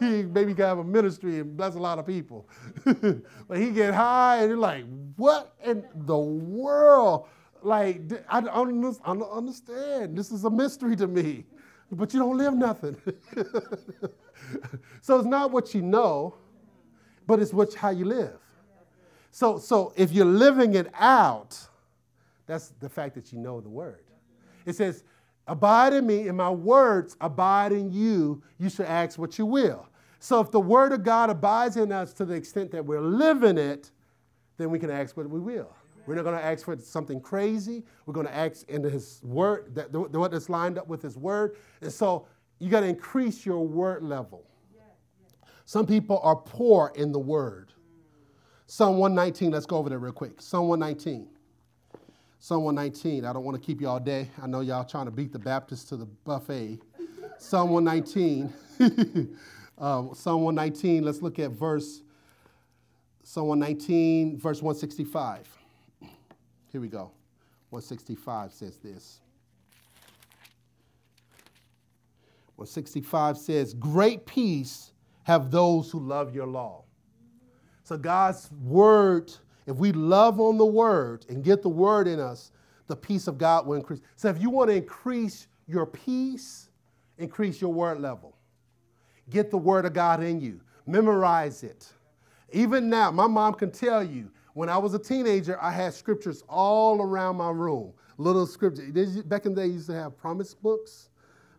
he 0.00 0.22
maybe 0.22 0.54
can 0.54 0.64
have 0.64 0.78
a 0.78 0.84
ministry 0.84 1.40
and 1.40 1.54
bless 1.54 1.74
a 1.74 1.78
lot 1.78 1.98
of 1.98 2.06
people. 2.06 2.48
but 2.84 3.58
he 3.58 3.72
get 3.72 3.92
high 3.92 4.38
and 4.38 4.48
you're 4.48 4.56
like, 4.56 4.86
what 5.16 5.54
in 5.62 5.84
the 5.94 6.16
world? 6.16 7.28
Like, 7.60 8.00
I 8.30 8.40
don't 8.40 9.30
understand. 9.30 10.16
This 10.16 10.32
is 10.32 10.44
a 10.44 10.50
mystery 10.50 10.96
to 10.96 11.06
me. 11.06 11.44
But 11.92 12.14
you 12.14 12.20
don't 12.20 12.38
live 12.38 12.54
nothing. 12.54 12.96
so 15.02 15.18
it's 15.18 15.26
not 15.26 15.50
what 15.50 15.74
you 15.74 15.82
know, 15.82 16.36
but 17.26 17.40
it's 17.40 17.52
what, 17.52 17.74
how 17.74 17.90
you 17.90 18.06
live. 18.06 18.38
So, 19.30 19.58
so 19.58 19.92
if 19.94 20.10
you're 20.10 20.24
living 20.24 20.74
it 20.74 20.90
out, 20.94 21.58
that's 22.46 22.68
the 22.80 22.88
fact 22.88 23.14
that 23.14 23.32
you 23.32 23.38
know 23.38 23.60
the 23.60 23.68
word. 23.68 24.04
It 24.64 24.74
says, 24.74 25.04
Abide 25.46 25.92
in 25.92 26.06
me, 26.06 26.28
and 26.28 26.36
my 26.36 26.50
words 26.50 27.16
abide 27.20 27.72
in 27.72 27.90
you. 27.90 28.42
You 28.58 28.70
should 28.70 28.86
ask 28.86 29.18
what 29.18 29.38
you 29.38 29.46
will. 29.46 29.88
So 30.20 30.40
if 30.40 30.52
the 30.52 30.60
word 30.60 30.92
of 30.92 31.02
God 31.02 31.30
abides 31.30 31.76
in 31.76 31.90
us 31.90 32.12
to 32.14 32.24
the 32.24 32.34
extent 32.34 32.70
that 32.70 32.86
we're 32.86 33.00
living 33.00 33.58
it, 33.58 33.90
then 34.56 34.70
we 34.70 34.78
can 34.78 34.88
ask 34.88 35.16
what 35.16 35.28
we 35.28 35.40
will. 35.40 35.74
We're 36.06 36.14
not 36.16 36.24
going 36.24 36.36
to 36.36 36.44
ask 36.44 36.64
for 36.64 36.76
something 36.78 37.20
crazy. 37.20 37.84
We're 38.06 38.14
going 38.14 38.26
to 38.26 38.34
ask 38.34 38.68
in 38.68 38.82
His 38.82 39.20
Word, 39.22 39.74
that, 39.74 39.92
what 39.92 40.48
lined 40.48 40.78
up 40.78 40.88
with 40.88 41.02
His 41.02 41.16
Word. 41.16 41.56
And 41.80 41.92
so 41.92 42.26
you 42.58 42.70
got 42.70 42.80
to 42.80 42.86
increase 42.86 43.44
your 43.44 43.66
word 43.66 44.02
level. 44.02 44.44
Some 45.64 45.86
people 45.86 46.20
are 46.22 46.36
poor 46.36 46.92
in 46.94 47.12
the 47.12 47.18
Word. 47.18 47.72
Psalm 48.66 48.98
119, 48.98 49.50
let's 49.50 49.66
go 49.66 49.76
over 49.78 49.88
there 49.88 49.98
real 49.98 50.12
quick. 50.12 50.40
Psalm 50.40 50.68
119. 50.68 51.28
Psalm 52.38 52.64
119. 52.64 53.24
I 53.24 53.32
don't 53.32 53.44
want 53.44 53.60
to 53.60 53.64
keep 53.64 53.80
you 53.80 53.88
all 53.88 54.00
day. 54.00 54.30
I 54.40 54.46
know 54.46 54.60
y'all 54.60 54.84
trying 54.84 55.06
to 55.06 55.10
beat 55.10 55.32
the 55.32 55.38
Baptists 55.38 55.84
to 55.90 55.96
the 55.96 56.06
buffet. 56.06 56.78
Psalm 57.38 57.70
119. 57.70 58.52
uh, 59.78 60.14
Psalm 60.14 60.42
119, 60.42 61.04
let's 61.04 61.20
look 61.20 61.38
at 61.38 61.50
verse, 61.50 62.02
Psalm 63.24 63.48
119, 63.48 64.38
verse 64.38 64.62
165. 64.62 65.48
Here 66.72 66.80
we 66.80 66.88
go. 66.88 67.12
165 67.68 68.52
says 68.52 68.78
this. 68.78 69.20
165 72.56 73.36
says, 73.36 73.74
Great 73.74 74.24
peace 74.24 74.92
have 75.24 75.50
those 75.50 75.90
who 75.90 76.00
love 76.00 76.34
your 76.34 76.46
law. 76.46 76.84
So 77.84 77.98
God's 77.98 78.50
word, 78.62 79.32
if 79.66 79.76
we 79.76 79.92
love 79.92 80.40
on 80.40 80.56
the 80.56 80.66
word 80.66 81.26
and 81.28 81.44
get 81.44 81.62
the 81.62 81.68
word 81.68 82.08
in 82.08 82.18
us, 82.18 82.52
the 82.86 82.96
peace 82.96 83.26
of 83.26 83.38
God 83.38 83.66
will 83.66 83.76
increase. 83.76 84.00
So 84.16 84.28
if 84.28 84.40
you 84.40 84.48
want 84.48 84.70
to 84.70 84.76
increase 84.76 85.46
your 85.66 85.86
peace, 85.86 86.68
increase 87.18 87.60
your 87.60 87.72
word 87.72 88.00
level. 88.00 88.36
Get 89.30 89.50
the 89.50 89.58
word 89.58 89.84
of 89.84 89.92
God 89.92 90.22
in 90.22 90.40
you. 90.40 90.60
Memorize 90.86 91.62
it. 91.62 91.92
Even 92.52 92.88
now, 92.88 93.10
my 93.10 93.26
mom 93.26 93.54
can 93.54 93.70
tell 93.70 94.02
you 94.02 94.30
when 94.54 94.68
I 94.68 94.78
was 94.78 94.94
a 94.94 94.98
teenager, 94.98 95.58
I 95.60 95.70
had 95.70 95.94
scriptures 95.94 96.42
all 96.48 97.00
around 97.00 97.36
my 97.36 97.50
room. 97.50 97.92
Little 98.18 98.46
scriptures. 98.46 99.22
Back 99.22 99.46
in 99.46 99.54
the 99.54 99.62
day, 99.62 99.68
used 99.68 99.86
to 99.88 99.94
have 99.94 100.16
promise 100.16 100.54
books. 100.54 101.08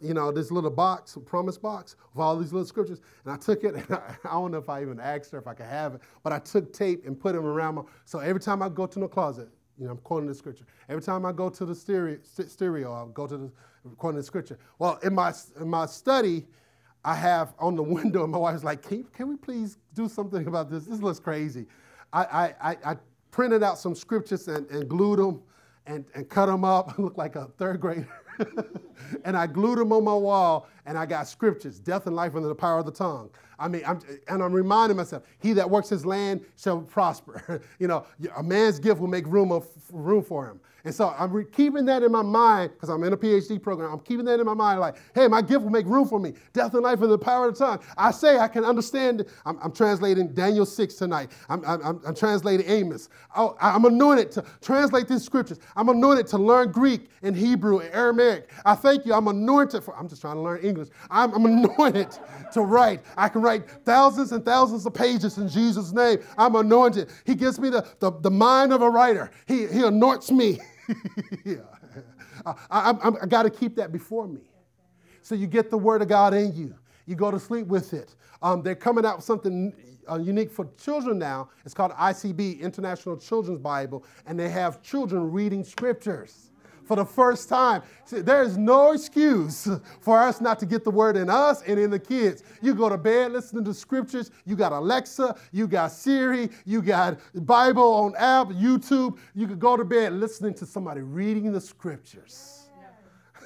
You 0.01 0.13
know, 0.13 0.31
this 0.31 0.51
little 0.51 0.69
box, 0.69 1.17
promise 1.25 1.57
box, 1.57 1.95
with 2.13 2.21
all 2.21 2.37
these 2.37 2.51
little 2.51 2.67
scriptures. 2.67 2.99
And 3.23 3.33
I 3.33 3.37
took 3.37 3.63
it, 3.63 3.73
and 3.73 3.85
I, 3.91 4.15
I 4.25 4.31
don't 4.33 4.51
know 4.51 4.57
if 4.57 4.69
I 4.69 4.81
even 4.81 4.99
asked 4.99 5.31
her 5.31 5.37
if 5.37 5.47
I 5.47 5.53
could 5.53 5.65
have 5.65 5.95
it, 5.95 6.01
but 6.23 6.33
I 6.33 6.39
took 6.39 6.73
tape 6.73 7.05
and 7.05 7.17
put 7.17 7.33
them 7.33 7.45
around 7.45 7.75
my. 7.75 7.83
So 8.05 8.19
every 8.19 8.41
time 8.41 8.61
I 8.61 8.69
go 8.69 8.85
to 8.85 8.99
the 8.99 9.07
closet, 9.07 9.47
you 9.79 9.85
know, 9.85 9.91
I'm 9.91 9.97
quoting 9.99 10.27
the 10.27 10.35
scripture. 10.35 10.65
Every 10.89 11.01
time 11.01 11.25
I 11.25 11.31
go 11.31 11.49
to 11.49 11.65
the 11.65 11.73
stereo, 11.73 12.19
stereo 12.23 12.91
I'll 12.91 13.07
go 13.07 13.27
to 13.27 13.37
the 13.37 13.51
quoting 13.97 14.17
the 14.17 14.23
scripture. 14.23 14.59
Well, 14.77 14.99
in 15.03 15.15
my 15.15 15.33
in 15.59 15.69
my 15.69 15.85
study, 15.85 16.45
I 17.05 17.15
have 17.15 17.53
on 17.57 17.75
the 17.75 17.83
window, 17.97 18.23
and 18.23 18.31
my 18.31 18.37
wife's 18.37 18.63
like, 18.63 18.81
can, 18.81 19.03
can 19.05 19.29
we 19.29 19.37
please 19.37 19.77
do 19.93 20.07
something 20.07 20.47
about 20.47 20.69
this? 20.69 20.85
This 20.85 20.99
looks 21.01 21.19
crazy. 21.19 21.65
I, 22.13 22.53
I, 22.61 22.77
I 22.91 22.97
printed 23.31 23.63
out 23.63 23.79
some 23.79 23.95
scriptures 23.95 24.47
and, 24.47 24.69
and 24.69 24.87
glued 24.87 25.19
them 25.19 25.41
and, 25.87 26.05
and 26.13 26.29
cut 26.29 26.45
them 26.45 26.63
up. 26.63 26.93
I 26.97 27.01
looked 27.01 27.17
like 27.17 27.35
a 27.35 27.45
third 27.57 27.81
grader. 27.81 28.07
and 29.25 29.35
I 29.35 29.47
glued 29.47 29.77
them 29.77 29.91
on 29.91 30.03
my 30.03 30.13
wall 30.13 30.67
and 30.85 30.97
I 30.97 31.05
got 31.05 31.27
scriptures, 31.27 31.79
death 31.79 32.07
and 32.07 32.15
life 32.15 32.35
under 32.35 32.47
the 32.47 32.55
power 32.55 32.79
of 32.79 32.85
the 32.85 32.91
tongue. 32.91 33.29
I 33.59 33.67
mean, 33.67 33.83
I'm, 33.85 33.99
and 34.27 34.43
I'm 34.43 34.51
reminding 34.51 34.97
myself, 34.97 35.23
he 35.39 35.53
that 35.53 35.69
works 35.69 35.89
his 35.89 36.05
land 36.05 36.41
shall 36.57 36.81
prosper. 36.81 37.61
you 37.79 37.87
know, 37.87 38.05
a 38.35 38.43
man's 38.43 38.79
gift 38.79 38.99
will 38.99 39.07
make 39.07 39.27
room, 39.27 39.51
of, 39.51 39.67
room 39.91 40.23
for 40.23 40.47
him. 40.47 40.59
And 40.85 40.93
so 40.93 41.15
I'm 41.17 41.31
re- 41.31 41.45
keeping 41.45 41.85
that 41.85 42.03
in 42.03 42.11
my 42.11 42.21
mind 42.21 42.71
because 42.73 42.89
I'm 42.89 43.03
in 43.03 43.13
a 43.13 43.17
PhD 43.17 43.61
program. 43.61 43.93
I'm 43.93 43.99
keeping 44.01 44.25
that 44.25 44.39
in 44.41 44.45
my 44.45 44.53
mind 44.53 44.81
like, 44.81 44.97
hey, 45.15 45.29
my 45.29 45.41
gift 45.41 45.61
will 45.61 45.69
make 45.69 45.85
room 45.85 46.05
for 46.05 46.19
me. 46.19 46.33
Death 46.51 46.73
and 46.73 46.83
life 46.83 47.01
in 47.01 47.09
the 47.09 47.17
power 47.17 47.47
of 47.47 47.57
the 47.57 47.65
tongue. 47.65 47.79
I 47.97 48.11
say 48.11 48.37
I 48.37 48.49
can 48.49 48.65
understand. 48.65 49.25
I'm, 49.45 49.57
I'm 49.61 49.71
translating 49.71 50.33
Daniel 50.33 50.65
6 50.65 50.95
tonight. 50.95 51.31
I'm, 51.47 51.63
I'm, 51.63 52.01
I'm 52.05 52.13
translating 52.15 52.69
Amos. 52.69 53.07
Oh, 53.33 53.55
I'm 53.61 53.85
anointed 53.85 54.31
to 54.31 54.43
translate 54.61 55.07
these 55.07 55.23
scriptures. 55.23 55.59
I'm 55.77 55.87
anointed 55.87 56.27
to 56.27 56.37
learn 56.37 56.73
Greek 56.73 57.09
and 57.21 57.33
Hebrew 57.33 57.79
and 57.79 57.93
Aramaic. 57.93 58.49
I 58.65 58.75
thank 58.75 59.05
you. 59.05 59.13
I'm 59.13 59.29
anointed 59.29 59.85
for, 59.85 59.95
I'm 59.95 60.09
just 60.09 60.19
trying 60.19 60.35
to 60.35 60.41
learn 60.41 60.59
English. 60.65 60.89
I'm, 61.09 61.33
I'm 61.33 61.45
anointed 61.45 62.09
to 62.51 62.61
write. 62.61 63.03
I 63.15 63.29
can 63.29 63.41
write 63.41 63.69
thousands 63.85 64.33
and 64.33 64.43
thousands 64.43 64.85
of 64.85 64.93
pages 64.93 65.37
in 65.37 65.47
Jesus' 65.47 65.93
name. 65.93 66.19
I'm 66.37 66.55
anointed. 66.55 67.09
He 67.25 67.35
gives 67.35 67.57
me 67.57 67.69
the, 67.69 67.87
the, 67.99 68.11
the 68.19 68.31
mind 68.31 68.73
of 68.73 68.81
a 68.81 68.89
writer. 68.89 69.31
He, 69.47 69.65
he 69.67 69.83
anoints 69.83 70.29
me. 70.29 70.59
yeah. 71.45 71.55
I, 72.45 72.91
I, 72.91 73.11
I 73.21 73.25
got 73.25 73.43
to 73.43 73.49
keep 73.49 73.75
that 73.75 73.91
before 73.91 74.27
me. 74.27 74.41
So 75.21 75.35
you 75.35 75.47
get 75.47 75.69
the 75.69 75.77
Word 75.77 76.01
of 76.01 76.07
God 76.07 76.33
in 76.33 76.55
you. 76.55 76.75
You 77.05 77.15
go 77.15 77.31
to 77.31 77.39
sleep 77.39 77.67
with 77.67 77.93
it. 77.93 78.15
Um, 78.41 78.61
they're 78.61 78.75
coming 78.75 79.05
out 79.05 79.17
with 79.17 79.25
something 79.25 79.73
uh, 80.09 80.19
unique 80.19 80.51
for 80.51 80.67
children 80.77 81.17
now. 81.17 81.49
It's 81.65 81.73
called 81.73 81.91
ICB, 81.93 82.59
International 82.59 83.17
Children's 83.17 83.59
Bible, 83.59 84.05
and 84.25 84.39
they 84.39 84.49
have 84.49 84.81
children 84.81 85.31
reading 85.31 85.63
scriptures 85.63 86.51
for 86.85 86.95
the 86.95 87.05
first 87.05 87.49
time. 87.49 87.81
See, 88.05 88.21
there 88.21 88.43
is 88.43 88.57
no 88.57 88.91
excuse 88.91 89.67
for 90.01 90.19
us 90.19 90.41
not 90.41 90.59
to 90.59 90.65
get 90.65 90.83
the 90.83 90.91
word 90.91 91.17
in 91.17 91.29
us 91.29 91.61
and 91.63 91.79
in 91.79 91.89
the 91.89 91.99
kids. 91.99 92.43
You 92.61 92.73
go 92.73 92.89
to 92.89 92.97
bed 92.97 93.31
listening 93.31 93.63
to 93.65 93.73
scriptures. 93.73 94.31
You 94.45 94.55
got 94.55 94.71
Alexa, 94.71 95.35
you 95.51 95.67
got 95.67 95.91
Siri, 95.91 96.49
you 96.65 96.81
got 96.81 97.19
Bible 97.45 97.93
on 97.93 98.15
app, 98.17 98.47
YouTube. 98.49 99.17
You 99.33 99.47
could 99.47 99.59
go 99.59 99.77
to 99.77 99.85
bed 99.85 100.13
listening 100.13 100.53
to 100.55 100.65
somebody 100.65 101.01
reading 101.01 101.51
the 101.51 101.61
scriptures. 101.61 102.69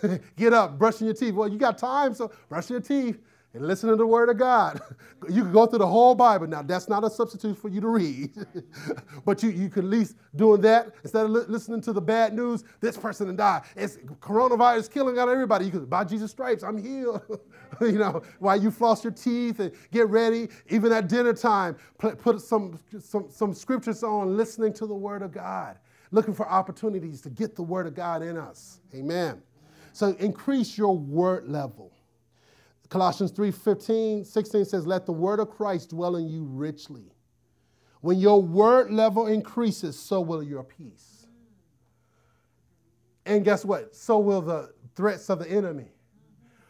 get 0.35 0.53
up, 0.53 0.77
brushing 0.77 1.07
your 1.07 1.15
teeth. 1.15 1.33
Well, 1.33 1.47
you 1.47 1.57
got 1.57 1.77
time, 1.77 2.13
so 2.13 2.31
brush 2.49 2.69
your 2.69 2.81
teeth 2.81 3.19
and 3.53 3.65
listen 3.65 3.89
to 3.89 3.95
the 3.95 4.05
Word 4.05 4.29
of 4.29 4.37
God. 4.37 4.79
you 5.29 5.43
can 5.43 5.51
go 5.51 5.65
through 5.65 5.79
the 5.79 5.87
whole 5.87 6.15
Bible. 6.15 6.47
Now, 6.47 6.61
that's 6.61 6.87
not 6.87 7.03
a 7.03 7.09
substitute 7.09 7.57
for 7.57 7.69
you 7.69 7.81
to 7.81 7.87
read, 7.87 8.31
but 9.25 9.41
you, 9.41 9.49
you 9.49 9.69
can 9.69 9.85
at 9.85 9.89
least 9.89 10.15
doing 10.35 10.61
that 10.61 10.91
instead 11.03 11.25
of 11.25 11.31
li- 11.31 11.45
listening 11.47 11.81
to 11.81 11.93
the 11.93 12.01
bad 12.01 12.33
news. 12.33 12.63
This 12.81 12.97
person 12.97 13.33
died. 13.35 13.63
It's 13.75 13.97
coronavirus 14.21 14.91
killing 14.91 15.17
out 15.17 15.29
everybody. 15.29 15.65
You 15.65 15.71
can 15.71 15.85
by 15.85 16.03
Jesus' 16.03 16.31
stripes, 16.31 16.63
I'm 16.63 16.77
healed. 16.77 17.21
you 17.81 17.93
know, 17.93 18.21
while 18.39 18.61
you 18.61 18.69
floss 18.69 19.03
your 19.03 19.13
teeth 19.13 19.59
and 19.59 19.71
get 19.91 20.07
ready, 20.09 20.49
even 20.69 20.91
at 20.91 21.07
dinner 21.07 21.33
time, 21.33 21.77
put 21.97 22.41
some, 22.41 22.79
some, 22.99 23.27
some 23.29 23.53
scriptures 23.53 24.03
on, 24.03 24.37
listening 24.37 24.73
to 24.73 24.85
the 24.85 24.95
Word 24.95 25.21
of 25.21 25.31
God, 25.31 25.77
looking 26.11 26.33
for 26.33 26.47
opportunities 26.47 27.21
to 27.21 27.29
get 27.29 27.55
the 27.55 27.63
Word 27.63 27.87
of 27.87 27.95
God 27.95 28.21
in 28.21 28.37
us. 28.37 28.81
Amen. 28.93 29.41
So 29.97 30.15
increase 30.19 30.77
your 30.77 30.95
word 30.95 31.47
level. 31.49 31.91
Colossians 32.89 33.31
3 33.31 33.51
15, 33.51 34.23
16 34.23 34.65
says, 34.65 34.87
Let 34.87 35.05
the 35.05 35.11
word 35.11 35.39
of 35.39 35.49
Christ 35.49 35.89
dwell 35.89 36.15
in 36.15 36.27
you 36.27 36.43
richly. 36.43 37.11
When 38.01 38.17
your 38.17 38.41
word 38.41 38.91
level 38.91 39.27
increases, 39.27 39.97
so 39.97 40.21
will 40.21 40.43
your 40.43 40.63
peace. 40.63 41.27
And 43.25 43.43
guess 43.43 43.65
what? 43.65 43.95
So 43.95 44.19
will 44.19 44.41
the 44.41 44.71
threats 44.95 45.29
of 45.29 45.39
the 45.39 45.49
enemy. 45.49 45.91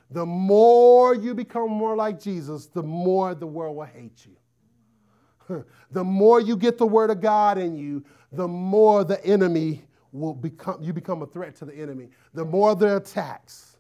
The 0.10 0.26
more 0.26 1.14
you 1.14 1.36
become 1.36 1.70
more 1.70 1.96
like 1.96 2.20
Jesus, 2.20 2.68
the 2.68 2.82
more 2.82 3.36
the 3.36 3.46
world 3.46 3.76
will 3.76 3.86
hate 3.86 4.26
you. 4.26 5.66
the 5.92 6.04
more 6.04 6.40
you 6.40 6.56
get 6.56 6.78
the 6.78 6.88
word 6.88 7.12
of 7.12 7.22
God 7.22 7.58
in 7.58 7.76
you, 7.76 8.04
the 8.32 8.48
more 8.48 9.04
the 9.04 9.24
enemy 9.26 9.84
will 10.12 10.34
become, 10.34 10.82
you 10.82 10.94
become 10.94 11.22
a 11.22 11.28
threat 11.28 11.56
to 11.58 11.66
the 11.66 11.76
enemy. 11.76 12.10
The 12.34 12.46
more 12.46 12.76
the 12.76 12.98
attacks 12.98 13.77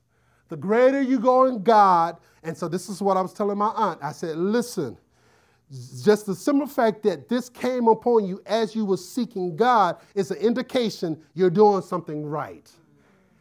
the 0.49 0.57
greater 0.57 1.01
you 1.01 1.19
go 1.19 1.45
in 1.45 1.63
God. 1.63 2.17
And 2.43 2.57
so 2.57 2.67
this 2.67 2.89
is 2.89 3.01
what 3.01 3.17
I 3.17 3.21
was 3.21 3.33
telling 3.33 3.57
my 3.57 3.71
aunt. 3.75 3.99
I 4.01 4.11
said, 4.11 4.37
listen, 4.37 4.97
just 6.03 6.25
the 6.25 6.35
simple 6.35 6.67
fact 6.67 7.03
that 7.03 7.27
this 7.27 7.49
came 7.49 7.87
upon 7.87 8.25
you 8.25 8.41
as 8.45 8.75
you 8.75 8.85
were 8.85 8.97
seeking 8.97 9.55
God 9.55 9.97
is 10.15 10.31
an 10.31 10.37
indication 10.37 11.21
you're 11.33 11.49
doing 11.49 11.81
something 11.81 12.25
right. 12.25 12.71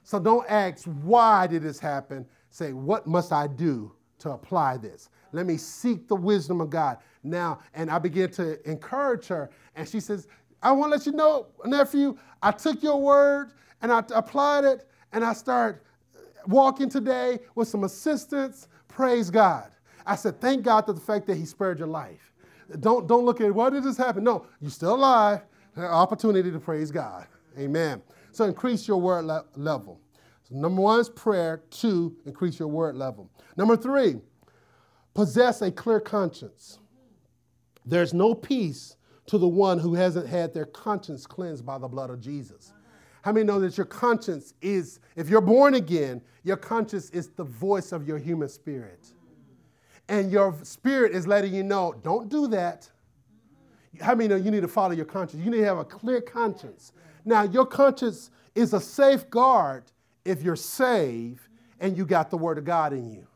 So 0.02 0.18
don't 0.18 0.48
ask, 0.50 0.84
why 1.02 1.46
did 1.46 1.62
this 1.62 1.78
happen? 1.78 2.26
Say, 2.50 2.72
what 2.72 3.07
must 3.07 3.32
I 3.32 3.46
do 3.46 3.92
to 4.18 4.30
apply 4.30 4.78
this? 4.78 5.11
Let 5.32 5.46
me 5.46 5.57
seek 5.57 6.09
the 6.09 6.16
wisdom 6.16 6.61
of 6.61 6.70
God. 6.70 6.98
Now, 7.22 7.61
and 7.74 7.90
I 7.90 7.98
began 7.98 8.30
to 8.32 8.68
encourage 8.68 9.26
her, 9.26 9.50
and 9.74 9.88
she 9.88 10.00
says, 10.00 10.26
I 10.62 10.72
want 10.72 10.92
to 10.92 10.98
let 10.98 11.07
you 11.07 11.12
know, 11.12 11.48
nephew, 11.64 12.16
I 12.42 12.50
took 12.52 12.82
your 12.82 13.00
word 13.00 13.52
and 13.82 13.92
I 13.92 14.02
applied 14.14 14.64
it, 14.64 14.88
and 15.12 15.24
I 15.24 15.32
started 15.32 15.80
walking 16.47 16.88
today 16.88 17.38
with 17.55 17.68
some 17.68 17.84
assistance. 17.84 18.68
Praise 18.88 19.30
God. 19.30 19.70
I 20.07 20.16
said, 20.16 20.40
thank 20.40 20.62
God 20.62 20.86
for 20.86 20.92
the 20.92 21.01
fact 21.01 21.26
that 21.26 21.36
He 21.36 21.44
spared 21.44 21.78
your 21.78 21.88
life. 21.88 22.32
Don't, 22.80 23.07
don't 23.07 23.24
look 23.24 23.40
at 23.40 23.55
why 23.55 23.70
did 23.70 23.84
this 23.84 23.97
happen? 23.97 24.24
No, 24.24 24.47
you're 24.61 24.70
still 24.70 24.94
alive. 24.94 25.40
Opportunity 25.76 26.51
to 26.51 26.59
praise 26.59 26.90
God. 26.90 27.26
Amen. 27.59 28.03
So 28.32 28.44
increase 28.44 28.88
your 28.88 29.01
word 29.01 29.24
le- 29.24 29.44
level. 29.57 30.01
So 30.42 30.55
number 30.57 30.80
one 30.80 31.01
is 31.01 31.09
prayer. 31.09 31.62
Two, 31.70 32.16
increase 32.24 32.59
your 32.59 32.68
word 32.68 32.94
level. 32.94 33.30
Number 33.57 33.76
three, 33.76 34.16
possess 35.14 35.62
a 35.62 35.70
clear 35.70 36.01
conscience. 36.01 36.78
There's 37.84 38.12
no 38.12 38.34
peace 38.34 38.97
to 39.26 39.38
the 39.38 39.49
one 39.49 39.78
who 39.78 39.94
hasn't 39.94 40.28
had 40.28 40.55
their 40.55 40.66
conscience 40.66 41.26
cleansed 41.26 41.64
by 41.64 41.78
the 41.78 41.88
blood 41.88 42.11
of 42.11 42.20
Jesus. 42.20 42.72
How 43.26 43.32
many 43.32 43.44
know 43.44 43.58
that 43.58 43.76
your 43.76 43.86
conscience 43.86 44.54
is, 44.62 45.00
if 45.16 45.28
you're 45.28 45.40
born 45.40 45.74
again, 45.74 46.22
your 46.44 46.56
conscience 46.56 47.10
is 47.10 47.26
the 47.30 47.42
voice 47.42 47.90
of 47.90 48.06
your 48.06 48.18
human 48.18 48.48
spirit. 48.48 49.04
And 50.08 50.30
your 50.30 50.54
spirit 50.62 51.10
is 51.10 51.26
letting 51.26 51.52
you 51.52 51.64
know, 51.64 51.96
don't 52.04 52.28
do 52.28 52.46
that. 52.46 52.88
How 54.00 54.14
many 54.14 54.28
know 54.28 54.36
you 54.36 54.52
need 54.52 54.60
to 54.60 54.68
follow 54.68 54.92
your 54.92 55.06
conscience? 55.06 55.44
You 55.44 55.50
need 55.50 55.56
to 55.56 55.64
have 55.64 55.78
a 55.78 55.84
clear 55.84 56.20
conscience. 56.20 56.92
Now, 57.24 57.42
your 57.42 57.66
conscience 57.66 58.30
is 58.54 58.74
a 58.74 58.80
safeguard 58.80 59.90
if 60.24 60.44
you're 60.44 60.54
saved 60.54 61.48
and 61.80 61.98
you 61.98 62.06
got 62.06 62.30
the 62.30 62.38
word 62.38 62.58
of 62.58 62.64
God 62.64 62.92
in 62.92 63.10
you. 63.10 63.26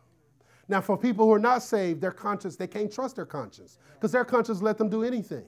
Now, 0.69 0.81
for 0.81 0.97
people 0.97 1.27
who 1.27 1.33
are 1.33 1.41
not 1.41 1.65
saved, 1.65 2.01
their 2.01 2.13
conscience, 2.13 2.55
they 2.55 2.69
can't 2.69 2.93
trust 2.93 3.17
their 3.17 3.27
conscience 3.27 3.79
because 3.95 4.13
their 4.13 4.25
conscience 4.25 4.63
let 4.63 4.79
them 4.79 4.89
do 4.89 5.03
anything. 5.03 5.47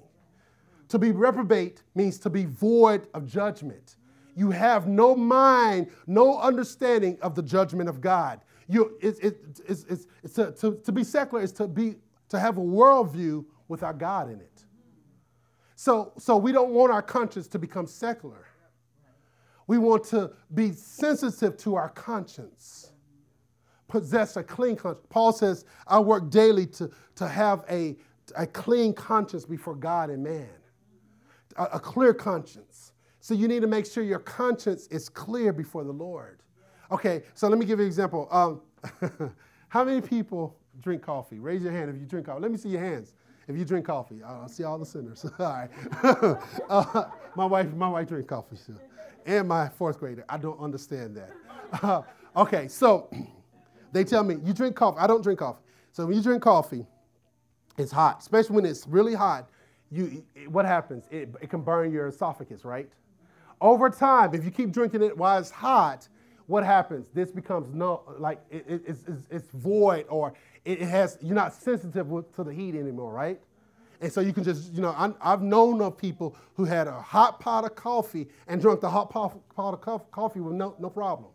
To 0.88 0.99
be 0.99 1.12
reprobate 1.12 1.84
means 1.95 2.18
to 2.18 2.28
be 2.28 2.45
void 2.45 3.07
of 3.14 3.28
judgment. 3.28 3.95
You 4.35 4.51
have 4.51 4.89
no 4.89 5.14
mind, 5.14 5.91
no 6.07 6.39
understanding 6.39 7.18
of 7.20 7.35
the 7.35 7.43
judgment 7.43 7.89
of 7.89 8.01
God. 8.01 8.41
You, 8.68 8.97
it, 9.01 9.16
it, 9.22 9.39
it's, 9.66 9.85
it's, 9.85 10.07
it's 10.22 10.35
to, 10.35 10.53
to, 10.53 10.80
to 10.85 10.93
be 10.93 11.05
secular 11.05 11.43
is 11.43 11.53
to, 11.53 11.68
be, 11.68 11.97
to 12.30 12.39
have 12.39 12.57
a 12.57 12.61
worldview 12.61 13.45
without 13.68 13.99
God 13.99 14.30
in 14.30 14.41
it. 14.41 14.64
So, 15.74 16.12
so 16.16 16.37
we 16.37 16.53
don't 16.53 16.70
want 16.70 16.93
our 16.93 17.03
conscience 17.03 17.49
to 17.49 17.59
become 17.59 17.87
secular. 17.87 18.47
We 19.66 19.78
want 19.78 20.05
to 20.05 20.33
be 20.55 20.72
sensitive 20.72 21.57
to 21.59 21.74
our 21.74 21.89
conscience, 21.91 22.93
possess 23.89 24.37
a 24.37 24.43
clean 24.43 24.76
conscience. 24.76 25.07
Paul 25.09 25.33
says, 25.33 25.64
I 25.87 25.99
work 25.99 26.30
daily 26.30 26.66
to, 26.66 26.91
to 27.16 27.28
have 27.28 27.64
a, 27.68 27.97
a 28.37 28.47
clean 28.47 28.95
conscience 28.95 29.45
before 29.45 29.74
God 29.74 30.11
and 30.11 30.22
man, 30.22 30.49
a, 31.57 31.64
a 31.64 31.80
clear 31.80 32.14
conscience. 32.14 32.91
So 33.23 33.35
you 33.35 33.47
need 33.47 33.61
to 33.61 33.68
make 33.68 33.87
sure 33.87 34.03
your 34.03 34.18
conscience 34.18 34.89
is 34.89 35.09
clear 35.09 35.53
before 35.53 35.85
the 35.85 35.93
Lord. 35.93 36.41
Okay, 36.91 37.23
so 37.35 37.47
let 37.49 37.57
me 37.57 37.64
give 37.64 37.79
you 37.79 37.85
an 37.85 37.89
example. 37.89 38.27
Um, 38.33 38.61
how 39.68 39.85
many 39.85 40.01
people 40.01 40.59
drink 40.81 41.03
coffee? 41.03 41.39
Raise 41.39 41.62
your 41.62 41.70
hand 41.70 41.89
if 41.89 42.01
you 42.01 42.05
drink 42.05 42.27
coffee. 42.27 42.43
Let 42.43 42.51
me 42.51 42.57
see 42.59 42.70
your 42.70 42.81
hands 42.81 43.14
if 43.47 43.57
you 43.57 43.64
drink 43.64 43.87
coffee. 43.87 44.25
I'll 44.25 44.49
see 44.49 44.64
all 44.64 44.77
the 44.77 44.85
sinners. 44.85 45.25
all 45.39 45.47
right. 45.47 45.70
uh, 46.68 47.05
my 47.37 47.45
wife, 47.45 47.73
my 47.75 47.89
wife 47.89 48.09
drinks 48.09 48.29
coffee 48.29 48.57
too, 48.57 48.77
and 49.25 49.47
my 49.47 49.68
fourth 49.68 50.01
grader. 50.01 50.25
I 50.29 50.37
don't 50.37 50.59
understand 50.59 51.16
that. 51.16 51.31
Uh, 51.81 52.03
okay, 52.37 52.66
so 52.66 53.09
they 53.93 54.03
tell 54.03 54.25
me 54.25 54.39
you 54.43 54.53
drink 54.53 54.75
coffee. 54.75 54.99
I 54.99 55.07
don't 55.07 55.23
drink 55.23 55.39
coffee. 55.39 55.62
So 55.93 56.07
when 56.07 56.16
you 56.16 56.25
drink 56.25 56.43
coffee, 56.43 56.85
it's 57.79 57.93
hot, 57.93 58.18
especially 58.18 58.57
when 58.57 58.66
it's 58.66 58.85
really 58.89 59.14
hot. 59.14 59.49
You, 59.93 60.25
what 60.49 60.64
happens? 60.64 61.05
It, 61.12 61.33
it 61.41 61.51
can 61.51 61.61
burn 61.61 61.93
your 61.93 62.09
esophagus, 62.09 62.64
right? 62.64 62.91
Over 63.63 63.89
time, 63.91 64.35
if 64.35 64.45
you 64.45 64.51
keep 64.51 64.73
drinking 64.73 65.03
it 65.03 65.17
while 65.17 65.39
it's 65.39 65.51
hot, 65.51 66.09
what 66.47 66.65
happens? 66.65 67.07
This 67.15 67.31
becomes 67.31 67.73
no, 67.73 68.03
like 68.19 68.41
it, 68.51 68.65
it, 68.69 68.83
it's, 68.87 69.05
it's, 69.31 69.49
void 69.53 70.05
or 70.09 70.35
it 70.65 70.81
has, 70.81 71.17
you're 71.23 71.37
not 71.37 71.55
sensitive 71.55 72.09
to 72.35 72.45
the 72.45 72.53
heat 72.53 72.75
anymore, 72.75 73.13
right? 73.13 73.41
And 74.01 74.13
so 74.13 74.21
you 74.21 74.33
can 74.33 74.43
just, 74.43 74.73
you 74.73 74.81
know, 74.81 74.91
i 74.91 75.31
have 75.31 75.43
known 75.43 75.81
of 75.81 75.97
people 75.97 76.37
who 76.57 76.65
had 76.65 76.89
a 76.89 77.01
hot 77.01 77.39
pot 77.39 77.65
of 77.65 77.77
coffee 77.77 78.27
and 78.49 78.61
drank 78.61 78.81
the 78.81 78.91
hot 78.91 79.11
pot, 79.11 79.39
pot 79.55 79.81
of 79.87 80.11
coffee 80.11 80.41
with 80.41 80.55
no, 80.55 80.75
no 80.81 80.91
problem 80.91 81.31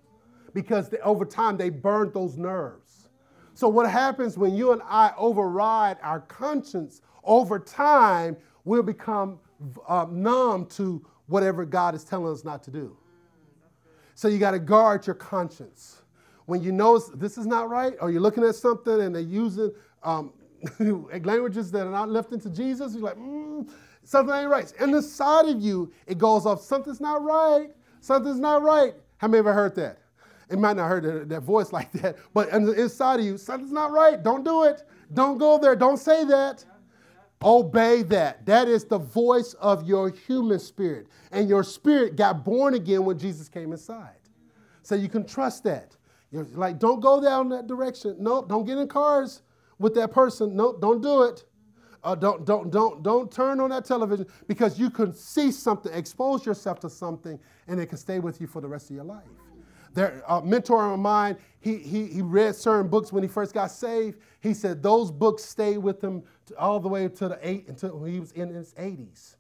because 0.53 0.89
they, 0.89 0.97
over 0.99 1.23
time 1.23 1.55
they 1.55 1.69
burned 1.69 2.13
those 2.13 2.35
nerves. 2.35 3.07
So 3.53 3.69
what 3.69 3.89
happens 3.89 4.37
when 4.37 4.53
you 4.53 4.73
and 4.73 4.81
I 4.85 5.13
override 5.17 5.95
our 6.03 6.19
conscience 6.19 7.01
over 7.23 7.57
time, 7.57 8.35
we'll 8.65 8.83
become 8.83 9.39
um, 9.87 10.21
numb 10.21 10.65
to 10.71 11.05
whatever 11.27 11.65
God 11.65 11.95
is 11.95 12.03
telling 12.03 12.31
us 12.33 12.43
not 12.43 12.63
to 12.63 12.71
do. 12.71 12.97
So 14.15 14.27
you 14.27 14.39
got 14.39 14.51
to 14.51 14.59
guard 14.59 15.05
your 15.05 15.15
conscience. 15.15 16.01
When 16.45 16.63
you 16.63 16.71
know 16.71 16.97
this 16.97 17.37
is 17.37 17.45
not 17.45 17.69
right, 17.69 17.93
or 18.01 18.09
you're 18.09 18.21
looking 18.21 18.43
at 18.43 18.55
something 18.55 19.01
and 19.01 19.13
they're 19.13 19.21
using 19.21 19.71
um, 20.01 20.33
languages 20.79 21.71
that 21.71 21.85
are 21.85 21.91
not 21.91 22.09
left 22.09 22.31
to 22.31 22.49
Jesus, 22.49 22.93
you're 22.93 23.03
like, 23.03 23.17
mm, 23.17 23.69
something 24.03 24.33
ain't 24.33 24.49
right. 24.49 24.71
And 24.79 24.95
inside 24.95 25.47
of 25.47 25.61
you, 25.61 25.91
it 26.07 26.17
goes 26.17 26.45
off, 26.45 26.61
something's 26.61 27.01
not 27.01 27.23
right, 27.23 27.69
something's 27.99 28.39
not 28.39 28.63
right. 28.63 28.93
How 29.17 29.27
many 29.27 29.39
ever 29.39 29.53
heard 29.53 29.75
that? 29.75 29.99
It 30.49 30.57
might 30.57 30.77
not 30.77 30.87
heard 30.87 31.03
that, 31.03 31.29
that 31.29 31.41
voice 31.41 31.73
like 31.73 31.91
that, 31.93 32.17
but 32.33 32.49
inside 32.49 33.19
of 33.19 33.25
you, 33.25 33.37
something's 33.37 33.71
not 33.71 33.91
right. 33.91 34.23
Don't 34.23 34.43
do 34.43 34.63
it. 34.63 34.83
Don't 35.13 35.37
go 35.37 35.57
there. 35.57 35.75
Don't 35.75 35.97
say 35.97 36.23
that. 36.25 36.63
Obey 37.43 38.01
that. 38.03 38.45
That 38.45 38.67
is 38.67 38.85
the 38.85 38.97
voice 38.97 39.53
of 39.55 39.87
your 39.87 40.09
human 40.09 40.59
spirit. 40.59 41.07
And 41.31 41.47
your 41.47 41.63
spirit 41.63 42.15
got 42.15 42.43
born 42.43 42.73
again 42.73 43.05
when 43.05 43.19
Jesus 43.19 43.47
came 43.49 43.71
inside. 43.71 44.15
So 44.81 44.95
you 44.95 45.09
can 45.09 45.25
trust 45.25 45.63
that. 45.65 45.95
You're 46.31 46.47
like, 46.53 46.79
don't 46.79 46.99
go 46.99 47.21
down 47.21 47.49
that 47.49 47.67
direction. 47.67 48.15
No, 48.19 48.43
don't 48.43 48.65
get 48.65 48.77
in 48.77 48.87
cars 48.87 49.43
with 49.79 49.93
that 49.95 50.11
person. 50.11 50.55
No, 50.55 50.77
don't 50.77 51.01
do 51.01 51.23
it. 51.23 51.45
uh, 52.03 52.15
don't, 52.15 52.45
don't, 52.45 52.71
don't, 52.71 53.03
don't 53.03 53.31
turn 53.31 53.59
on 53.59 53.69
that 53.69 53.85
television 53.85 54.25
because 54.47 54.79
you 54.79 54.89
can 54.89 55.13
see 55.13 55.51
something, 55.51 55.91
expose 55.93 56.45
yourself 56.45 56.79
to 56.79 56.89
something, 56.89 57.39
and 57.67 57.79
it 57.79 57.87
can 57.87 57.97
stay 57.97 58.19
with 58.19 58.39
you 58.39 58.47
for 58.47 58.61
the 58.61 58.67
rest 58.67 58.89
of 58.89 58.95
your 58.95 59.05
life. 59.05 59.25
There, 59.97 60.21
a 60.27 60.43
mentor 60.43 60.93
of 60.93 60.99
mine, 60.99 61.37
he, 61.59 61.77
he, 61.77 62.05
he 62.05 62.21
read 62.21 62.55
certain 62.55 62.87
books 62.87 63.11
when 63.11 63.23
he 63.23 63.27
first 63.27 63.55
got 63.55 63.71
saved. 63.71 64.19
He 64.41 64.53
said 64.53 64.83
those 64.83 65.09
books 65.09 65.43
stayed 65.43 65.79
with 65.79 66.03
him 66.03 66.21
all 66.55 66.79
the 66.79 66.87
way 66.87 67.07
to 67.07 67.27
the 67.27 67.39
eight 67.41 67.67
until 67.67 68.03
he 68.03 68.19
was 68.19 68.31
in 68.33 68.49
his 68.49 68.75
80s. 68.75 69.37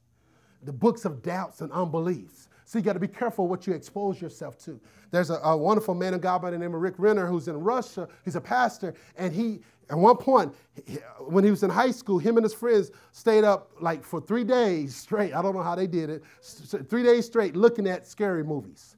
The 0.63 0.73
books 0.73 1.05
of 1.05 1.21
doubts 1.21 1.61
and 1.61 1.71
unbeliefs. 1.71 2.49
So 2.65 2.79
you 2.79 2.83
got 2.83 2.93
to 2.93 2.99
be 2.99 3.07
careful 3.07 3.47
what 3.47 3.67
you 3.67 3.73
expose 3.73 4.19
yourself 4.19 4.57
to. 4.65 4.81
There's 5.11 5.29
a, 5.29 5.35
a, 5.35 5.55
wonderful 5.55 5.93
man 5.93 6.15
of 6.15 6.21
God 6.21 6.41
by 6.41 6.49
the 6.49 6.57
name 6.57 6.73
of 6.73 6.81
Rick 6.81 6.95
Renner 6.97 7.27
who's 7.27 7.47
in 7.47 7.59
Russia. 7.59 8.07
He's 8.25 8.35
a 8.35 8.41
pastor, 8.41 8.95
and 9.15 9.31
he 9.31 9.59
at 9.91 9.97
one 9.97 10.17
point, 10.17 10.55
when 11.19 11.43
he 11.43 11.51
was 11.51 11.61
in 11.61 11.69
high 11.69 11.91
school, 11.91 12.17
him 12.17 12.35
and 12.35 12.43
his 12.43 12.53
friends 12.53 12.89
stayed 13.11 13.43
up 13.43 13.71
like 13.79 14.03
for 14.03 14.19
three 14.19 14.43
days 14.43 14.95
straight. 14.95 15.33
I 15.33 15.41
don't 15.43 15.55
know 15.55 15.61
how 15.61 15.75
they 15.75 15.87
did 15.87 16.09
it. 16.09 16.23
Three 16.89 17.03
days 17.03 17.27
straight 17.27 17.55
looking 17.55 17.87
at 17.87 18.07
scary 18.07 18.43
movies. 18.43 18.96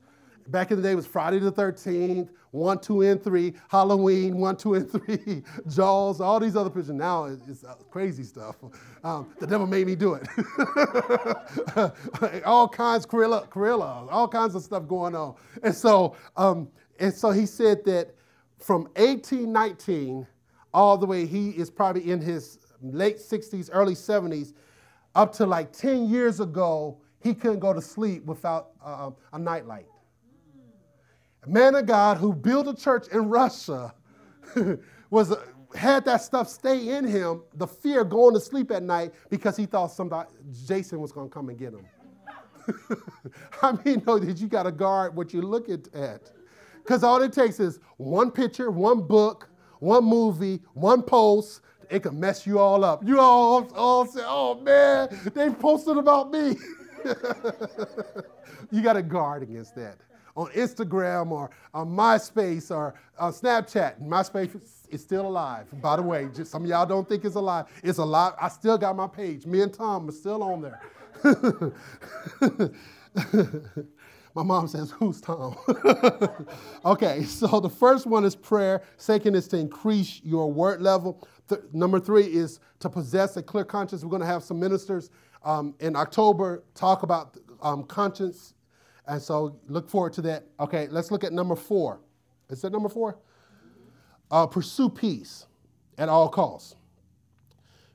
Back 0.50 0.72
in 0.72 0.78
the 0.78 0.84
day, 0.84 0.94
it 0.94 0.96
was 0.96 1.06
Friday 1.06 1.38
the 1.38 1.52
13th, 1.52 2.30
1, 2.52 2.80
2, 2.80 3.02
and 3.04 3.24
3, 3.24 3.54
Halloween, 3.68 4.38
1, 4.38 4.58
2, 4.58 4.74
and 4.74 4.92
3, 4.92 5.44
Jaws, 5.68 6.20
all 6.20 6.40
these 6.40 6.56
other 6.56 6.72
pictures. 6.72 6.90
Now 6.90 7.26
it's, 7.26 7.64
uh, 7.64 7.76
crazy 7.92 8.24
stuff. 8.24 8.56
Um, 9.04 9.32
the 9.40 9.46
devil 9.46 9.68
made 9.68 9.86
me 9.86 9.96
do 9.96 10.16
it. 10.16 10.28
all 12.46 12.68
kinds, 12.68 13.06
Cruella, 13.06 13.48
Cruella, 13.48 14.08
all 14.10 14.28
kinds 14.28 14.56
of 14.56 14.64
stuff 14.64 14.88
going 14.88 15.16
on. 15.16 15.36
And 15.62 15.76
so, 15.76 16.16
um, 16.36 16.68
and 17.00 17.14
so 17.14 17.30
he 17.30 17.46
said 17.46 17.86
that 17.86 18.16
from 18.58 18.86
1819 18.96 20.26
all 20.74 20.98
the 20.98 21.06
way, 21.06 21.28
he 21.28 21.52
is 21.52 21.70
probably 21.70 22.10
in 22.10 22.22
his 22.22 22.58
late 22.82 23.20
60s, 23.20 23.70
early 23.72 23.94
70s, 23.94 24.54
up 25.14 25.32
to 25.34 25.46
like 25.46 25.72
10 25.74 26.10
years 26.10 26.40
ago, 26.40 26.98
he 27.22 27.36
couldn't 27.36 27.60
go 27.60 27.72
to 27.72 27.82
sleep 27.82 28.26
without 28.26 28.72
uh, 28.84 29.12
a 29.34 29.38
nightlight. 29.40 29.86
A 31.44 31.50
man 31.50 31.76
of 31.76 31.86
God 31.86 32.18
who 32.18 32.34
built 32.34 32.68
a 32.68 32.74
church 32.76 33.08
in 33.10 33.30
Russia 33.30 33.94
was 35.10 35.36
had 35.76 36.06
that 36.06 36.22
stuff 36.22 36.50
stay 36.50 36.90
in 36.98 37.06
him, 37.06 37.44
the 37.56 37.68
fear 37.68 38.04
going 38.04 38.34
to 38.34 38.40
sleep 38.40 38.72
at 38.72 38.84
night 38.84 39.14
because 39.30 39.56
he 39.56 39.66
thought 39.66 39.88
somebody, 39.88 40.30
Jason 40.66 41.00
was 41.00 41.12
going 41.12 41.30
to 41.30 41.34
come 41.34 41.50
and 41.50 41.58
get 41.58 41.74
him. 41.74 41.86
I 43.62 43.74
mean, 43.84 44.04
know 44.06 44.20
that 44.20 44.38
you 44.38 44.48
got 44.48 44.64
to 44.64 44.72
guard 44.72 45.16
what 45.16 45.34
you're 45.34 45.44
looking 45.44 45.86
at. 45.94 46.32
Because 46.78 47.04
all 47.04 47.22
it 47.22 47.34
takes 47.34 47.60
is 47.60 47.80
one 47.98 48.32
picture, 48.32 48.72
one 48.72 49.02
book, 49.02 49.50
one 49.80 50.06
movie, 50.06 50.62
one 50.74 51.02
post, 51.04 51.62
it 51.90 52.04
can 52.04 52.20
mess 52.20 52.46
you 52.46 52.60
all 52.60 52.84
up. 52.84 53.06
You 53.06 53.20
all, 53.20 53.72
all 53.76 54.06
say, 54.06 54.22
oh 54.24 54.60
man, 54.62 55.10
they 55.34 55.50
posted 55.50 55.98
about 55.98 56.32
me. 56.32 56.56
you 58.72 58.82
got 58.82 58.94
to 58.94 59.02
guard 59.02 59.44
against 59.44 59.76
that. 59.76 59.98
On 60.40 60.48
Instagram 60.52 61.32
or 61.32 61.50
on 61.74 61.90
MySpace 61.90 62.72
or 62.72 62.94
on 63.18 63.34
Snapchat, 63.34 64.02
MySpace 64.02 64.58
is 64.90 65.02
still 65.02 65.28
alive. 65.28 65.68
By 65.82 65.98
the 65.98 66.02
way, 66.02 66.30
just 66.34 66.50
some 66.50 66.64
of 66.64 66.70
y'all 66.70 66.86
don't 66.86 67.10
think 67.10 67.26
it's 67.26 67.36
alive. 67.36 67.66
It's 67.84 67.98
alive. 67.98 68.36
I 68.40 68.48
still 68.48 68.78
got 68.78 68.96
my 68.96 69.08
page. 69.08 69.46
Me 69.46 69.62
and 69.62 69.74
Tom 69.74 70.08
are 70.08 70.14
still 70.14 70.42
on 70.42 70.62
there. 70.62 70.80
My 74.34 74.44
mom 74.44 74.70
says, 74.70 74.92
Who's 74.92 75.20
Tom? 75.20 75.58
okay, 76.86 77.24
so 77.24 77.60
the 77.60 77.70
first 77.70 78.08
one 78.08 78.24
is 78.24 78.34
prayer. 78.34 78.82
Second 78.96 79.36
is 79.36 79.46
to 79.50 79.58
increase 79.58 80.22
your 80.24 80.50
word 80.50 80.82
level. 80.82 81.28
Th- 81.50 81.60
number 81.74 82.00
three 82.00 82.24
is 82.24 82.62
to 82.80 82.90
possess 82.90 83.36
a 83.36 83.44
clear 83.44 83.66
conscience. 83.66 84.06
We're 84.06 84.12
going 84.12 84.22
to 84.22 84.28
have 84.28 84.44
some 84.44 84.58
ministers 84.58 85.10
um, 85.44 85.76
in 85.82 85.98
October 85.98 86.64
talk 86.76 87.04
about 87.04 87.36
um, 87.62 87.84
conscience. 87.84 88.54
And 89.10 89.22
so 89.22 89.60
look 89.68 89.90
forward 89.90 90.14
to 90.14 90.22
that. 90.22 90.46
Okay, 90.60 90.88
let's 90.90 91.10
look 91.10 91.24
at 91.24 91.34
number 91.34 91.56
four. 91.56 92.00
Is 92.50 92.62
that 92.62 92.72
number 92.72 92.90
four? 92.90 93.18
Uh, 94.30 94.46
pursue 94.46 94.88
peace 94.88 95.48
at 95.98 96.08
all 96.08 96.30
costs. 96.30 96.76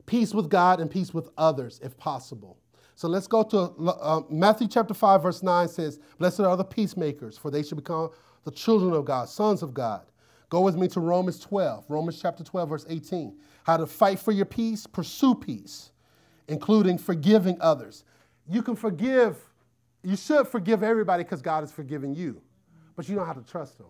Peace 0.06 0.34
with 0.34 0.50
God 0.50 0.80
and 0.80 0.90
peace 0.90 1.14
with 1.14 1.30
others, 1.38 1.80
if 1.82 1.96
possible. 1.96 2.58
So 2.96 3.08
let's 3.08 3.28
go 3.28 3.42
to 3.44 3.58
uh, 3.88 4.22
Matthew 4.28 4.68
chapter 4.68 4.92
5, 4.92 5.22
verse 5.22 5.42
9 5.42 5.68
says, 5.68 5.98
Blessed 6.18 6.40
are 6.40 6.56
the 6.56 6.64
peacemakers, 6.64 7.38
for 7.38 7.50
they 7.50 7.62
shall 7.62 7.76
become 7.76 8.10
the 8.44 8.50
children 8.50 8.92
of 8.92 9.04
God, 9.04 9.28
sons 9.28 9.62
of 9.62 9.72
God. 9.72 10.02
Go 10.50 10.60
with 10.60 10.76
me 10.76 10.88
to 10.88 11.00
Romans 11.00 11.40
12, 11.40 11.86
Romans 11.88 12.20
chapter 12.20 12.44
12, 12.44 12.68
verse 12.68 12.86
18. 12.88 13.36
How 13.64 13.76
to 13.76 13.86
fight 13.86 14.18
for 14.18 14.32
your 14.32 14.46
peace, 14.46 14.86
pursue 14.86 15.34
peace, 15.34 15.90
including 16.48 16.98
forgiving 16.98 17.56
others. 17.60 18.04
You 18.48 18.62
can 18.62 18.76
forgive, 18.76 19.36
you 20.04 20.16
should 20.16 20.46
forgive 20.48 20.82
everybody 20.82 21.24
because 21.24 21.42
God 21.42 21.60
has 21.60 21.72
forgiven 21.72 22.14
you, 22.14 22.40
but 22.96 23.08
you 23.08 23.16
don't 23.16 23.26
have 23.26 23.42
to 23.42 23.50
trust 23.50 23.78
them. 23.78 23.86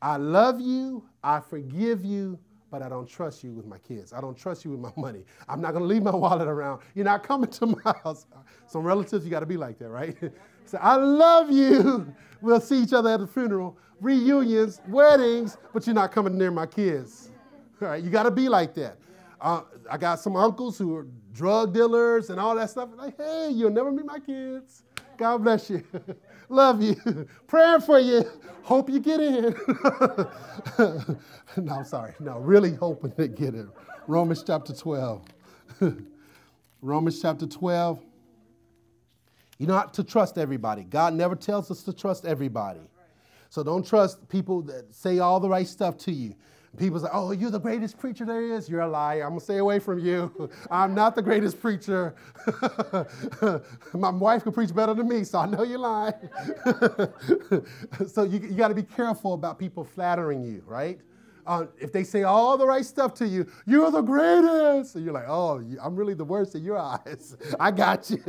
I 0.00 0.16
love 0.16 0.60
you, 0.60 1.04
I 1.22 1.40
forgive 1.40 2.04
you, 2.04 2.38
but 2.72 2.82
I 2.82 2.88
don't 2.88 3.06
trust 3.06 3.44
you 3.44 3.52
with 3.52 3.66
my 3.66 3.78
kids. 3.78 4.12
I 4.12 4.20
don't 4.20 4.36
trust 4.36 4.64
you 4.64 4.72
with 4.72 4.80
my 4.80 4.92
money. 4.96 5.24
I'm 5.48 5.60
not 5.60 5.72
going 5.72 5.82
to 5.82 5.86
leave 5.86 6.02
my 6.02 6.10
wallet 6.10 6.48
around. 6.48 6.80
You're 6.94 7.04
not 7.04 7.22
coming 7.22 7.50
to 7.50 7.66
my 7.66 7.94
house. 8.02 8.26
Some 8.66 8.82
relatives, 8.82 9.24
you 9.24 9.30
got 9.30 9.40
to 9.40 9.46
be 9.46 9.58
like 9.58 9.78
that, 9.78 9.90
right? 9.90 10.16
so 10.64 10.78
I 10.80 10.96
love 10.96 11.50
you. 11.50 12.12
We'll 12.40 12.60
see 12.60 12.82
each 12.82 12.92
other 12.92 13.10
at 13.10 13.20
the 13.20 13.26
funeral, 13.26 13.76
reunions, 14.00 14.80
weddings, 14.88 15.58
but 15.72 15.86
you're 15.86 15.94
not 15.94 16.10
coming 16.10 16.36
near 16.36 16.50
my 16.50 16.66
kids. 16.66 17.30
All 17.80 17.88
right, 17.88 18.02
you 18.02 18.10
got 18.10 18.24
to 18.24 18.30
be 18.30 18.48
like 18.48 18.74
that. 18.74 18.96
Uh, 19.42 19.62
I 19.90 19.98
got 19.98 20.20
some 20.20 20.36
uncles 20.36 20.78
who 20.78 20.94
are 20.94 21.06
drug 21.32 21.74
dealers 21.74 22.30
and 22.30 22.38
all 22.38 22.54
that 22.54 22.70
stuff. 22.70 22.90
Like, 22.96 23.16
hey, 23.16 23.50
you'll 23.52 23.70
never 23.70 23.90
meet 23.90 24.06
my 24.06 24.20
kids. 24.20 24.84
God 25.18 25.38
bless 25.38 25.68
you. 25.68 25.82
Love 26.48 26.80
you. 26.80 26.94
Praying 27.48 27.80
for 27.80 27.98
you. 27.98 28.24
Hope 28.62 28.88
you 28.88 29.00
get 29.00 29.18
in. 29.18 29.56
no, 31.56 31.74
I'm 31.74 31.84
sorry. 31.84 32.14
No, 32.20 32.38
really 32.38 32.74
hoping 32.74 33.10
to 33.12 33.26
get 33.26 33.54
in. 33.54 33.68
Romans 34.06 34.44
chapter 34.46 34.72
12. 34.72 35.24
Romans 36.80 37.20
chapter 37.20 37.46
12. 37.46 38.00
You 39.58 39.66
not 39.66 39.92
to 39.94 40.04
trust 40.04 40.38
everybody. 40.38 40.84
God 40.84 41.14
never 41.14 41.34
tells 41.34 41.70
us 41.70 41.82
to 41.84 41.92
trust 41.92 42.24
everybody. 42.24 42.80
So 43.50 43.64
don't 43.64 43.86
trust 43.86 44.28
people 44.28 44.62
that 44.62 44.94
say 44.94 45.18
all 45.18 45.40
the 45.40 45.48
right 45.48 45.66
stuff 45.66 45.96
to 45.98 46.12
you. 46.12 46.34
People 46.78 47.00
say, 47.00 47.08
oh, 47.12 47.32
you're 47.32 47.50
the 47.50 47.60
greatest 47.60 47.98
preacher 47.98 48.24
there 48.24 48.42
is. 48.54 48.66
You're 48.66 48.80
a 48.80 48.88
liar. 48.88 49.24
I'm 49.24 49.30
going 49.30 49.40
to 49.40 49.44
stay 49.44 49.58
away 49.58 49.78
from 49.78 49.98
you. 49.98 50.50
I'm 50.70 50.94
not 50.94 51.14
the 51.14 51.20
greatest 51.20 51.60
preacher. 51.60 52.14
My 53.92 54.08
wife 54.10 54.44
can 54.44 54.52
preach 54.52 54.74
better 54.74 54.94
than 54.94 55.06
me, 55.06 55.24
so 55.24 55.40
I 55.40 55.46
know 55.46 55.64
you're 55.64 55.78
lying. 55.78 56.14
so 58.06 58.22
you, 58.22 58.38
you 58.38 58.54
got 58.54 58.68
to 58.68 58.74
be 58.74 58.82
careful 58.82 59.34
about 59.34 59.58
people 59.58 59.84
flattering 59.84 60.42
you, 60.42 60.62
right? 60.66 60.98
Uh, 61.46 61.66
if 61.78 61.92
they 61.92 62.04
say 62.04 62.22
all 62.22 62.56
the 62.56 62.66
right 62.66 62.84
stuff 62.84 63.14
to 63.14 63.26
you, 63.26 63.46
you're 63.66 63.90
the 63.90 64.00
greatest. 64.00 64.94
And 64.94 65.04
you're 65.04 65.14
like, 65.14 65.28
oh, 65.28 65.62
I'm 65.80 65.96
really 65.96 66.14
the 66.14 66.24
worst 66.24 66.54
in 66.54 66.64
your 66.64 66.78
eyes. 66.78 67.36
I 67.58 67.70
got 67.70 68.10
you. 68.10 68.22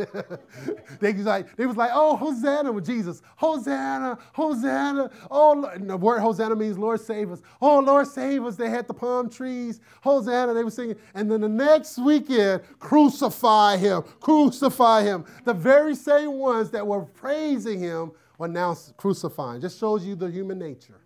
they 1.00 1.14
was 1.14 1.26
like, 1.26 1.56
they 1.56 1.66
was 1.66 1.78
like, 1.78 1.92
oh, 1.94 2.16
Hosanna 2.16 2.72
with 2.72 2.86
Jesus. 2.86 3.22
Hosanna, 3.36 4.18
Hosanna. 4.34 5.12
Oh, 5.30 5.72
the 5.78 5.98
word 5.98 6.20
Hosanna 6.20 6.56
means 6.56 6.78
Lord 6.78 7.02
save 7.02 7.32
us. 7.32 7.42
Oh, 7.62 7.80
Lord 7.80 8.08
save 8.08 8.44
us. 8.46 8.56
They 8.56 8.70
had 8.70 8.88
the 8.88 8.94
palm 8.94 9.30
trees. 9.30 9.80
Hosanna. 10.02 10.54
They 10.54 10.64
were 10.64 10.72
singing. 10.72 10.98
And 11.14 11.32
then 11.32 11.42
the 11.42 11.50
next 11.50 11.98
weekend, 11.98 12.62
crucify 12.80 13.78
him, 13.78 14.04
crucify 14.20 15.04
him. 15.04 15.26
The 15.46 15.54
very 15.54 15.96
same 15.96 16.34
ones 16.34 16.70
that 16.72 16.86
were 16.86 17.02
praising 17.02 17.80
him 17.80 18.12
were 18.38 18.48
now 18.48 18.76
crucifying. 18.98 19.62
Just 19.62 19.80
shows 19.80 20.06
you 20.06 20.16
the 20.16 20.30
human 20.30 20.58
nature. 20.58 21.03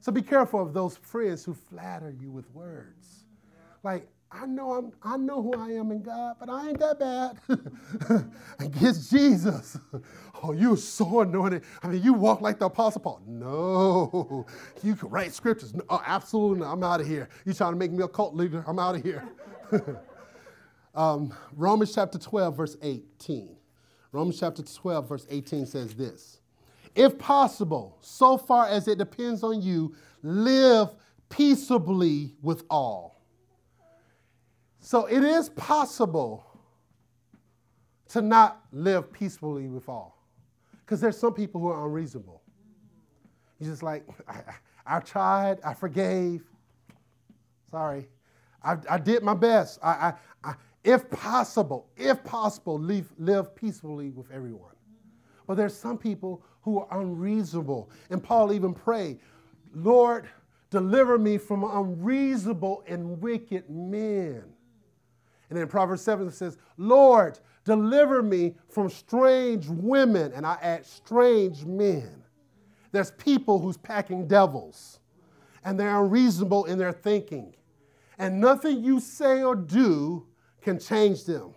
So 0.00 0.10
be 0.10 0.22
careful 0.22 0.62
of 0.62 0.72
those 0.72 0.96
friends 0.96 1.44
who 1.44 1.54
flatter 1.54 2.14
you 2.18 2.30
with 2.30 2.50
words. 2.54 3.24
Like, 3.82 4.08
I 4.32 4.46
know 4.46 4.72
I'm, 4.72 4.92
I 5.02 5.16
know 5.16 5.42
who 5.42 5.54
I 5.54 5.70
am 5.72 5.90
in 5.90 6.02
God, 6.02 6.36
but 6.38 6.48
I 6.48 6.68
ain't 6.68 6.78
that 6.78 6.98
bad. 6.98 8.30
Against 8.58 9.10
Jesus. 9.10 9.78
Oh, 10.42 10.52
you're 10.52 10.78
so 10.78 11.20
anointed. 11.20 11.64
I 11.82 11.88
mean, 11.88 12.02
you 12.02 12.14
walk 12.14 12.40
like 12.40 12.58
the 12.58 12.64
Apostle 12.64 13.02
Paul. 13.02 13.20
No. 13.26 14.46
You 14.82 14.96
can 14.96 15.10
write 15.10 15.34
scriptures. 15.34 15.74
No, 15.74 15.82
oh, 15.90 16.02
absolutely 16.06 16.60
not. 16.60 16.72
I'm 16.72 16.82
out 16.82 17.02
of 17.02 17.06
here. 17.06 17.28
You 17.44 17.52
trying 17.52 17.72
to 17.74 17.78
make 17.78 17.92
me 17.92 18.02
a 18.02 18.08
cult 18.08 18.34
leader? 18.34 18.64
I'm 18.66 18.78
out 18.78 18.94
of 18.94 19.02
here. 19.02 19.28
um, 20.94 21.34
Romans 21.54 21.94
chapter 21.94 22.18
12, 22.18 22.56
verse 22.56 22.78
18. 22.80 23.54
Romans 24.12 24.40
chapter 24.40 24.62
12, 24.62 25.06
verse 25.10 25.26
18 25.28 25.66
says 25.66 25.92
this. 25.92 26.39
If 27.00 27.16
possible, 27.16 27.96
so 28.02 28.36
far 28.36 28.66
as 28.66 28.86
it 28.86 28.98
depends 28.98 29.42
on 29.42 29.62
you, 29.62 29.94
live 30.22 30.90
peaceably 31.30 32.34
with 32.42 32.62
all. 32.68 33.24
So 34.80 35.06
it 35.06 35.24
is 35.24 35.48
possible 35.48 36.44
to 38.08 38.20
not 38.20 38.60
live 38.70 39.10
peacefully 39.10 39.68
with 39.68 39.88
all. 39.88 40.22
Because 40.84 41.00
there's 41.00 41.16
some 41.16 41.32
people 41.32 41.58
who 41.58 41.68
are 41.68 41.86
unreasonable. 41.86 42.42
You're 43.58 43.70
just 43.70 43.82
like, 43.82 44.06
I, 44.28 44.42
I, 44.84 45.00
tried, 45.00 45.58
I 45.64 45.72
forgave. 45.72 46.42
Sorry. 47.70 48.08
I, 48.62 48.76
I 48.90 48.98
did 48.98 49.22
my 49.22 49.32
best. 49.32 49.78
I, 49.82 49.88
I, 49.88 50.14
I, 50.50 50.54
if 50.84 51.08
possible, 51.08 51.88
if 51.96 52.22
possible, 52.24 52.78
live, 52.78 53.10
live 53.16 53.56
peacefully 53.56 54.10
with 54.10 54.30
everyone. 54.30 54.74
But 55.46 55.56
there's 55.56 55.74
some 55.74 55.96
people 55.96 56.44
who 56.62 56.78
are 56.78 57.00
unreasonable. 57.00 57.90
And 58.10 58.22
Paul 58.22 58.52
even 58.52 58.74
prayed, 58.74 59.18
Lord, 59.74 60.28
deliver 60.70 61.18
me 61.18 61.38
from 61.38 61.64
unreasonable 61.64 62.84
and 62.86 63.20
wicked 63.20 63.68
men. 63.70 64.44
And 65.48 65.58
then 65.58 65.66
Proverbs 65.66 66.02
7 66.02 66.30
says, 66.30 66.58
Lord, 66.76 67.38
deliver 67.64 68.22
me 68.22 68.54
from 68.68 68.88
strange 68.88 69.66
women. 69.68 70.32
And 70.32 70.46
I 70.46 70.56
add 70.62 70.86
strange 70.86 71.64
men. 71.64 72.22
There's 72.92 73.10
people 73.12 73.58
who's 73.58 73.76
packing 73.76 74.26
devils, 74.26 74.98
and 75.64 75.78
they're 75.78 76.02
unreasonable 76.02 76.64
in 76.64 76.78
their 76.78 76.92
thinking. 76.92 77.54
And 78.18 78.40
nothing 78.40 78.82
you 78.82 79.00
say 79.00 79.42
or 79.42 79.54
do 79.54 80.26
can 80.60 80.78
change 80.78 81.24
them. 81.24 81.54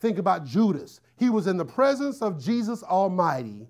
Think 0.00 0.18
about 0.18 0.44
Judas. 0.44 1.00
He 1.16 1.30
was 1.30 1.46
in 1.46 1.56
the 1.56 1.64
presence 1.64 2.20
of 2.20 2.42
Jesus 2.42 2.82
Almighty 2.82 3.68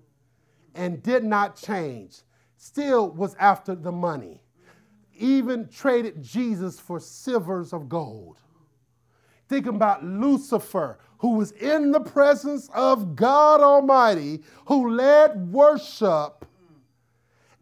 and 0.75 1.01
did 1.01 1.23
not 1.23 1.55
change, 1.55 2.21
still 2.57 3.09
was 3.09 3.35
after 3.39 3.73
the 3.73 3.91
money, 3.91 4.41
even 5.17 5.67
traded 5.69 6.21
Jesus 6.21 6.79
for 6.79 6.99
silvers 6.99 7.73
of 7.73 7.89
gold. 7.89 8.37
Think 9.47 9.67
about 9.67 10.03
Lucifer, 10.03 10.99
who 11.19 11.35
was 11.35 11.51
in 11.53 11.91
the 11.91 11.99
presence 11.99 12.69
of 12.73 13.15
God 13.15 13.61
Almighty, 13.61 14.43
who 14.65 14.91
led 14.91 15.51
worship 15.51 16.45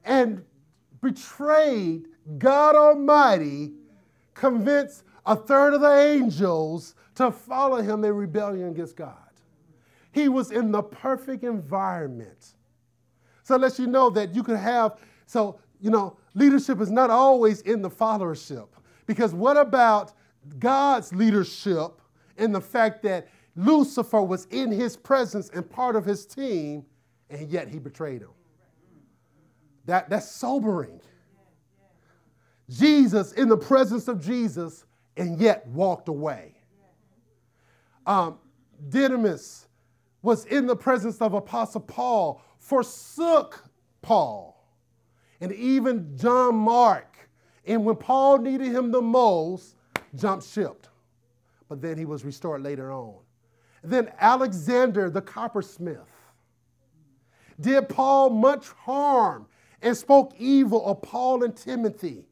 and 0.04 0.44
betrayed 1.02 2.08
God 2.38 2.76
Almighty, 2.76 3.74
convinced 4.34 5.04
a 5.26 5.36
third 5.36 5.74
of 5.74 5.82
the 5.82 5.94
angels 5.94 6.96
to 7.16 7.32
follow 7.32 7.82
him 7.82 8.04
in 8.04 8.14
rebellion 8.14 8.70
against 8.70 8.96
God. 8.96 9.18
He 10.12 10.30
was 10.30 10.52
in 10.52 10.72
the 10.72 10.84
perfect 10.84 11.44
environment. 11.44 12.56
So 13.44 13.56
it 13.56 13.62
lets 13.62 13.78
you 13.78 13.88
know 13.88 14.10
that 14.12 14.34
you 14.34 14.42
can 14.44 14.56
have, 14.56 14.98
so, 15.26 15.60
you 15.80 15.90
know, 15.90 16.18
leadership 16.34 16.80
is 16.82 16.90
not 16.90 17.10
always 17.10 17.62
in 17.62 17.82
the 17.82 17.90
followership. 17.90 18.68
Because 19.06 19.34
what 19.34 19.58
about 19.58 20.14
God's 20.60 21.14
leadership 21.14 22.02
and 22.38 22.56
the 22.56 22.62
fact 22.62 23.04
that 23.04 23.28
Lucifer 23.56 24.22
was 24.22 24.46
in 24.46 24.72
his 24.72 24.96
presence 24.98 25.50
and 25.50 25.70
part 25.70 25.96
of 25.96 26.06
his 26.06 26.26
team, 26.26 26.86
and 27.30 27.50
yet 27.50 27.68
he 27.68 27.80
betrayed 27.80 28.22
him? 28.22 28.30
That, 29.86 30.10
that's 30.10 30.32
sobering. 30.32 31.02
Judas 32.70 33.34
in 33.34 33.50
the 33.50 33.58
presence 33.58 34.08
of 34.08 34.24
Jesus 34.24 34.86
and 35.18 35.38
yet 35.40 35.68
walked 35.68 36.08
away. 36.08 36.56
Um, 38.06 38.40
Didymus 38.90 39.68
was 40.22 40.46
in 40.46 40.66
the 40.66 40.76
presence 40.76 41.22
of 41.22 41.34
Apostle 41.34 41.82
Paul, 41.82 42.42
forsook 42.64 43.64
Paul. 44.02 44.66
And 45.42 45.52
even 45.52 46.18
John 46.18 46.56
Mark, 46.56 47.30
and 47.66 47.84
when 47.84 47.98
Paul 47.98 48.40
needed 48.40 48.68
him 48.68 48.92
the 48.92 49.02
most, 49.02 49.76
jumped 50.16 50.48
ship. 50.48 50.88
But 51.68 51.82
then 51.82 51.98
he 51.98 52.06
was 52.06 52.24
restored 52.24 52.62
later 52.62 52.92
on. 52.92 53.16
Then 53.84 54.12
Alexander 54.18 55.10
the 55.10 55.22
coppersmith 55.22 56.00
did 57.60 57.90
Paul 57.90 58.30
much 58.30 58.70
harm 58.70 59.48
and 59.82 59.96
spoke 59.96 60.34
evil 60.40 60.86
of 60.86 61.02
Paul 61.02 61.44
and 61.44 61.56
Timothy. 61.56 62.26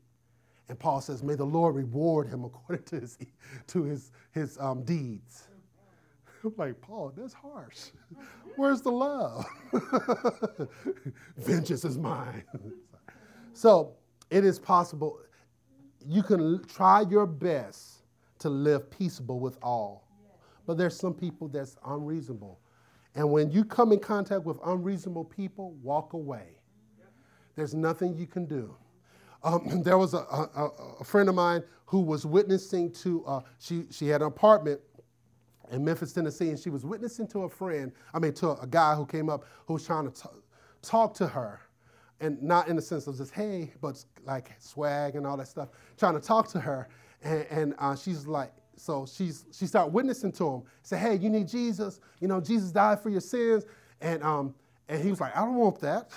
And 0.70 0.80
Paul 0.80 1.02
says, 1.02 1.22
May 1.22 1.36
the 1.36 1.44
Lord 1.44 1.76
reward 1.76 2.28
him 2.28 2.46
according 2.46 2.86
to 2.86 3.02
his, 3.02 3.18
to 3.68 3.84
his, 3.84 4.12
his 4.32 4.58
um, 4.60 4.84
deeds. 4.84 5.50
I'm 6.44 6.54
like, 6.58 6.80
Paul, 6.82 7.14
that's 7.16 7.34
harsh. 7.34 7.89
Where's 8.56 8.82
the 8.82 8.92
love? 8.92 9.46
Vengeance 11.38 11.86
is 11.86 11.98
mine. 11.98 12.44
so 13.54 13.94
it 14.30 14.46
is 14.46 14.60
possible. 14.60 15.20
You 16.08 16.24
can 16.24 16.64
try 16.66 17.02
your 17.02 17.26
best 17.26 18.04
to 18.39 18.50
live 18.50 18.89
peaceable 18.89 19.39
with 19.39 19.58
all. 19.62 20.08
But 20.66 20.78
there's 20.78 20.96
some 20.96 21.14
people 21.14 21.48
that's 21.48 21.76
unreasonable. 21.86 22.60
And 23.16 23.30
when 23.30 23.52
you 23.52 23.66
come 23.66 23.92
in 23.92 24.00
contact 24.00 24.44
with 24.46 24.58
unreasonable 24.66 25.26
people, 25.26 25.72
walk 25.82 26.14
away. 26.14 26.62
There's 27.56 27.74
nothing 27.74 28.16
you 28.16 28.28
can 28.28 28.46
do. 28.46 28.74
Um, 29.44 29.82
there 29.84 29.98
was 29.98 30.14
a, 30.14 30.20
a, 30.20 30.70
a, 31.00 31.04
friend 31.04 31.28
of 31.28 31.34
mine 31.34 31.64
who 31.88 32.00
was 32.00 32.28
witnessing 32.28 32.92
to, 32.94 33.26
uh, 33.26 33.42
she, 33.60 33.86
she 33.89 34.08
had 34.08 34.22
an 34.22 34.28
apartment 34.28 34.80
in 35.72 35.84
Memphis, 35.84 36.13
Tennessee, 36.13 36.49
and 36.49 36.59
she 36.59 36.69
was 36.69 36.86
witnessing 36.86 37.28
to 37.30 37.43
a 37.43 37.49
friend, 37.49 37.91
I 38.13 38.19
mean, 38.19 38.34
to 38.36 38.59
a, 38.61 38.67
guy 38.67 38.93
who 38.93 39.05
came 39.05 39.30
up 39.30 39.45
who 39.65 39.74
was 39.74 39.86
trying 39.86 40.11
to 40.11 40.22
t- 40.22 40.30
talk 40.82 41.13
to 41.15 41.28
her. 41.28 41.61
And 42.19 42.41
not 42.43 42.67
in 42.67 42.76
the 42.76 42.82
sense 42.82 43.07
of 43.07 43.17
just, 43.17 43.34
hey, 43.34 43.74
but 43.82 44.03
like 44.26 44.51
swag 44.59 45.15
and 45.15 45.26
all 45.26 45.38
that 45.38 45.47
stuff, 45.47 45.69
trying 45.97 46.13
to 46.13 46.19
talk 46.19 46.49
to 46.49 46.59
her. 46.59 46.88
And, 47.24 47.45
and 47.49 47.76
uh, 47.80 47.95
she's 47.95 48.28
like, 48.28 48.51
so 48.76 49.07
she's, 49.11 49.45
she 49.51 49.65
started 49.65 49.93
witnessing 49.93 50.32
to 50.34 50.47
him, 50.47 50.63
say, 50.84 50.97
hey, 50.97 51.15
you 51.15 51.30
need 51.30 51.47
Jesus. 51.47 51.99
You 52.19 52.28
know, 52.28 52.39
Jesus 52.39 52.72
died 52.72 53.01
for 53.01 53.09
your 53.09 53.22
sins. 53.22 53.65
And, 54.01 54.22
um, 54.24 54.53
and 54.88 55.01
he 55.01 55.09
was 55.09 55.19
like, 55.19 55.36
I 55.36 55.41
don't 55.41 55.55
want 55.55 55.80
that. 55.80 56.11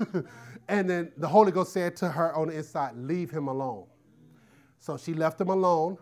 and 0.68 0.88
then 0.88 1.12
the 1.16 1.28
Holy 1.28 1.52
Ghost 1.52 1.72
said 1.72 1.94
to 1.96 2.08
her 2.08 2.34
on 2.34 2.48
the 2.48 2.56
inside, 2.56 2.96
leave 2.96 3.30
him 3.30 3.48
alone. 3.48 3.86
So 4.80 4.96
she 4.96 5.14
left 5.14 5.40
him 5.40 5.50
alone 5.50 5.98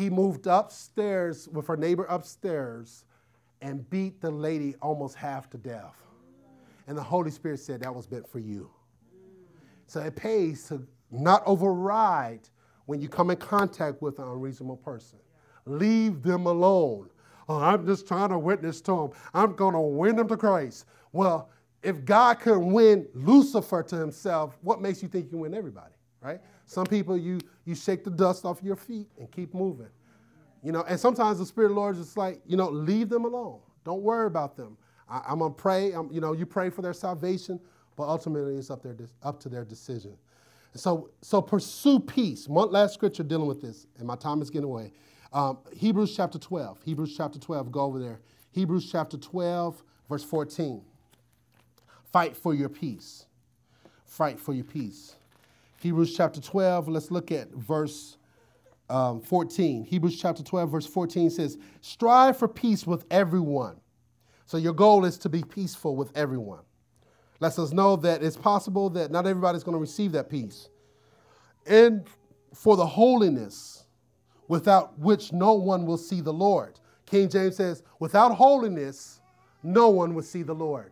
he 0.00 0.08
moved 0.08 0.46
upstairs 0.46 1.46
with 1.48 1.66
her 1.66 1.76
neighbor 1.76 2.06
upstairs 2.08 3.04
and 3.60 3.88
beat 3.90 4.18
the 4.22 4.30
lady 4.30 4.74
almost 4.80 5.14
half 5.14 5.50
to 5.50 5.58
death. 5.58 6.00
And 6.86 6.96
the 6.96 7.02
Holy 7.02 7.30
Spirit 7.30 7.60
said 7.60 7.82
that 7.82 7.94
was 7.94 8.10
meant 8.10 8.26
for 8.26 8.38
you. 8.38 8.70
So 9.86 10.00
it 10.00 10.16
pays 10.16 10.66
to 10.68 10.86
not 11.10 11.42
override 11.44 12.48
when 12.86 13.02
you 13.02 13.10
come 13.10 13.30
in 13.30 13.36
contact 13.36 14.00
with 14.00 14.18
an 14.18 14.24
unreasonable 14.24 14.78
person. 14.78 15.18
Leave 15.66 16.22
them 16.22 16.46
alone. 16.46 17.10
Oh, 17.46 17.58
I'm 17.58 17.84
just 17.84 18.08
trying 18.08 18.30
to 18.30 18.38
witness 18.38 18.80
to 18.82 18.92
them. 18.92 19.10
I'm 19.34 19.54
going 19.54 19.74
to 19.74 19.80
win 19.80 20.16
them 20.16 20.28
to 20.28 20.36
Christ. 20.38 20.86
Well, 21.12 21.50
if 21.82 22.06
God 22.06 22.40
can 22.40 22.72
win 22.72 23.06
Lucifer 23.12 23.82
to 23.82 23.96
himself, 23.96 24.56
what 24.62 24.80
makes 24.80 25.02
you 25.02 25.08
think 25.08 25.30
you 25.30 25.38
win 25.38 25.52
everybody, 25.52 25.94
right? 26.22 26.40
Some 26.70 26.86
people 26.86 27.18
you 27.18 27.40
you 27.64 27.74
shake 27.74 28.04
the 28.04 28.10
dust 28.10 28.44
off 28.44 28.62
your 28.62 28.76
feet 28.76 29.08
and 29.18 29.28
keep 29.32 29.54
moving. 29.54 29.88
You 30.62 30.70
know, 30.70 30.84
and 30.86 31.00
sometimes 31.00 31.40
the 31.40 31.44
Spirit 31.44 31.66
of 31.66 31.74
the 31.74 31.80
Lord 31.80 31.96
is 31.96 32.04
just 32.04 32.16
like, 32.16 32.40
you 32.46 32.56
know, 32.56 32.68
leave 32.68 33.08
them 33.08 33.24
alone. 33.24 33.58
Don't 33.84 34.02
worry 34.02 34.28
about 34.28 34.56
them. 34.56 34.76
I, 35.08 35.32
am 35.32 35.40
gonna 35.40 35.52
pray. 35.52 35.90
I'm, 35.90 36.12
you 36.12 36.20
know, 36.20 36.32
you 36.32 36.46
pray 36.46 36.70
for 36.70 36.80
their 36.80 36.92
salvation, 36.92 37.58
but 37.96 38.04
ultimately 38.04 38.54
it's 38.54 38.70
up, 38.70 38.84
their, 38.84 38.96
up 39.24 39.40
to 39.40 39.48
their 39.48 39.64
decision. 39.64 40.16
So, 40.76 41.10
so 41.22 41.42
pursue 41.42 41.98
peace. 41.98 42.46
One 42.46 42.70
last 42.70 42.94
scripture 42.94 43.24
dealing 43.24 43.48
with 43.48 43.60
this, 43.60 43.88
and 43.98 44.06
my 44.06 44.14
time 44.14 44.40
is 44.40 44.48
getting 44.48 44.68
away. 44.68 44.92
Um, 45.32 45.58
Hebrews 45.72 46.14
chapter 46.14 46.38
12. 46.38 46.82
Hebrews 46.84 47.16
chapter 47.16 47.40
12. 47.40 47.72
Go 47.72 47.80
over 47.80 47.98
there. 47.98 48.20
Hebrews 48.52 48.88
chapter 48.92 49.16
12, 49.16 49.82
verse 50.08 50.22
14. 50.22 50.82
Fight 52.12 52.36
for 52.36 52.54
your 52.54 52.68
peace. 52.68 53.26
Fight 54.06 54.38
for 54.38 54.54
your 54.54 54.64
peace. 54.64 55.16
Hebrews 55.80 56.14
chapter 56.14 56.40
12, 56.40 56.88
let's 56.88 57.10
look 57.10 57.32
at 57.32 57.50
verse 57.52 58.18
um, 58.90 59.20
14. 59.22 59.84
Hebrews 59.84 60.20
chapter 60.20 60.42
12, 60.42 60.70
verse 60.70 60.86
14 60.86 61.30
says, 61.30 61.56
Strive 61.80 62.36
for 62.36 62.48
peace 62.48 62.86
with 62.86 63.06
everyone. 63.10 63.80
So 64.44 64.58
your 64.58 64.74
goal 64.74 65.06
is 65.06 65.16
to 65.18 65.30
be 65.30 65.42
peaceful 65.42 65.96
with 65.96 66.14
everyone. 66.16 66.64
Lets 67.40 67.58
us 67.58 67.72
know 67.72 67.96
that 67.96 68.22
it's 68.22 68.36
possible 68.36 68.90
that 68.90 69.10
not 69.10 69.26
everybody's 69.26 69.64
going 69.64 69.74
to 69.74 69.80
receive 69.80 70.12
that 70.12 70.28
peace. 70.28 70.68
And 71.66 72.06
for 72.54 72.76
the 72.76 72.86
holiness 72.86 73.86
without 74.48 74.98
which 74.98 75.32
no 75.32 75.54
one 75.54 75.86
will 75.86 75.96
see 75.96 76.20
the 76.20 76.32
Lord. 76.32 76.78
King 77.06 77.28
James 77.30 77.56
says, 77.56 77.82
without 78.00 78.34
holiness, 78.34 79.20
no 79.62 79.88
one 79.88 80.14
will 80.14 80.22
see 80.22 80.42
the 80.42 80.54
Lord 80.54 80.90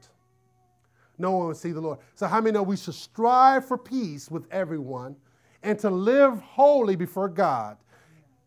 no 1.19 1.33
one 1.33 1.49
will 1.49 1.55
see 1.55 1.73
the 1.73 1.81
Lord. 1.81 1.99
So, 2.15 2.27
how 2.27 2.41
many 2.41 2.53
know 2.53 2.63
we 2.63 2.77
should 2.77 2.95
strive 2.95 3.67
for 3.67 3.77
peace 3.77 4.31
with 4.31 4.47
everyone 4.51 5.17
and 5.63 5.79
to 5.81 5.91
live 5.91 6.41
holy 6.41 6.97
before 6.97 7.29
God? 7.29 7.77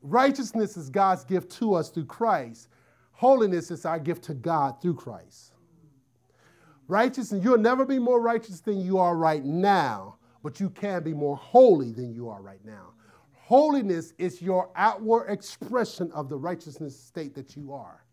Righteousness 0.02 0.78
is 0.78 0.90
God's 0.90 1.24
gift 1.24 1.52
to 1.60 1.74
us 1.74 1.90
through 1.90 2.06
Christ. 2.06 2.70
Holiness 3.12 3.70
is 3.70 3.86
our 3.86 4.00
gift 4.00 4.24
to 4.24 4.34
God 4.34 4.82
through 4.82 4.96
Christ. 4.96 5.52
Righteousness, 6.88 7.44
you'll 7.44 7.58
never 7.58 7.86
be 7.86 8.00
more 8.00 8.20
righteous 8.20 8.60
than 8.62 8.82
you 8.82 8.98
are 8.98 9.16
right 9.16 9.46
now, 9.46 10.16
but 10.44 10.60
you 10.60 10.70
can 10.70 11.04
be 11.04 11.14
more 11.14 11.38
holy 11.38 11.92
than 11.92 12.14
you 12.14 12.30
are 12.30 12.42
right 12.42 12.64
now. 12.66 12.94
Holiness 13.34 14.14
is 14.18 14.42
your 14.42 14.70
outward 14.76 15.28
expression 15.30 16.12
of 16.14 16.30
the 16.30 16.38
righteousness 16.38 16.98
state 16.98 17.36
that 17.36 17.56
you 17.56 17.74
are. 17.74 18.04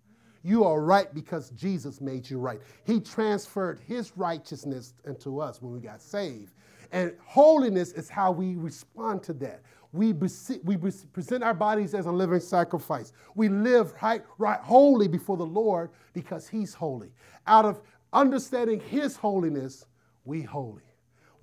You 0.48 0.64
are 0.64 0.80
right 0.80 1.12
because 1.12 1.50
Jesus 1.50 2.00
made 2.00 2.28
you 2.30 2.38
right. 2.38 2.58
He 2.86 3.00
transferred 3.00 3.80
his 3.86 4.16
righteousness 4.16 4.94
into 5.04 5.40
us 5.40 5.60
when 5.60 5.74
we 5.74 5.80
got 5.80 6.00
saved. 6.00 6.54
And 6.90 7.12
holiness 7.22 7.92
is 7.92 8.08
how 8.08 8.32
we 8.32 8.56
respond 8.56 9.22
to 9.24 9.34
that. 9.34 9.60
we, 9.92 10.14
we 10.14 10.76
present 11.12 11.44
our 11.44 11.52
bodies 11.52 11.92
as 11.92 12.06
a 12.06 12.10
living 12.10 12.40
sacrifice. 12.40 13.12
We 13.34 13.50
live 13.50 13.92
right, 14.02 14.22
right 14.38 14.60
holy 14.60 15.06
before 15.06 15.36
the 15.36 15.44
Lord 15.44 15.90
because 16.14 16.48
He's 16.48 16.72
holy. 16.72 17.10
Out 17.46 17.66
of 17.66 17.82
understanding 18.14 18.80
His 18.80 19.16
holiness, 19.16 19.84
we 20.24 20.40
holy. 20.40 20.82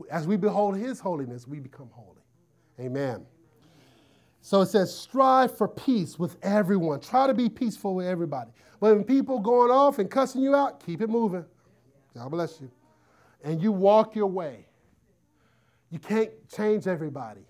As 0.09 0.25
we 0.25 0.35
behold 0.35 0.77
His 0.77 0.99
holiness, 0.99 1.47
we 1.47 1.59
become 1.59 1.91
holy. 1.93 2.23
Amen. 2.79 3.27
So 4.45 4.61
it 4.61 4.67
says, 4.67 4.95
strive 4.95 5.57
for 5.57 5.67
peace 5.67 6.19
with 6.19 6.37
everyone. 6.43 6.99
Try 6.99 7.25
to 7.25 7.33
be 7.33 7.49
peaceful 7.49 7.95
with 7.95 8.05
everybody. 8.05 8.51
But 8.79 8.95
when 8.95 9.03
people 9.03 9.39
going 9.39 9.71
off 9.71 9.97
and 9.97 10.07
cussing 10.07 10.43
you 10.43 10.55
out, 10.55 10.85
keep 10.85 11.01
it 11.01 11.09
moving. 11.09 11.43
God 12.15 12.29
bless 12.29 12.61
you. 12.61 12.69
And 13.43 13.59
you 13.59 13.71
walk 13.71 14.15
your 14.15 14.27
way. 14.27 14.67
You 15.89 15.97
can't 15.97 16.29
change 16.47 16.85
everybody. 16.85 17.41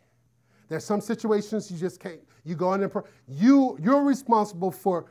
There's 0.69 0.85
some 0.85 1.01
situations 1.01 1.69
you 1.69 1.77
just 1.77 1.99
can't. 1.99 2.21
You 2.45 2.55
go 2.55 2.73
in 2.75 2.81
and 2.81 2.89
pray. 2.89 3.01
You, 3.27 3.77
you're 3.83 4.03
responsible 4.03 4.71
for 4.71 5.07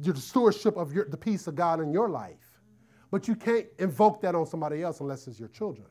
the 0.00 0.16
stewardship 0.16 0.76
of 0.76 0.92
your, 0.92 1.04
the 1.08 1.16
peace 1.16 1.46
of 1.46 1.54
God 1.54 1.78
in 1.78 1.92
your 1.92 2.08
life. 2.08 2.58
But 3.12 3.28
you 3.28 3.36
can't 3.36 3.68
invoke 3.78 4.20
that 4.22 4.34
on 4.34 4.44
somebody 4.44 4.82
else 4.82 4.98
unless 4.98 5.28
it's 5.28 5.38
your 5.38 5.50
children. 5.50 5.86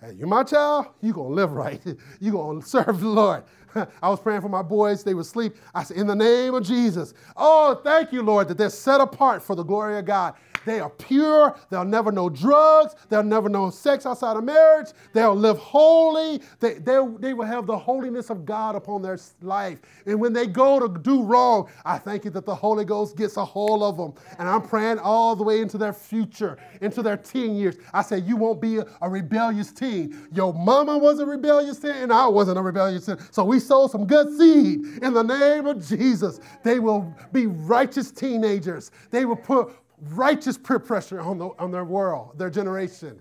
Hey, 0.00 0.12
you're 0.12 0.28
my 0.28 0.42
child, 0.42 0.88
you're 1.00 1.14
going 1.14 1.30
to 1.30 1.34
live 1.34 1.52
right. 1.52 1.80
you're 2.20 2.32
going 2.32 2.60
to 2.60 2.66
serve 2.66 3.00
the 3.00 3.08
Lord. 3.08 3.44
I 4.02 4.08
was 4.08 4.20
praying 4.20 4.40
for 4.40 4.48
my 4.48 4.62
boys, 4.62 5.04
they 5.04 5.14
would 5.14 5.26
sleep. 5.26 5.56
I 5.74 5.82
said, 5.84 5.96
In 5.96 6.06
the 6.06 6.16
name 6.16 6.54
of 6.54 6.64
Jesus. 6.64 7.14
Oh, 7.36 7.80
thank 7.84 8.12
you, 8.12 8.22
Lord, 8.22 8.48
that 8.48 8.58
they're 8.58 8.70
set 8.70 9.00
apart 9.00 9.42
for 9.42 9.54
the 9.54 9.62
glory 9.62 9.98
of 9.98 10.04
God. 10.04 10.34
They 10.66 10.80
are 10.80 10.90
pure. 10.90 11.56
They'll 11.70 11.84
never 11.84 12.10
know 12.10 12.28
drugs. 12.28 12.96
They'll 13.08 13.22
never 13.22 13.48
know 13.48 13.70
sex 13.70 14.04
outside 14.04 14.36
of 14.36 14.44
marriage. 14.44 14.88
They'll 15.12 15.34
live 15.34 15.58
holy. 15.58 16.42
They, 16.58 16.74
they, 16.74 17.00
they 17.20 17.34
will 17.34 17.46
have 17.46 17.66
the 17.66 17.78
holiness 17.78 18.30
of 18.30 18.44
God 18.44 18.74
upon 18.74 19.00
their 19.00 19.16
life. 19.40 19.78
And 20.06 20.20
when 20.20 20.32
they 20.32 20.46
go 20.46 20.80
to 20.80 20.98
do 21.00 21.22
wrong, 21.22 21.70
I 21.84 21.98
thank 21.98 22.24
you 22.24 22.30
that 22.32 22.44
the 22.44 22.54
Holy 22.54 22.84
Ghost 22.84 23.16
gets 23.16 23.36
a 23.36 23.44
hold 23.44 23.82
of 23.82 23.96
them. 23.96 24.14
And 24.38 24.48
I'm 24.48 24.62
praying 24.62 24.98
all 24.98 25.36
the 25.36 25.44
way 25.44 25.60
into 25.60 25.78
their 25.78 25.92
future, 25.92 26.58
into 26.80 27.00
their 27.00 27.16
teen 27.16 27.54
years. 27.54 27.76
I 27.94 28.02
say, 28.02 28.18
You 28.18 28.36
won't 28.36 28.60
be 28.60 28.78
a, 28.78 28.86
a 29.00 29.08
rebellious 29.08 29.70
teen. 29.70 30.28
Your 30.32 30.52
mama 30.52 30.98
was 30.98 31.20
a 31.20 31.26
rebellious 31.26 31.78
teen, 31.78 31.92
and 31.92 32.12
I 32.12 32.26
wasn't 32.26 32.58
a 32.58 32.62
rebellious 32.62 33.06
teen. 33.06 33.18
So 33.30 33.44
we 33.44 33.60
sow 33.66 33.86
some 33.86 34.06
good 34.06 34.36
seed 34.36 35.02
in 35.02 35.12
the 35.12 35.22
name 35.22 35.66
of 35.66 35.86
Jesus. 35.86 36.40
They 36.62 36.78
will 36.78 37.14
be 37.32 37.46
righteous 37.46 38.10
teenagers. 38.10 38.90
They 39.10 39.24
will 39.24 39.36
put 39.36 39.74
righteous 40.00 40.58
peer 40.58 40.78
pressure 40.78 41.20
on, 41.20 41.38
the, 41.38 41.48
on 41.58 41.70
their 41.70 41.84
world, 41.84 42.38
their 42.38 42.50
generation. 42.50 43.20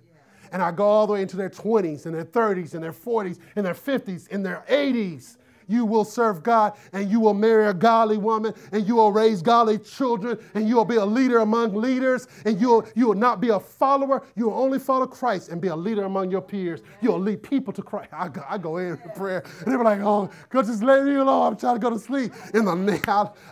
And 0.51 0.61
I 0.61 0.71
go 0.71 0.85
all 0.85 1.07
the 1.07 1.13
way 1.13 1.21
into 1.21 1.37
their 1.37 1.49
20s 1.49 2.05
and 2.05 2.15
their 2.15 2.25
30s 2.25 2.75
and 2.75 2.83
their 2.83 2.93
40s 2.93 3.39
and 3.55 3.65
their 3.65 3.73
50s 3.73 4.27
and 4.31 4.45
their 4.45 4.63
80s 4.69 5.37
you 5.67 5.85
will 5.85 6.05
serve 6.05 6.43
God 6.43 6.73
and 6.93 7.09
you 7.09 7.19
will 7.19 7.33
marry 7.33 7.67
a 7.67 7.73
godly 7.73 8.17
woman 8.17 8.53
and 8.71 8.87
you 8.87 8.95
will 8.95 9.11
raise 9.11 9.41
godly 9.41 9.77
children 9.77 10.37
and 10.53 10.67
you 10.67 10.75
will 10.75 10.85
be 10.85 10.95
a 10.95 11.05
leader 11.05 11.39
among 11.39 11.73
leaders 11.73 12.27
and 12.45 12.59
you 12.59 12.69
will, 12.69 12.87
you 12.95 13.07
will 13.07 13.15
not 13.15 13.41
be 13.41 13.49
a 13.49 13.59
follower. 13.59 14.23
You 14.35 14.45
will 14.45 14.57
only 14.57 14.79
follow 14.79 15.07
Christ 15.07 15.49
and 15.49 15.61
be 15.61 15.67
a 15.69 15.75
leader 15.75 16.03
among 16.03 16.31
your 16.31 16.41
peers. 16.41 16.81
You'll 17.01 17.19
lead 17.19 17.43
people 17.43 17.73
to 17.73 17.81
Christ. 17.81 18.09
I 18.13 18.29
go, 18.29 18.43
I 18.47 18.57
go 18.57 18.77
in 18.77 18.97
prayer 19.15 19.43
and 19.63 19.71
they 19.71 19.77
were 19.77 19.83
like, 19.83 19.99
oh, 20.01 20.29
God, 20.49 20.65
just 20.65 20.83
let 20.83 21.03
me 21.03 21.15
alone. 21.15 21.53
I'm 21.53 21.57
trying 21.57 21.75
to 21.75 21.79
go 21.79 21.89
to 21.89 21.99
sleep. 21.99 22.33
In 22.53 22.65
the 22.65 22.75
name, 22.75 23.01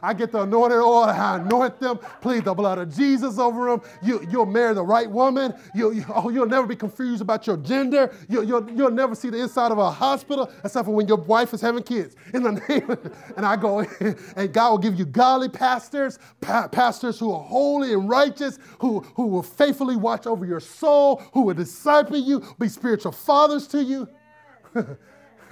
I 0.01 0.14
get 0.14 0.32
the 0.32 0.41
anointed 0.41 0.80
oil. 0.80 1.05
I 1.05 1.38
anoint 1.38 1.80
them. 1.80 1.99
Plead 2.22 2.45
the 2.45 2.53
blood 2.53 2.78
of 2.78 2.95
Jesus 2.95 3.38
over 3.39 3.70
them. 3.70 3.82
You, 4.01 4.26
you'll 4.30 4.45
marry 4.45 4.74
the 4.74 4.84
right 4.84 5.09
woman. 5.09 5.53
You, 5.76 5.93
you, 5.93 6.05
oh, 6.14 6.30
you'll 6.30 6.47
never 6.47 6.68
be 6.68 6.76
confused 6.76 7.22
about 7.22 7.47
your 7.47 7.57
gender. 7.57 8.14
You, 8.30 8.43
you'll, 8.43 8.70
you'll 8.72 8.91
never 8.91 9.16
see 9.16 9.30
the 9.30 9.39
inside 9.39 9.72
of 9.72 9.78
a 9.78 9.91
hospital 9.91 10.51
except 10.64 10.86
for 10.86 10.91
when 10.93 11.07
your 11.07 11.18
wife 11.18 11.53
is 11.53 11.61
having 11.61 11.84
kids 11.84 12.03
kids 12.04 12.16
in 12.34 12.43
the 12.43 12.51
name 12.70 12.89
of, 12.89 13.34
and 13.38 13.45
I 13.45 13.56
go 13.56 13.80
and 14.36 14.54
God 14.54 14.72
will 14.72 14.78
give 14.78 14.95
you 14.95 15.06
godly 15.06 15.49
pastors, 15.49 16.20
pa- 16.41 16.68
pastors 16.68 17.20
who 17.20 17.32
are 17.32 17.41
holy 17.41 17.93
and 17.93 18.10
righteous, 18.10 18.60
who, 18.80 18.99
who 19.16 19.28
will 19.28 19.43
faithfully 19.43 19.95
watch 19.95 20.28
over 20.28 20.45
your 20.45 20.60
soul, 20.60 21.22
who 21.34 21.41
will 21.41 21.54
disciple 21.54 22.18
you, 22.18 22.43
be 22.60 22.68
spiritual 22.68 23.12
fathers 23.12 23.68
to 23.70 23.84
you. 23.84 24.08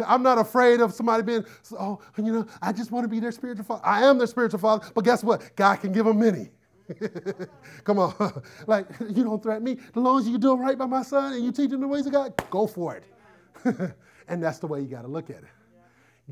I'm 0.06 0.24
not 0.24 0.40
afraid 0.40 0.82
of 0.82 0.94
somebody 0.94 1.22
being, 1.22 1.46
oh, 1.74 2.00
you 2.18 2.32
know, 2.32 2.48
I 2.62 2.72
just 2.72 2.92
want 2.92 3.04
to 3.04 3.08
be 3.08 3.20
their 3.20 3.32
spiritual 3.32 3.66
father. 3.66 3.86
I 3.86 4.04
am 4.06 4.18
their 4.18 4.28
spiritual 4.28 4.60
father, 4.60 4.88
but 4.96 5.04
guess 5.04 5.24
what? 5.24 5.56
God 5.56 5.76
can 5.76 5.92
give 5.92 6.06
them 6.06 6.20
many. 6.20 6.50
Come 7.84 8.00
on. 8.00 8.42
like, 8.68 8.88
you 9.10 9.24
don't 9.24 9.44
threaten 9.44 9.64
me. 9.64 9.74
As 9.74 9.96
long 9.96 10.20
as 10.20 10.28
you 10.28 10.38
do 10.38 10.56
right 10.56 10.78
by 10.78 10.88
my 10.88 11.04
son 11.04 11.34
and 11.34 11.46
you 11.46 11.52
teach 11.52 11.72
him 11.72 11.82
the 11.82 11.88
ways 11.88 12.06
of 12.08 12.14
God, 12.14 12.34
go 12.50 12.66
for 12.66 12.96
it. 12.96 13.94
and 14.28 14.42
that's 14.42 14.58
the 14.58 14.68
way 14.68 14.82
you 14.82 14.88
got 14.88 15.04
to 15.04 15.08
look 15.08 15.30
at 15.30 15.38
it 15.38 15.50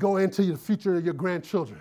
go 0.00 0.16
into 0.16 0.42
the 0.42 0.56
future 0.56 0.96
of 0.96 1.04
your 1.04 1.14
grandchildren. 1.14 1.80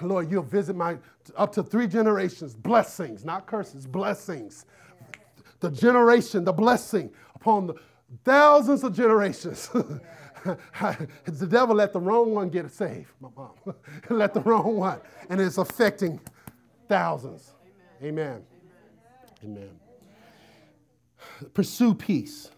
Lord, 0.00 0.30
you'll 0.30 0.42
visit 0.42 0.74
my 0.74 0.96
up 1.36 1.52
to 1.52 1.62
three 1.62 1.86
generations, 1.86 2.54
blessings, 2.54 3.24
not 3.24 3.46
curses, 3.46 3.86
blessings. 3.86 4.64
The 5.60 5.70
generation, 5.70 6.44
the 6.44 6.52
blessing 6.52 7.12
upon 7.34 7.66
the 7.68 7.74
thousands 8.24 8.82
of 8.82 8.96
generations. 8.96 9.68
the 10.44 11.46
devil 11.48 11.76
let 11.76 11.92
the 11.92 12.00
wrong 12.00 12.34
one 12.34 12.48
get 12.48 12.70
saved, 12.72 13.10
my 13.20 13.28
mom. 13.36 13.52
let 14.10 14.34
the 14.34 14.40
wrong 14.40 14.76
one. 14.76 15.00
And 15.28 15.40
it's 15.40 15.58
affecting 15.58 16.18
thousands. 16.88 17.52
Amen. 18.02 18.42
Amen. 19.44 19.70
Pursue 21.54 21.94
peace. 21.94 22.50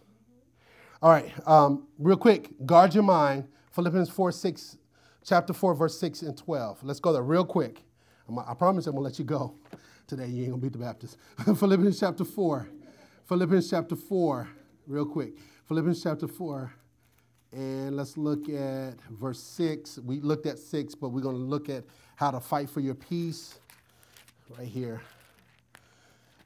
All 1.03 1.11
right, 1.11 1.31
um, 1.47 1.87
real 1.99 2.17
quick, 2.17 2.53
guard 2.65 2.95
your 2.95 3.03
mind 3.03 3.49
Philippians 3.75 4.09
4, 4.09 4.31
6, 4.31 4.77
chapter 5.25 5.53
4, 5.53 5.75
verse 5.75 5.99
6 5.99 6.23
and 6.23 6.39
12. 6.39 6.85
Let's 6.85 7.01
go 7.01 7.13
there 7.13 7.25
real 7.25 7.45
quick. 7.45 7.83
I 8.47 8.55
promise 8.55 8.87
I'm 8.87 8.93
going 8.93 9.03
to 9.03 9.09
let 9.09 9.19
you 9.19 9.25
go 9.25 9.57
today. 10.07 10.29
You 10.29 10.45
ain't 10.45 10.51
going 10.51 10.61
to 10.61 10.65
beat 10.65 10.73
the 10.73 10.79
Baptist. 10.79 11.19
Philippians 11.45 11.99
chapter 11.99 12.25
4. 12.25 12.69
Philippians 13.27 13.69
chapter 13.69 13.97
4, 13.97 14.49
real 14.87 15.05
quick. 15.05 15.33
Philippians 15.67 16.05
chapter 16.05 16.29
4. 16.29 16.73
And 17.51 17.97
let's 17.97 18.17
look 18.17 18.49
at 18.49 18.95
verse 19.11 19.41
6. 19.43 19.99
We 20.05 20.21
looked 20.21 20.47
at 20.47 20.61
6, 20.61 20.95
but 20.95 21.09
we're 21.09 21.21
going 21.21 21.37
to 21.37 21.43
look 21.43 21.69
at 21.69 21.83
how 22.15 22.31
to 22.31 22.39
fight 22.39 22.71
for 22.71 22.79
your 22.79 22.95
peace 22.95 23.59
right 24.57 24.69
here. 24.69 25.01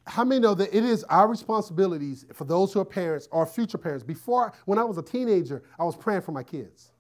How 0.06 0.24
many 0.24 0.40
know 0.40 0.54
that 0.54 0.74
it 0.74 0.82
is 0.82 1.04
our 1.04 1.28
responsibilities 1.28 2.24
for 2.32 2.44
those 2.44 2.72
who 2.72 2.80
are 2.80 2.86
parents 2.86 3.28
or 3.30 3.44
future 3.44 3.76
parents? 3.76 4.02
Before, 4.02 4.54
when 4.64 4.78
I 4.78 4.84
was 4.84 4.96
a 4.96 5.02
teenager, 5.02 5.62
I 5.78 5.84
was 5.84 5.94
praying 5.94 6.22
for 6.22 6.32
my 6.32 6.42
kids. 6.42 6.92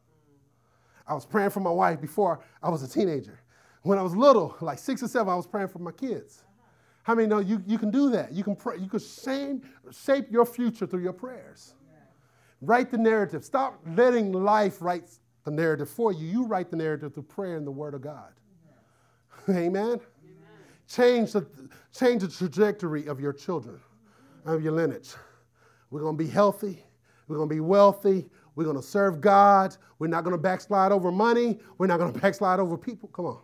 I 1.08 1.14
was 1.14 1.24
praying 1.24 1.50
for 1.50 1.60
my 1.60 1.70
wife 1.70 2.00
before 2.00 2.40
I 2.62 2.68
was 2.68 2.82
a 2.82 2.88
teenager. 2.88 3.40
When 3.82 3.98
I 3.98 4.02
was 4.02 4.14
little, 4.14 4.56
like 4.60 4.78
six 4.78 5.02
or 5.02 5.08
seven, 5.08 5.32
I 5.32 5.36
was 5.36 5.46
praying 5.46 5.68
for 5.68 5.78
my 5.78 5.92
kids. 5.92 6.44
How 7.02 7.14
many 7.14 7.26
know 7.26 7.38
you, 7.38 7.62
you 7.66 7.78
can 7.78 7.90
do 7.90 8.10
that? 8.10 8.32
You 8.32 8.44
can 8.44 8.54
pray, 8.54 8.76
you 8.76 8.88
can 8.88 9.00
shape, 9.00 9.64
shape 9.90 10.26
your 10.30 10.44
future 10.44 10.86
through 10.86 11.02
your 11.02 11.14
prayers. 11.14 11.74
Write 12.60 12.90
the 12.90 12.98
narrative. 12.98 13.44
Stop 13.44 13.80
letting 13.96 14.32
life 14.32 14.82
write 14.82 15.08
the 15.44 15.50
narrative 15.50 15.88
for 15.88 16.12
you. 16.12 16.26
You 16.26 16.46
write 16.46 16.70
the 16.70 16.76
narrative 16.76 17.14
through 17.14 17.22
prayer 17.22 17.56
and 17.56 17.66
the 17.66 17.70
Word 17.70 17.94
of 17.94 18.02
God. 18.02 18.32
Amen? 19.48 19.58
Amen? 19.66 20.00
Change, 20.88 21.32
the, 21.32 21.46
change 21.94 22.22
the 22.22 22.28
trajectory 22.28 23.06
of 23.06 23.20
your 23.20 23.32
children, 23.32 23.80
of 24.44 24.62
your 24.62 24.72
lineage. 24.72 25.14
We're 25.90 26.00
going 26.00 26.18
to 26.18 26.22
be 26.22 26.28
healthy. 26.28 26.82
We're 27.28 27.36
going 27.36 27.48
to 27.48 27.54
be 27.54 27.60
wealthy. 27.60 28.28
We're 28.58 28.64
going 28.64 28.76
to 28.76 28.82
serve 28.82 29.20
God. 29.20 29.76
We're 30.00 30.08
not 30.08 30.24
going 30.24 30.34
to 30.34 30.42
backslide 30.42 30.90
over 30.90 31.12
money. 31.12 31.60
We're 31.78 31.86
not 31.86 32.00
going 32.00 32.12
to 32.12 32.18
backslide 32.18 32.58
over 32.58 32.76
people. 32.76 33.08
Come 33.10 33.26
on. 33.26 33.38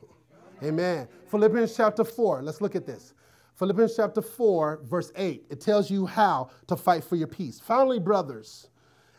Amen. 0.60 1.06
Philippians 1.28 1.76
chapter 1.76 2.02
4. 2.02 2.42
Let's 2.42 2.60
look 2.60 2.74
at 2.74 2.84
this. 2.84 3.14
Philippians 3.54 3.94
chapter 3.94 4.20
4, 4.20 4.80
verse 4.82 5.12
8. 5.14 5.44
It 5.50 5.60
tells 5.60 5.88
you 5.88 6.04
how 6.04 6.50
to 6.66 6.74
fight 6.74 7.04
for 7.04 7.14
your 7.14 7.28
peace. 7.28 7.60
Finally, 7.60 8.00
brothers 8.00 8.70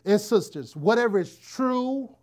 and 0.04 0.20
sisters, 0.20 0.76
whatever 0.76 1.18
is 1.18 1.38
true, 1.38 2.14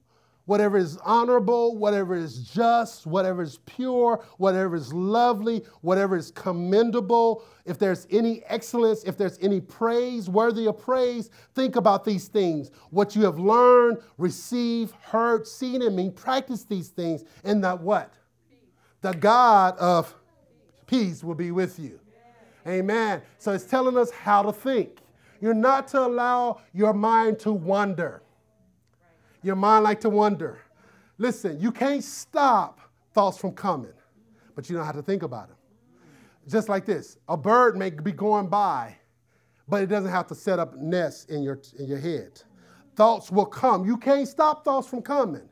whatever 0.46 0.78
is 0.78 0.98
honorable, 1.04 1.78
whatever 1.78 2.16
is 2.16 2.44
just, 2.44 3.06
whatever 3.06 3.42
is 3.42 3.60
pure, 3.66 4.24
whatever 4.38 4.76
is 4.76 4.92
lovely, 4.94 5.64
whatever 5.82 6.18
is 6.18 6.32
commendable, 6.32 7.44
if 7.66 7.80
there's 7.80 8.08
any 8.12 8.44
excellence, 8.48 9.04
if 9.06 9.18
there's 9.18 9.40
any 9.40 9.62
praise, 9.62 10.30
worthy 10.30 10.68
of 10.68 10.78
praise, 10.78 11.30
think 11.54 11.76
about 11.76 12.04
these 12.04 12.28
things. 12.28 12.72
What 12.90 13.16
you 13.16 13.24
have 13.24 13.40
learned, 13.40 14.00
received, 14.18 14.94
heard, 15.02 15.48
seen 15.48 15.82
in 15.82 15.96
me, 15.96 16.10
practice 16.10 16.64
these 16.64 16.90
things, 16.90 17.24
and 17.44 17.64
that 17.64 17.80
what? 17.80 18.14
The 19.02 19.14
God 19.14 19.78
of 19.78 20.14
peace 20.88 21.24
will 21.24 21.36
be 21.36 21.52
with 21.52 21.80
you. 21.80 22.00
Amen. 22.68 23.22
So 23.38 23.52
it's 23.52 23.66
telling 23.66 23.98
us 23.98 24.12
how 24.12 24.42
to 24.44 24.52
think. 24.52 25.00
You're 25.42 25.54
not 25.54 25.90
to 25.90 26.00
allow 26.00 26.62
your 26.74 26.94
mind 26.94 27.40
to 27.40 27.52
wander. 27.52 28.24
Your 29.44 29.56
mind 29.56 29.84
like 29.84 30.00
to 30.02 30.10
wonder. 30.10 30.60
Listen, 31.18 31.60
you 31.60 31.72
can't 31.72 32.04
stop 32.04 32.80
thoughts 33.14 33.38
from 33.38 33.52
coming, 33.52 33.94
but 34.56 34.70
you 34.70 34.76
don't 34.76 34.86
have 34.86 34.96
to 34.96 35.04
think 35.04 35.24
about 35.24 35.50
them. 35.50 35.58
Just 36.48 36.70
like 36.70 36.86
this 36.86 37.18
a 37.30 37.38
bird 37.38 37.78
may 37.78 37.90
be 37.90 38.12
going 38.12 38.48
by, 38.48 38.96
but 39.68 39.84
it 39.84 39.88
doesn't 39.88 40.12
have 40.12 40.28
to 40.28 40.36
set 40.36 40.60
up 40.60 40.78
nests 40.78 41.26
in 41.26 41.44
your, 41.44 41.60
in 41.78 41.88
your 41.88 42.00
head. 42.00 42.42
Thoughts 42.96 43.32
will 43.32 43.46
come. 43.46 43.86
You 43.86 43.98
can't 43.98 44.28
stop 44.28 44.64
thoughts 44.64 44.88
from 44.88 45.02
coming, 45.02 45.48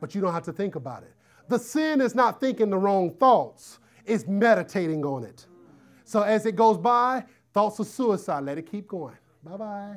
but 0.00 0.14
you 0.14 0.20
don't 0.20 0.32
have 0.32 0.44
to 0.44 0.52
think 0.52 0.74
about 0.74 1.02
it. 1.02 1.12
The 1.48 1.58
sin 1.58 2.00
is 2.00 2.14
not 2.14 2.40
thinking 2.40 2.70
the 2.70 2.78
wrong 2.78 3.10
thoughts, 3.10 3.78
it's 4.06 4.26
meditating 4.26 5.04
on 5.04 5.24
it. 5.24 5.46
So 6.04 6.22
as 6.22 6.46
it 6.46 6.56
goes 6.56 6.78
by, 6.78 7.24
thoughts 7.52 7.78
of 7.78 7.86
suicide, 7.86 8.44
let 8.44 8.58
it 8.58 8.70
keep 8.70 8.88
going. 8.88 9.16
Bye 9.42 9.56
bye. 9.56 9.96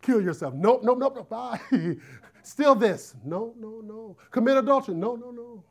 Kill 0.00 0.22
yourself. 0.22 0.54
Nope, 0.54 0.82
nope, 0.84 0.98
nope, 0.98 1.14
nope. 1.16 1.28
Bye. 1.70 1.96
Steal 2.48 2.74
this. 2.74 3.14
No, 3.22 3.52
no, 3.58 3.82
no. 3.84 4.16
Commit 4.30 4.56
adultery. 4.56 4.94
No, 4.94 5.16
no, 5.16 5.30
no. 5.30 5.62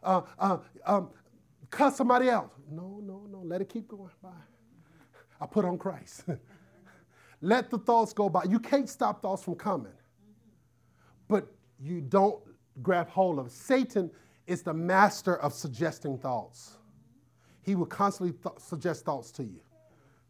Uh, 0.00 0.22
uh, 0.38 0.58
um, 0.86 1.10
cuss 1.70 1.96
somebody 1.96 2.28
else. 2.28 2.52
No, 2.70 3.00
no, 3.02 3.26
no. 3.28 3.40
Let 3.40 3.60
it 3.60 3.68
keep 3.68 3.88
going. 3.88 4.08
by. 4.22 4.30
I 5.40 5.46
put 5.46 5.64
on 5.64 5.76
Christ. 5.78 6.24
Let 7.40 7.68
the 7.68 7.78
thoughts 7.78 8.12
go 8.12 8.28
by. 8.28 8.44
You 8.44 8.60
can't 8.60 8.88
stop 8.88 9.22
thoughts 9.22 9.42
from 9.42 9.56
coming, 9.56 9.92
but 11.26 11.48
you 11.80 12.00
don't 12.00 12.40
grab 12.80 13.08
hold 13.08 13.40
of. 13.40 13.50
Satan 13.50 14.08
is 14.46 14.62
the 14.62 14.72
master 14.72 15.36
of 15.38 15.52
suggesting 15.52 16.16
thoughts. 16.16 16.78
He 17.62 17.74
will 17.74 17.86
constantly 17.86 18.36
th- 18.40 18.60
suggest 18.60 19.04
thoughts 19.04 19.32
to 19.32 19.42
you. 19.42 19.60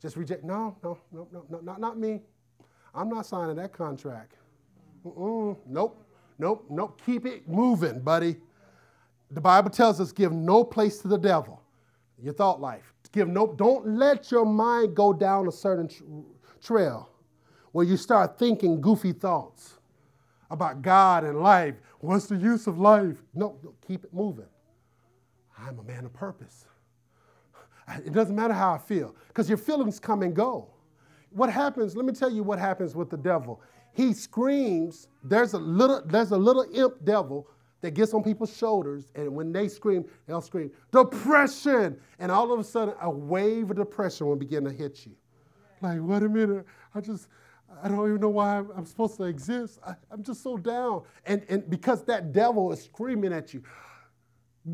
Just 0.01 0.17
reject. 0.17 0.45
No, 0.45 0.79
no, 0.83 0.99
no, 1.13 1.29
no, 1.31 1.45
no, 1.51 1.61
not, 1.61 1.79
not 1.79 1.99
me. 1.99 2.23
I'm 2.95 3.11
not 3.11 3.27
signing 3.27 3.57
that 3.57 3.75
contract. 3.75 4.37
Mm-mm. 5.07 5.57
Nope, 5.67 6.05
nope, 6.39 6.65
nope. 6.71 7.01
Keep 7.05 7.27
it 7.27 7.49
moving, 7.49 8.01
buddy. 8.01 8.37
The 9.31 9.41
Bible 9.41 9.71
tells 9.71 10.01
us 10.01 10.13
give 10.13 10.33
no 10.33 10.63
place 10.63 10.99
to 10.99 11.09
the 11.09 11.19
devil. 11.19 11.63
Your 12.23 12.35
thought 12.35 12.61
life. 12.61 12.93
Give 13.13 13.29
no. 13.29 13.55
Don't 13.55 13.87
let 13.87 14.31
your 14.31 14.47
mind 14.47 14.95
go 14.95 15.13
down 15.13 15.49
a 15.49 15.53
certain 15.53 15.89
trail 16.63 17.11
where 17.73 17.85
you 17.85 17.97
start 17.97 18.39
thinking 18.39 18.81
goofy 18.81 19.13
thoughts 19.13 19.79
about 20.51 20.83
God 20.83 21.25
and 21.25 21.41
life. 21.41 21.75
What's 22.01 22.27
the 22.27 22.37
use 22.37 22.67
of 22.67 22.79
life? 22.79 23.23
No, 23.35 23.59
no 23.63 23.75
keep 23.87 24.05
it 24.05 24.15
moving. 24.15 24.47
I'm 25.59 25.79
a 25.79 25.83
man 25.83 26.05
of 26.05 26.13
purpose. 26.13 26.67
It 28.05 28.13
doesn't 28.13 28.35
matter 28.35 28.55
how 28.55 28.73
I 28.73 28.79
feel, 28.79 29.15
because 29.29 29.49
your 29.49 29.59
feelings 29.59 29.99
come 29.99 30.23
and 30.23 30.35
go. 30.35 30.69
What 31.31 31.51
happens, 31.51 31.97
let 31.97 32.05
me 32.05 32.13
tell 32.13 32.31
you 32.31 32.43
what 32.43 32.59
happens 32.59 32.95
with 32.95 33.11
the 33.11 33.17
devil. 33.17 33.61
He 33.93 34.13
screams, 34.13 35.09
there's 35.23 35.53
a 35.53 35.59
little, 35.59 36.03
there's 36.05 36.31
a 36.31 36.37
little 36.37 36.67
imp 36.73 37.05
devil 37.05 37.49
that 37.83 37.93
gets 37.93 38.15
on 38.15 38.23
people's 38.23 38.57
shoulders, 38.57 39.11
and 39.15 39.35
when 39.35 39.53
they 39.53 39.69
scream, 39.69 40.05
they'll 40.27 40.41
scream, 40.41 40.71
depression! 40.93 41.99
And 42.19 42.31
all 42.31 42.53
of 42.53 42.61
a 42.61 42.65
sudden, 42.65 42.95
a 43.01 43.11
wave 43.11 43.71
of 43.71 43.77
depression 43.77 44.29
will 44.29 44.37
begin 44.37 44.65
to 44.65 44.71
hit 44.71 45.05
you. 45.05 45.13
Like, 45.81 45.99
wait 46.01 46.23
a 46.23 46.29
minute, 46.29 46.65
I 46.95 47.01
just, 47.01 47.29
I 47.83 47.89
don't 47.89 48.07
even 48.07 48.21
know 48.21 48.29
why 48.29 48.59
I'm, 48.59 48.87
supposed 48.87 49.17
to 49.17 49.25
exist. 49.25 49.81
I, 49.85 49.95
am 50.13 50.23
just 50.23 50.43
so 50.43 50.57
down. 50.57 51.03
And, 51.27 51.45
and 51.49 51.69
because 51.69 52.05
that 52.05 52.33
devil 52.33 52.73
is 52.73 52.83
screaming 52.83 53.33
at 53.33 53.53
you, 53.53 53.63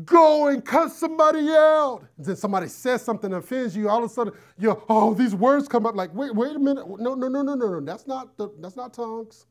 go 0.05 0.47
and 0.47 0.63
cut 0.63 0.91
somebody 0.91 1.49
out. 1.49 2.01
Then 2.17 2.35
somebody 2.35 2.67
says 2.67 3.01
something 3.01 3.31
that 3.31 3.37
offends 3.37 3.75
you, 3.75 3.89
all 3.89 4.03
of 4.03 4.11
a 4.11 4.13
sudden, 4.13 4.33
you 4.57 4.81
oh, 4.89 5.13
these 5.13 5.35
words 5.35 5.67
come 5.67 5.85
up 5.85 5.95
like, 5.95 6.13
wait, 6.13 6.33
wait 6.35 6.55
a 6.55 6.59
minute. 6.59 6.87
No, 6.99 7.15
no, 7.15 7.27
no, 7.27 7.41
no, 7.41 7.55
no, 7.55 7.79
no. 7.79 7.79
That's 7.81 8.07
not 8.07 8.37
the, 8.37 8.49
that's 8.59 8.75
not 8.75 8.93
tongues. 8.93 9.45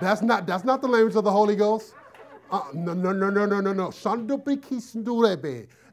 that's 0.00 0.22
not 0.22 0.46
that's 0.46 0.64
not 0.64 0.82
the 0.82 0.88
language 0.88 1.16
of 1.16 1.24
the 1.24 1.30
Holy 1.30 1.56
Ghost. 1.56 1.94
Uh, 2.50 2.62
no, 2.74 2.92
no, 2.92 3.12
no, 3.12 3.30
no, 3.30 3.46
no, 3.46 3.60
no, 3.60 3.72
no. 3.72 3.90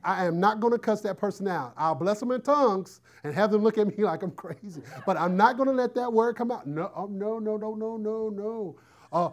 I 0.03 0.25
am 0.25 0.39
not 0.39 0.59
going 0.59 0.73
to 0.73 0.79
cuss 0.79 1.01
that 1.01 1.17
person 1.17 1.47
out. 1.47 1.73
I'll 1.77 1.95
bless 1.95 2.19
them 2.19 2.31
in 2.31 2.41
tongues 2.41 3.01
and 3.23 3.33
have 3.33 3.51
them 3.51 3.63
look 3.63 3.77
at 3.77 3.87
me 3.87 4.03
like 4.03 4.23
I'm 4.23 4.31
crazy. 4.31 4.81
But 5.05 5.17
I'm 5.17 5.37
not 5.37 5.57
going 5.57 5.67
to 5.67 5.75
let 5.75 5.93
that 5.95 6.11
word 6.11 6.35
come 6.35 6.51
out. 6.51 6.67
No, 6.67 6.91
oh, 6.95 7.07
no, 7.07 7.39
no, 7.39 7.57
no, 7.57 7.75
no, 7.75 7.97
no, 7.97 8.29
no. 8.29 8.75
Uh, 9.11 9.29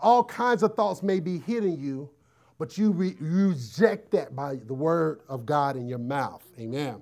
all 0.00 0.24
kinds 0.24 0.62
of 0.62 0.74
thoughts 0.74 1.02
may 1.02 1.20
be 1.20 1.38
hitting 1.38 1.78
you, 1.78 2.08
but 2.60 2.76
you, 2.76 2.90
re- 2.90 3.16
reject 3.20 4.10
that 4.10 4.36
by 4.36 4.56
the 4.66 4.74
word 4.74 5.22
of 5.30 5.46
God 5.46 5.76
in 5.76 5.88
your 5.88 5.98
mouth. 5.98 6.44
Amen. 6.58 7.00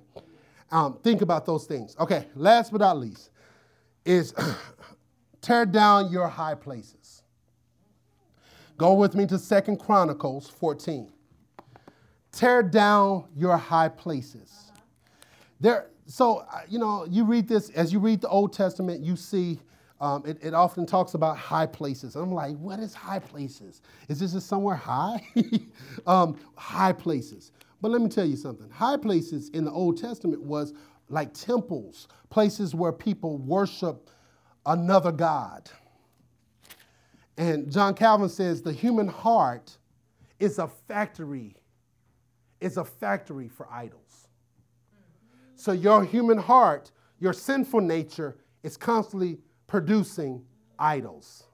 Um, 0.71 0.97
think 1.03 1.21
about 1.21 1.45
those 1.45 1.65
things. 1.65 1.97
Okay, 1.99 2.27
last 2.33 2.71
but 2.71 2.79
not 2.79 2.97
least 2.97 3.29
is 4.05 4.33
tear 5.41 5.65
down 5.65 6.13
your 6.13 6.29
high 6.29 6.55
places. 6.55 7.23
Go 8.77 8.93
with 8.93 9.15
me 9.15 9.27
to 9.27 9.37
Second 9.37 9.81
Chronicles 9.81 10.49
14. 10.49 11.11
Tear 12.31 12.63
down 12.63 13.25
your 13.35 13.57
high 13.57 13.89
places. 13.89 14.71
There, 15.59 15.89
so 16.05 16.37
uh, 16.37 16.61
you 16.69 16.79
know, 16.79 17.05
you 17.09 17.25
read 17.25 17.49
this 17.49 17.69
as 17.71 17.91
you 17.91 17.99
read 17.99 18.21
the 18.21 18.29
Old 18.29 18.53
Testament, 18.53 19.03
you 19.03 19.17
see 19.17 19.59
um, 20.01 20.23
it, 20.25 20.37
it, 20.41 20.53
often 20.53 20.85
talks 20.85 21.13
about 21.13 21.37
high 21.37 21.65
places. 21.65 22.15
I'm 22.15 22.31
like, 22.31 22.55
what 22.57 22.79
is 22.79 22.93
high 22.93 23.19
places? 23.19 23.81
Is 24.07 24.19
this 24.19 24.31
just 24.31 24.47
somewhere 24.47 24.75
high? 24.75 25.21
um, 26.07 26.37
high 26.55 26.93
places. 26.93 27.51
But 27.81 27.91
let 27.91 28.01
me 28.01 28.07
tell 28.07 28.25
you 28.25 28.37
something. 28.37 28.69
High 28.69 28.97
places 28.97 29.49
in 29.49 29.65
the 29.65 29.71
Old 29.71 29.99
Testament 29.99 30.41
was 30.41 30.73
like 31.09 31.33
temples, 31.33 32.07
places 32.29 32.73
where 32.73 32.91
people 32.93 33.37
worship 33.39 34.09
another 34.65 35.11
God. 35.11 35.69
And 37.37 37.71
John 37.71 37.93
Calvin 37.93 38.29
says 38.29 38.61
the 38.61 38.73
human 38.73 39.07
heart 39.07 39.77
is 40.39 40.59
a 40.59 40.67
factory. 40.67 41.55
It's 42.61 42.77
a 42.77 42.85
factory 42.85 43.47
for 43.47 43.67
idols. 43.71 44.27
So 45.55 45.71
your 45.73 46.05
human 46.05 46.37
heart, 46.37 46.91
your 47.19 47.33
sinful 47.33 47.81
nature, 47.81 48.37
is 48.63 48.77
constantly 48.77 49.39
producing 49.69 50.43
idols. 50.77 51.45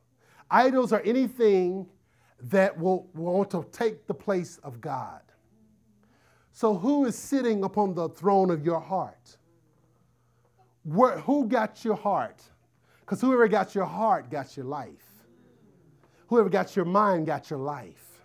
Idols 0.49 0.91
are 0.91 1.01
anything 1.01 1.88
that 2.41 2.78
will 2.78 3.07
want 3.13 3.51
to 3.51 3.66
take 3.72 4.07
the 4.07 4.13
place 4.13 4.59
of 4.63 4.82
God. 4.82 5.22
So, 6.51 6.76
who 6.76 7.05
is 7.05 7.18
sitting 7.18 7.63
upon 7.63 7.93
the 7.93 8.09
throne 8.09 8.49
of 8.49 8.66
your 8.66 8.80
heart? 8.80 9.38
Where, 10.84 11.20
who 11.20 11.47
got 11.47 11.84
your 11.84 11.95
heart? 11.95 12.41
Because 13.01 13.22
whoever 13.22 13.47
got 13.47 13.76
your 13.76 13.86
heart 13.86 14.30
got 14.32 14.55
your 14.55 14.66
life. 14.66 15.05
Whoever 16.28 16.49
got 16.49 16.76
your 16.76 16.86
mind 16.86 17.28
got 17.28 17.49
your 17.49 17.59
life. 17.59 18.22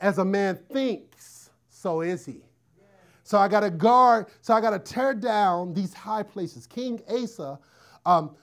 As 0.00 0.18
a 0.18 0.24
man 0.24 0.58
thinks, 0.72 1.50
so 1.68 2.00
is 2.00 2.24
he. 2.24 2.42
So 3.22 3.38
I 3.38 3.46
got 3.46 3.60
to 3.60 3.70
guard, 3.70 4.26
so 4.40 4.54
I 4.54 4.60
got 4.60 4.70
to 4.70 4.78
tear 4.78 5.14
down 5.14 5.72
these 5.72 5.92
high 5.92 6.22
places. 6.22 6.66
King 6.66 7.00
Asa 7.08 7.58
um, 8.06 8.34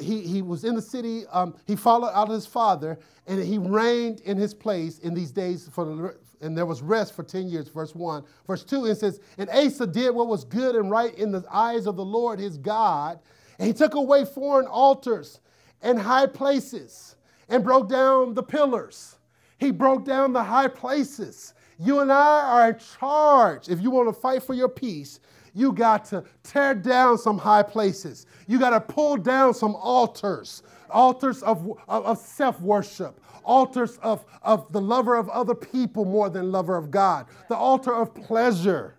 he, 0.00 0.20
he 0.20 0.42
was 0.42 0.64
in 0.64 0.74
the 0.74 0.82
city, 0.82 1.24
um, 1.32 1.54
he 1.66 1.76
followed 1.76 2.12
out 2.14 2.28
his 2.28 2.46
father, 2.46 2.98
and 3.26 3.42
he 3.42 3.58
reigned 3.58 4.20
in 4.20 4.36
his 4.36 4.52
place 4.52 4.98
in 4.98 5.14
these 5.14 5.30
days, 5.30 5.68
for 5.72 5.84
the, 5.84 6.16
and 6.40 6.58
there 6.58 6.66
was 6.66 6.82
rest 6.82 7.14
for 7.14 7.22
10 7.22 7.48
years, 7.48 7.68
verse 7.68 7.94
1. 7.94 8.24
Verse 8.46 8.64
2, 8.64 8.86
it 8.86 8.96
says, 8.96 9.20
And 9.38 9.48
Asa 9.50 9.86
did 9.86 10.10
what 10.10 10.26
was 10.26 10.44
good 10.44 10.74
and 10.74 10.90
right 10.90 11.14
in 11.14 11.30
the 11.30 11.44
eyes 11.50 11.86
of 11.86 11.96
the 11.96 12.04
Lord 12.04 12.38
his 12.38 12.58
God, 12.58 13.20
and 13.58 13.66
he 13.66 13.72
took 13.72 13.94
away 13.94 14.24
foreign 14.24 14.66
altars 14.66 15.40
and 15.82 15.98
high 15.98 16.26
places, 16.26 17.16
and 17.48 17.64
broke 17.64 17.88
down 17.88 18.34
the 18.34 18.42
pillars. 18.42 19.16
He 19.58 19.70
broke 19.70 20.04
down 20.04 20.32
the 20.32 20.42
high 20.42 20.68
places. 20.68 21.54
You 21.78 22.00
and 22.00 22.12
I 22.12 22.40
are 22.40 22.68
in 22.70 22.78
charge. 22.98 23.68
If 23.68 23.80
you 23.80 23.90
want 23.90 24.08
to 24.08 24.20
fight 24.20 24.42
for 24.42 24.54
your 24.54 24.68
peace, 24.68 25.20
you 25.54 25.72
got 25.72 26.04
to 26.06 26.24
tear 26.42 26.74
down 26.74 27.18
some 27.18 27.38
high 27.38 27.62
places. 27.62 28.26
You 28.46 28.58
got 28.58 28.70
to 28.70 28.80
pull 28.80 29.16
down 29.16 29.54
some 29.54 29.74
altars, 29.76 30.62
altars 30.90 31.42
of, 31.42 31.78
of, 31.88 32.06
of 32.06 32.18
self 32.18 32.60
worship, 32.60 33.20
altars 33.44 33.98
of, 33.98 34.24
of 34.42 34.72
the 34.72 34.80
lover 34.80 35.16
of 35.16 35.28
other 35.28 35.54
people 35.54 36.04
more 36.04 36.30
than 36.30 36.50
lover 36.50 36.76
of 36.76 36.90
God, 36.90 37.26
the 37.48 37.56
altar 37.56 37.94
of 37.94 38.14
pleasure. 38.14 38.96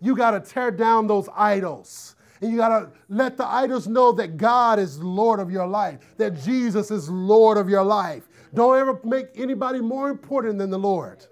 You 0.00 0.16
got 0.16 0.32
to 0.32 0.40
tear 0.40 0.70
down 0.70 1.06
those 1.06 1.28
idols. 1.34 2.16
And 2.40 2.50
you 2.50 2.56
got 2.56 2.80
to 2.80 2.90
let 3.08 3.36
the 3.36 3.46
idols 3.46 3.86
know 3.86 4.10
that 4.12 4.36
God 4.36 4.80
is 4.80 4.98
Lord 4.98 5.38
of 5.38 5.48
your 5.50 5.66
life, 5.66 6.00
that 6.16 6.42
Jesus 6.42 6.90
is 6.90 7.08
Lord 7.08 7.56
of 7.56 7.68
your 7.68 7.84
life. 7.84 8.28
Don't 8.52 8.76
ever 8.76 8.98
make 9.04 9.28
anybody 9.36 9.80
more 9.80 10.10
important 10.10 10.58
than 10.58 10.68
the 10.68 10.78
Lord. 10.78 11.24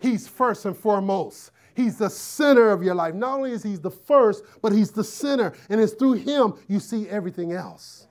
He's 0.00 0.26
first 0.26 0.64
and 0.64 0.76
foremost. 0.76 1.50
He's 1.76 1.98
the 1.98 2.08
center 2.08 2.70
of 2.70 2.82
your 2.82 2.94
life. 2.94 3.14
Not 3.14 3.36
only 3.36 3.52
is 3.52 3.62
he 3.62 3.76
the 3.76 3.90
first, 3.90 4.42
but 4.62 4.72
he's 4.72 4.90
the 4.90 5.04
center. 5.04 5.52
And 5.68 5.78
it's 5.78 5.92
through 5.92 6.14
him 6.14 6.54
you 6.68 6.80
see 6.80 7.06
everything 7.08 7.52
else. 7.52 8.06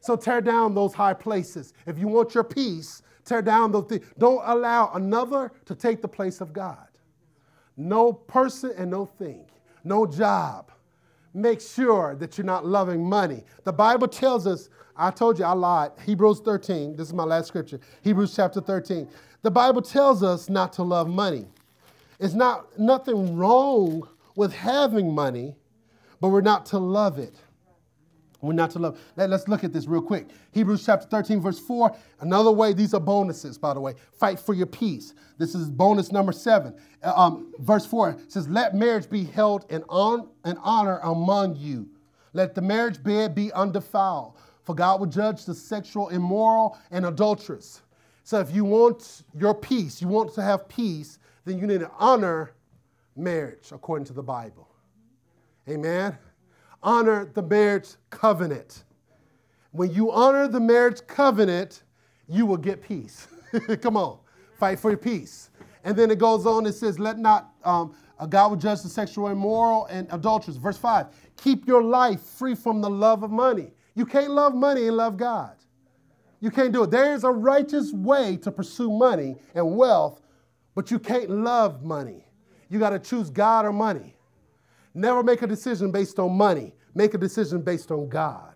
So 0.00 0.16
tear 0.16 0.40
down 0.40 0.74
those 0.74 0.92
high 0.92 1.14
places. 1.14 1.72
If 1.86 1.96
you 1.96 2.08
want 2.08 2.34
your 2.34 2.42
peace, 2.44 3.02
tear 3.24 3.40
down 3.40 3.70
those 3.70 3.86
things. 3.86 4.04
Don't 4.18 4.42
allow 4.44 4.90
another 4.94 5.52
to 5.64 5.74
take 5.76 6.02
the 6.02 6.08
place 6.08 6.40
of 6.40 6.52
God. 6.52 6.88
No 7.76 8.12
person 8.12 8.72
and 8.76 8.90
no 8.90 9.06
thing, 9.06 9.46
no 9.84 10.06
job. 10.06 10.72
Make 11.32 11.60
sure 11.60 12.16
that 12.16 12.36
you're 12.36 12.44
not 12.44 12.66
loving 12.66 13.04
money. 13.04 13.44
The 13.62 13.72
Bible 13.72 14.08
tells 14.08 14.46
us, 14.46 14.68
I 14.96 15.10
told 15.10 15.38
you 15.38 15.44
I 15.44 15.52
lied. 15.52 15.92
Hebrews 16.04 16.40
13, 16.40 16.96
this 16.96 17.08
is 17.08 17.14
my 17.14 17.24
last 17.24 17.48
scripture. 17.48 17.80
Hebrews 18.02 18.34
chapter 18.34 18.60
13. 18.60 19.08
The 19.42 19.50
Bible 19.50 19.82
tells 19.82 20.22
us 20.22 20.48
not 20.48 20.72
to 20.74 20.82
love 20.82 21.08
money. 21.08 21.46
It's 22.18 22.34
not 22.34 22.78
nothing 22.78 23.36
wrong 23.36 24.08
with 24.36 24.52
having 24.52 25.14
money, 25.14 25.56
but 26.20 26.28
we're 26.28 26.40
not 26.40 26.66
to 26.66 26.78
love 26.78 27.18
it. 27.18 27.34
We're 28.44 28.52
not 28.52 28.72
to 28.72 28.78
love. 28.78 29.00
Let, 29.16 29.32
us 29.32 29.48
look 29.48 29.64
at 29.64 29.72
this 29.72 29.86
real 29.86 30.02
quick. 30.02 30.28
Hebrews 30.52 30.84
chapter 30.84 31.06
13, 31.06 31.40
verse 31.40 31.58
4. 31.58 31.96
Another 32.20 32.50
way, 32.50 32.74
these 32.74 32.92
are 32.92 33.00
bonuses, 33.00 33.56
by 33.56 33.72
the 33.72 33.80
way. 33.80 33.94
Fight 34.18 34.38
for 34.38 34.52
your 34.52 34.66
peace. 34.66 35.14
This 35.38 35.54
is 35.54 35.70
bonus 35.70 36.12
number 36.12 36.32
seven. 36.32 36.74
Uh, 37.02 37.14
um, 37.16 37.54
verse 37.60 37.86
4 37.86 38.18
says, 38.28 38.46
Let 38.48 38.74
marriage 38.74 39.08
be 39.08 39.24
held 39.24 39.64
in, 39.70 39.82
on, 39.88 40.28
in 40.44 40.58
honor 40.58 41.00
among 41.02 41.56
you. 41.56 41.88
Let 42.34 42.54
the 42.54 42.60
marriage 42.60 43.02
bed 43.02 43.34
be 43.34 43.50
undefiled, 43.52 44.36
for 44.62 44.74
God 44.74 45.00
will 45.00 45.06
judge 45.06 45.46
the 45.46 45.54
sexual 45.54 46.10
immoral 46.10 46.76
and 46.90 47.06
adulterous. 47.06 47.80
So 48.24 48.40
if 48.40 48.54
you 48.54 48.64
want 48.64 49.22
your 49.38 49.54
peace, 49.54 50.02
you 50.02 50.08
want 50.08 50.34
to 50.34 50.42
have 50.42 50.68
peace, 50.68 51.18
then 51.44 51.58
you 51.58 51.66
need 51.66 51.80
to 51.80 51.90
honor 51.98 52.52
marriage 53.16 53.70
according 53.72 54.06
to 54.06 54.12
the 54.12 54.22
Bible. 54.22 54.68
Amen 55.68 56.18
honor 56.84 57.24
the 57.24 57.42
marriage 57.42 57.88
covenant. 58.10 58.84
When 59.72 59.92
you 59.92 60.12
honor 60.12 60.46
the 60.46 60.60
marriage 60.60 61.00
covenant, 61.08 61.82
you 62.28 62.46
will 62.46 62.58
get 62.58 62.80
peace. 62.82 63.26
Come 63.80 63.96
on, 63.96 64.18
fight 64.58 64.78
for 64.78 64.90
your 64.90 64.98
peace. 64.98 65.50
And 65.82 65.96
then 65.96 66.10
it 66.10 66.18
goes 66.18 66.46
on, 66.46 66.66
it 66.66 66.74
says, 66.74 66.98
Let 66.98 67.18
not, 67.18 67.50
um, 67.64 67.96
God 68.28 68.50
will 68.50 68.56
judge 68.56 68.82
the 68.82 68.88
sexual 68.88 69.28
immoral 69.28 69.86
and 69.86 70.06
adulterers. 70.12 70.56
Verse 70.56 70.78
5 70.78 71.06
Keep 71.38 71.66
your 71.66 71.82
life 71.82 72.20
free 72.20 72.54
from 72.54 72.80
the 72.80 72.90
love 72.90 73.22
of 73.22 73.30
money. 73.30 73.72
You 73.94 74.06
can't 74.06 74.30
love 74.30 74.54
money 74.54 74.86
and 74.86 74.96
love 74.96 75.16
God. 75.16 75.56
You 76.40 76.50
can't 76.50 76.72
do 76.72 76.84
it. 76.84 76.90
There 76.90 77.14
is 77.14 77.24
a 77.24 77.30
righteous 77.30 77.92
way 77.92 78.36
to 78.38 78.52
pursue 78.52 78.90
money 78.90 79.36
and 79.54 79.76
wealth, 79.76 80.20
but 80.74 80.90
you 80.90 80.98
can't 80.98 81.30
love 81.30 81.84
money. 81.84 82.24
You 82.68 82.78
got 82.78 82.90
to 82.90 82.98
choose 82.98 83.30
God 83.30 83.64
or 83.64 83.72
money. 83.72 84.16
Never 84.94 85.22
make 85.22 85.42
a 85.42 85.46
decision 85.46 85.90
based 85.90 86.18
on 86.18 86.32
money. 86.32 86.74
Make 86.94 87.14
a 87.14 87.18
decision 87.18 87.62
based 87.62 87.90
on 87.90 88.08
God. 88.08 88.54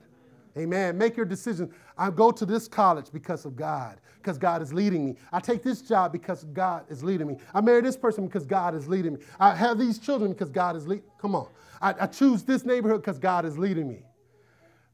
Amen. 0.56 0.98
Make 0.98 1.16
your 1.16 1.26
decision. 1.26 1.72
I 1.96 2.10
go 2.10 2.30
to 2.30 2.44
this 2.44 2.66
college 2.66 3.06
because 3.12 3.44
of 3.44 3.54
God, 3.54 4.00
because 4.16 4.38
God 4.38 4.62
is 4.62 4.72
leading 4.72 5.04
me. 5.04 5.16
I 5.32 5.40
take 5.40 5.62
this 5.62 5.82
job 5.82 6.12
because 6.12 6.44
God 6.44 6.84
is 6.88 7.04
leading 7.04 7.26
me. 7.28 7.38
I 7.54 7.60
marry 7.60 7.80
this 7.80 7.96
person 7.96 8.26
because 8.26 8.46
God 8.46 8.74
is 8.74 8.88
leading 8.88 9.14
me. 9.14 9.20
I 9.38 9.54
have 9.54 9.78
these 9.78 9.98
children 9.98 10.32
because 10.32 10.50
God 10.50 10.76
is 10.76 10.86
leading. 10.86 11.04
Come 11.20 11.34
on. 11.34 11.48
I, 11.80 11.94
I 12.00 12.06
choose 12.06 12.42
this 12.42 12.64
neighborhood 12.64 13.02
because 13.02 13.18
God 13.18 13.44
is 13.44 13.56
leading 13.56 13.88
me. 13.88 14.02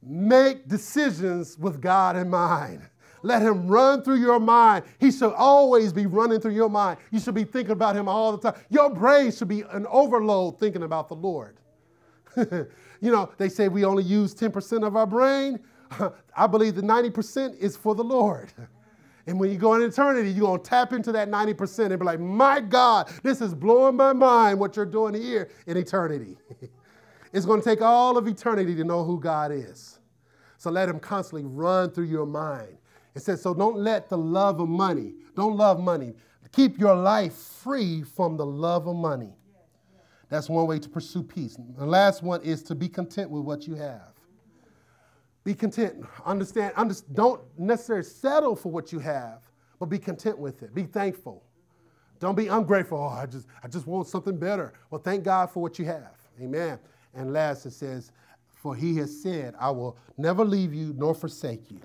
Make 0.03 0.69
decisions 0.69 1.59
with 1.59 1.81
God 1.81 2.17
in 2.17 2.29
mind. 2.29 2.83
Let 3.25 3.41
him 3.41 3.67
run 3.67 4.03
through 4.03 4.21
your 4.21 4.39
mind. 4.39 4.85
He 5.01 5.11
should 5.11 5.33
always 5.33 5.95
be 5.95 6.05
running 6.05 6.41
through 6.41 6.53
your 6.53 6.69
mind. 6.69 6.99
You 7.11 7.19
should 7.19 7.35
be 7.35 7.45
thinking 7.45 7.73
about 7.73 7.97
him 7.97 8.07
all 8.07 8.37
the 8.37 8.53
time. 8.53 8.61
Your 8.69 8.91
brain 8.91 9.33
should 9.33 9.49
be 9.49 9.63
an 9.63 9.87
overload 9.89 10.61
thinking 10.61 10.83
about 10.83 11.09
the 11.09 11.15
Lord. 11.15 11.57
you 12.37 12.69
know, 13.01 13.33
they 13.39 13.49
say 13.49 13.69
we 13.69 13.83
only 13.83 14.05
use 14.05 14.35
10% 14.35 14.87
of 14.87 14.95
our 14.95 15.07
brain. 15.07 15.59
I 16.37 16.47
believe 16.47 16.75
the 16.75 16.83
90% 16.83 17.57
is 17.57 17.79
for 17.79 17.95
the 17.95 18.05
Lord. 18.05 18.53
And 19.27 19.41
when 19.41 19.51
you 19.51 19.57
go 19.57 19.73
in 19.73 19.81
eternity, 19.81 20.31
you're 20.31 20.47
going 20.47 20.61
to 20.61 20.69
tap 20.69 20.93
into 20.93 21.11
that 21.13 21.31
90% 21.31 21.87
and 21.87 21.99
be 21.99 22.05
like, 22.05 22.21
my 22.21 22.61
God, 22.61 23.11
this 23.23 23.41
is 23.41 23.55
blowing 23.55 23.97
my 23.97 24.13
mind 24.13 24.61
what 24.61 24.77
you're 24.77 24.85
doing 24.85 25.15
here 25.15 25.49
in 25.67 25.79
eternity. 25.79 26.37
it's 27.33 27.47
going 27.47 27.59
to 27.59 27.65
take 27.65 27.81
all 27.81 28.19
of 28.19 28.29
eternity 28.29 28.75
to 28.75 28.85
know 28.85 29.03
who 29.03 29.19
God 29.19 29.51
is. 29.51 29.99
So 30.59 30.71
let 30.71 30.91
Him 30.91 31.01
constantly 31.01 31.49
run 31.49 31.91
through 31.91 32.05
your 32.05 32.27
mind. 32.27 32.77
It 33.15 33.23
says, 33.23 33.41
so 33.43 33.55
don't 33.55 33.77
let 33.77 34.09
the 34.09 34.19
love 34.19 34.61
of 34.61 34.69
money, 34.69 35.15
don't 35.37 35.57
love 35.57 35.81
money. 35.81 36.15
Keep 36.53 36.79
your 36.79 36.95
life 36.95 37.35
free 37.35 38.03
from 38.03 38.37
the 38.37 38.47
love 38.47 38.87
of 38.87 38.95
money. 38.95 39.33
That's 40.29 40.49
one 40.49 40.67
way 40.67 40.79
to 40.79 40.89
pursue 40.89 41.23
peace. 41.23 41.57
The 41.77 41.87
last 41.87 42.23
one 42.23 42.43
is 42.43 42.63
to 42.65 42.75
be 42.75 42.89
content 42.89 43.31
with 43.31 43.43
what 43.43 43.67
you 43.67 43.75
have. 43.75 44.15
Be 45.45 45.55
content. 45.55 46.05
Understand, 46.25 46.73
under, 46.77 46.95
don't 47.13 47.43
necessarily 47.59 48.05
settle 48.05 48.57
for 48.57 48.71
what 48.71 48.93
you 48.93 48.99
have, 48.99 49.41
but 49.79 49.87
be 49.87 49.99
content 49.99 50.39
with 50.39 50.63
it. 50.63 50.75
Be 50.75 50.85
thankful. 50.85 51.45
Don't 52.21 52.37
be 52.37 52.47
ungrateful. 52.47 52.99
Oh, 52.99 53.09
I 53.09 53.27
just, 53.27 53.47
I 53.63 53.69
just 53.69 53.87
want 53.87 54.09
something 54.09 54.39
better. 54.39 54.73
Well, 54.91 55.01
thank 55.01 55.25
God 55.25 55.51
for 55.51 55.61
what 55.61 55.79
you 55.79 55.85
have. 55.85 56.17
Amen. 56.41 56.79
And 57.15 57.33
last, 57.33 57.67
it 57.67 57.73
says, 57.73 58.13
For 58.49 58.75
he 58.75 58.97
has 58.97 59.23
said, 59.23 59.55
I 59.61 59.71
will 59.71 59.99
never 60.17 60.45
leave 60.45 60.73
you 60.73 60.95
nor 60.97 61.15
forsake 61.15 61.71
you. 61.71 61.81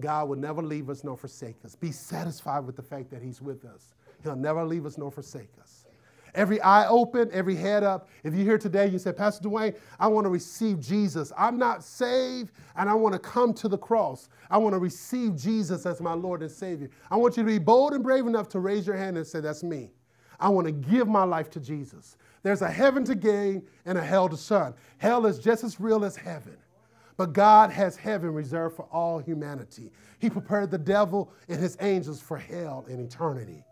God 0.00 0.28
will 0.28 0.36
never 0.36 0.62
leave 0.62 0.90
us 0.90 1.04
nor 1.04 1.16
forsake 1.16 1.56
us. 1.64 1.74
Be 1.76 1.92
satisfied 1.92 2.66
with 2.66 2.76
the 2.76 2.82
fact 2.82 3.10
that 3.10 3.22
He's 3.22 3.40
with 3.40 3.64
us. 3.64 3.94
He'll 4.22 4.36
never 4.36 4.64
leave 4.64 4.86
us 4.86 4.98
nor 4.98 5.10
forsake 5.10 5.50
us. 5.60 5.86
Every 6.34 6.60
eye 6.62 6.88
open, 6.88 7.30
every 7.32 7.54
head 7.54 7.84
up. 7.84 8.08
If 8.24 8.34
you're 8.34 8.42
here 8.44 8.58
today, 8.58 8.88
you 8.88 8.98
say, 8.98 9.12
Pastor 9.12 9.48
Dwayne, 9.48 9.76
I 10.00 10.08
want 10.08 10.24
to 10.24 10.30
receive 10.30 10.80
Jesus. 10.80 11.32
I'm 11.38 11.58
not 11.58 11.84
saved, 11.84 12.50
and 12.74 12.88
I 12.88 12.94
want 12.94 13.12
to 13.12 13.20
come 13.20 13.54
to 13.54 13.68
the 13.68 13.78
cross. 13.78 14.28
I 14.50 14.58
want 14.58 14.74
to 14.74 14.80
receive 14.80 15.36
Jesus 15.36 15.86
as 15.86 16.00
my 16.00 16.14
Lord 16.14 16.42
and 16.42 16.50
Savior. 16.50 16.90
I 17.08 17.16
want 17.16 17.36
you 17.36 17.44
to 17.44 17.46
be 17.46 17.58
bold 17.58 17.92
and 17.92 18.02
brave 18.02 18.26
enough 18.26 18.48
to 18.50 18.58
raise 18.58 18.84
your 18.84 18.96
hand 18.96 19.16
and 19.16 19.24
say, 19.24 19.40
That's 19.40 19.62
me. 19.62 19.92
I 20.40 20.48
want 20.48 20.66
to 20.66 20.72
give 20.72 21.06
my 21.06 21.22
life 21.22 21.50
to 21.50 21.60
Jesus. 21.60 22.16
There's 22.42 22.62
a 22.62 22.70
heaven 22.70 23.04
to 23.04 23.14
gain 23.14 23.62
and 23.86 23.96
a 23.96 24.04
hell 24.04 24.28
to 24.28 24.36
shun. 24.36 24.74
Hell 24.98 25.26
is 25.26 25.38
just 25.38 25.62
as 25.62 25.80
real 25.80 26.04
as 26.04 26.16
heaven. 26.16 26.56
But 27.16 27.32
God 27.32 27.70
has 27.70 27.96
heaven 27.96 28.32
reserved 28.32 28.76
for 28.76 28.88
all 28.90 29.18
humanity. 29.18 29.92
He 30.18 30.28
prepared 30.28 30.70
the 30.70 30.78
devil 30.78 31.32
and 31.48 31.60
his 31.60 31.76
angels 31.80 32.20
for 32.20 32.36
hell 32.36 32.84
and 32.88 33.00
eternity. 33.00 33.64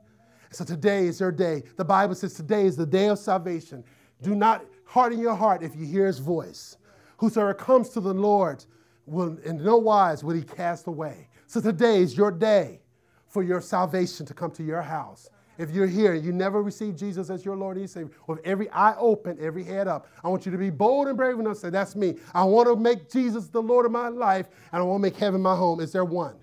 So 0.51 0.65
today 0.65 1.07
is 1.07 1.19
your 1.19 1.33
day. 1.33 1.63
The 1.77 1.85
Bible 1.85 2.15
says 2.15 2.35
today 2.35 2.67
is 2.67 2.77
the 2.77 2.87
day 2.87 3.09
of 3.09 3.19
salvation. 3.19 3.85
Do 4.21 4.35
not 4.35 4.65
harden 4.85 5.19
your 5.19 5.35
heart 5.35 5.63
if 5.63 5.75
you 5.75 5.87
hear 5.87 6.07
his 6.07 6.19
voice. 6.19 6.77
Whosoever 7.17 7.55
comes 7.55 7.89
to 7.91 8.01
the 8.01 8.13
Lord 8.13 8.65
will 9.07 9.39
in 9.45 9.63
no 9.65 9.79
wise 9.79 10.23
will 10.23 10.35
he 10.35 10.43
cast 10.43 10.87
away. 10.87 11.29
So 11.47 11.61
today 11.61 12.01
is 12.01 12.17
your 12.17 12.31
day 12.31 12.81
for 13.29 13.43
your 13.43 13.61
salvation 13.61 14.27
to 14.27 14.35
come 14.35 14.51
to 14.53 14.63
your 14.63 14.83
house. 14.83 15.31
If 15.63 15.71
you're 15.71 15.87
here 15.87 16.15
and 16.15 16.25
you 16.25 16.33
never 16.33 16.61
received 16.61 16.99
Jesus 16.99 17.31
as 17.31 17.45
your 17.45 17.55
Lord 17.55 17.77
and 17.77 17.89
Savior, 17.89 18.11
with 18.27 18.41
every 18.45 18.69
eye 18.71 18.97
open, 18.99 19.39
every 19.41 19.63
head 19.63 19.87
up, 19.87 20.09
I 20.25 20.29
want 20.29 20.45
you 20.45 20.51
to 20.51 20.59
be 20.59 20.71
bold 20.71 21.07
and 21.07 21.17
brave 21.17 21.39
enough 21.39 21.55
to 21.55 21.61
say, 21.61 21.71
That's 21.71 21.95
me. 21.95 22.17
I 22.35 22.43
want 22.43 22.69
to 22.69 22.75
make 22.75 23.09
Jesus 23.09 23.47
the 23.47 23.63
Lord 23.63 23.87
of 23.87 23.93
my 23.93 24.09
life, 24.09 24.49
and 24.73 24.83
I 24.83 24.85
want 24.85 24.99
to 24.99 25.03
make 25.03 25.17
heaven 25.17 25.41
my 25.41 25.55
home. 25.55 25.79
Is 25.79 25.93
there 25.93 26.05
one? 26.05 26.35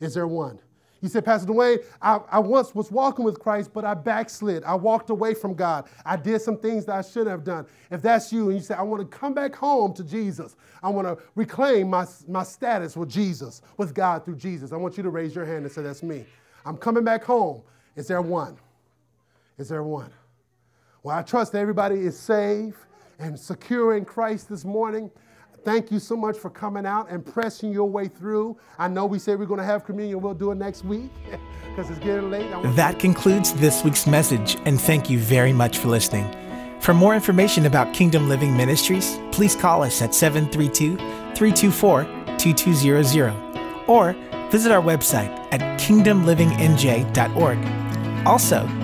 Is 0.00 0.14
there 0.14 0.26
one? 0.26 0.58
You 1.00 1.08
said, 1.08 1.24
Pastor 1.24 1.52
Dwayne, 1.52 1.84
I, 2.02 2.18
I 2.30 2.38
once 2.40 2.74
was 2.74 2.90
walking 2.90 3.24
with 3.24 3.38
Christ, 3.38 3.70
but 3.72 3.84
I 3.84 3.94
backslid. 3.94 4.64
I 4.64 4.74
walked 4.74 5.10
away 5.10 5.34
from 5.34 5.54
God. 5.54 5.86
I 6.04 6.16
did 6.16 6.40
some 6.40 6.56
things 6.56 6.86
that 6.86 6.96
I 6.96 7.02
shouldn't 7.02 7.28
have 7.28 7.44
done. 7.44 7.66
If 7.92 8.02
that's 8.02 8.32
you, 8.32 8.48
and 8.48 8.56
you 8.56 8.62
say, 8.62 8.74
I 8.74 8.82
want 8.82 9.02
to 9.02 9.16
come 9.16 9.34
back 9.34 9.54
home 9.54 9.92
to 9.94 10.02
Jesus, 10.02 10.56
I 10.82 10.88
want 10.88 11.06
to 11.06 11.22
reclaim 11.36 11.90
my, 11.90 12.06
my 12.26 12.42
status 12.42 12.96
with 12.96 13.10
Jesus, 13.10 13.62
with 13.76 13.94
God 13.94 14.24
through 14.24 14.36
Jesus, 14.36 14.72
I 14.72 14.76
want 14.76 14.96
you 14.96 15.04
to 15.04 15.10
raise 15.10 15.32
your 15.32 15.44
hand 15.44 15.64
and 15.64 15.70
say, 15.70 15.82
That's 15.82 16.02
me. 16.02 16.24
I'm 16.66 16.76
coming 16.76 17.04
back 17.04 17.22
home. 17.22 17.62
Is 17.96 18.08
there 18.08 18.22
one? 18.22 18.56
Is 19.58 19.68
there 19.68 19.82
one? 19.82 20.10
Well, 21.02 21.16
I 21.16 21.22
trust 21.22 21.54
everybody 21.54 22.00
is 22.00 22.18
safe 22.18 22.74
and 23.18 23.38
secure 23.38 23.96
in 23.96 24.04
Christ 24.04 24.48
this 24.48 24.64
morning. 24.64 25.10
Thank 25.64 25.90
you 25.90 25.98
so 25.98 26.16
much 26.16 26.36
for 26.36 26.50
coming 26.50 26.84
out 26.84 27.10
and 27.10 27.24
pressing 27.24 27.72
your 27.72 27.88
way 27.88 28.08
through. 28.08 28.58
I 28.78 28.88
know 28.88 29.06
we 29.06 29.18
said 29.18 29.38
we're 29.38 29.46
going 29.46 29.60
to 29.60 29.66
have 29.66 29.84
communion. 29.84 30.20
We'll 30.20 30.34
do 30.34 30.50
it 30.50 30.56
next 30.56 30.84
week 30.84 31.10
because 31.68 31.88
it's 31.88 31.98
getting 32.00 32.30
late. 32.30 32.50
That 32.74 32.98
concludes 32.98 33.54
this 33.54 33.84
week's 33.84 34.06
message, 34.06 34.58
and 34.66 34.80
thank 34.80 35.08
you 35.08 35.18
very 35.18 35.52
much 35.52 35.78
for 35.78 35.88
listening. 35.88 36.30
For 36.80 36.92
more 36.92 37.14
information 37.14 37.64
about 37.64 37.94
Kingdom 37.94 38.28
Living 38.28 38.54
Ministries, 38.56 39.18
please 39.32 39.56
call 39.56 39.82
us 39.82 40.02
at 40.02 40.14
732 40.14 40.96
324 41.34 42.04
2200 42.36 43.88
or 43.88 44.12
visit 44.50 44.70
our 44.70 44.82
website 44.82 45.30
at 45.50 45.60
kingdomlivingnj.org. 45.80 48.26
Also, 48.26 48.83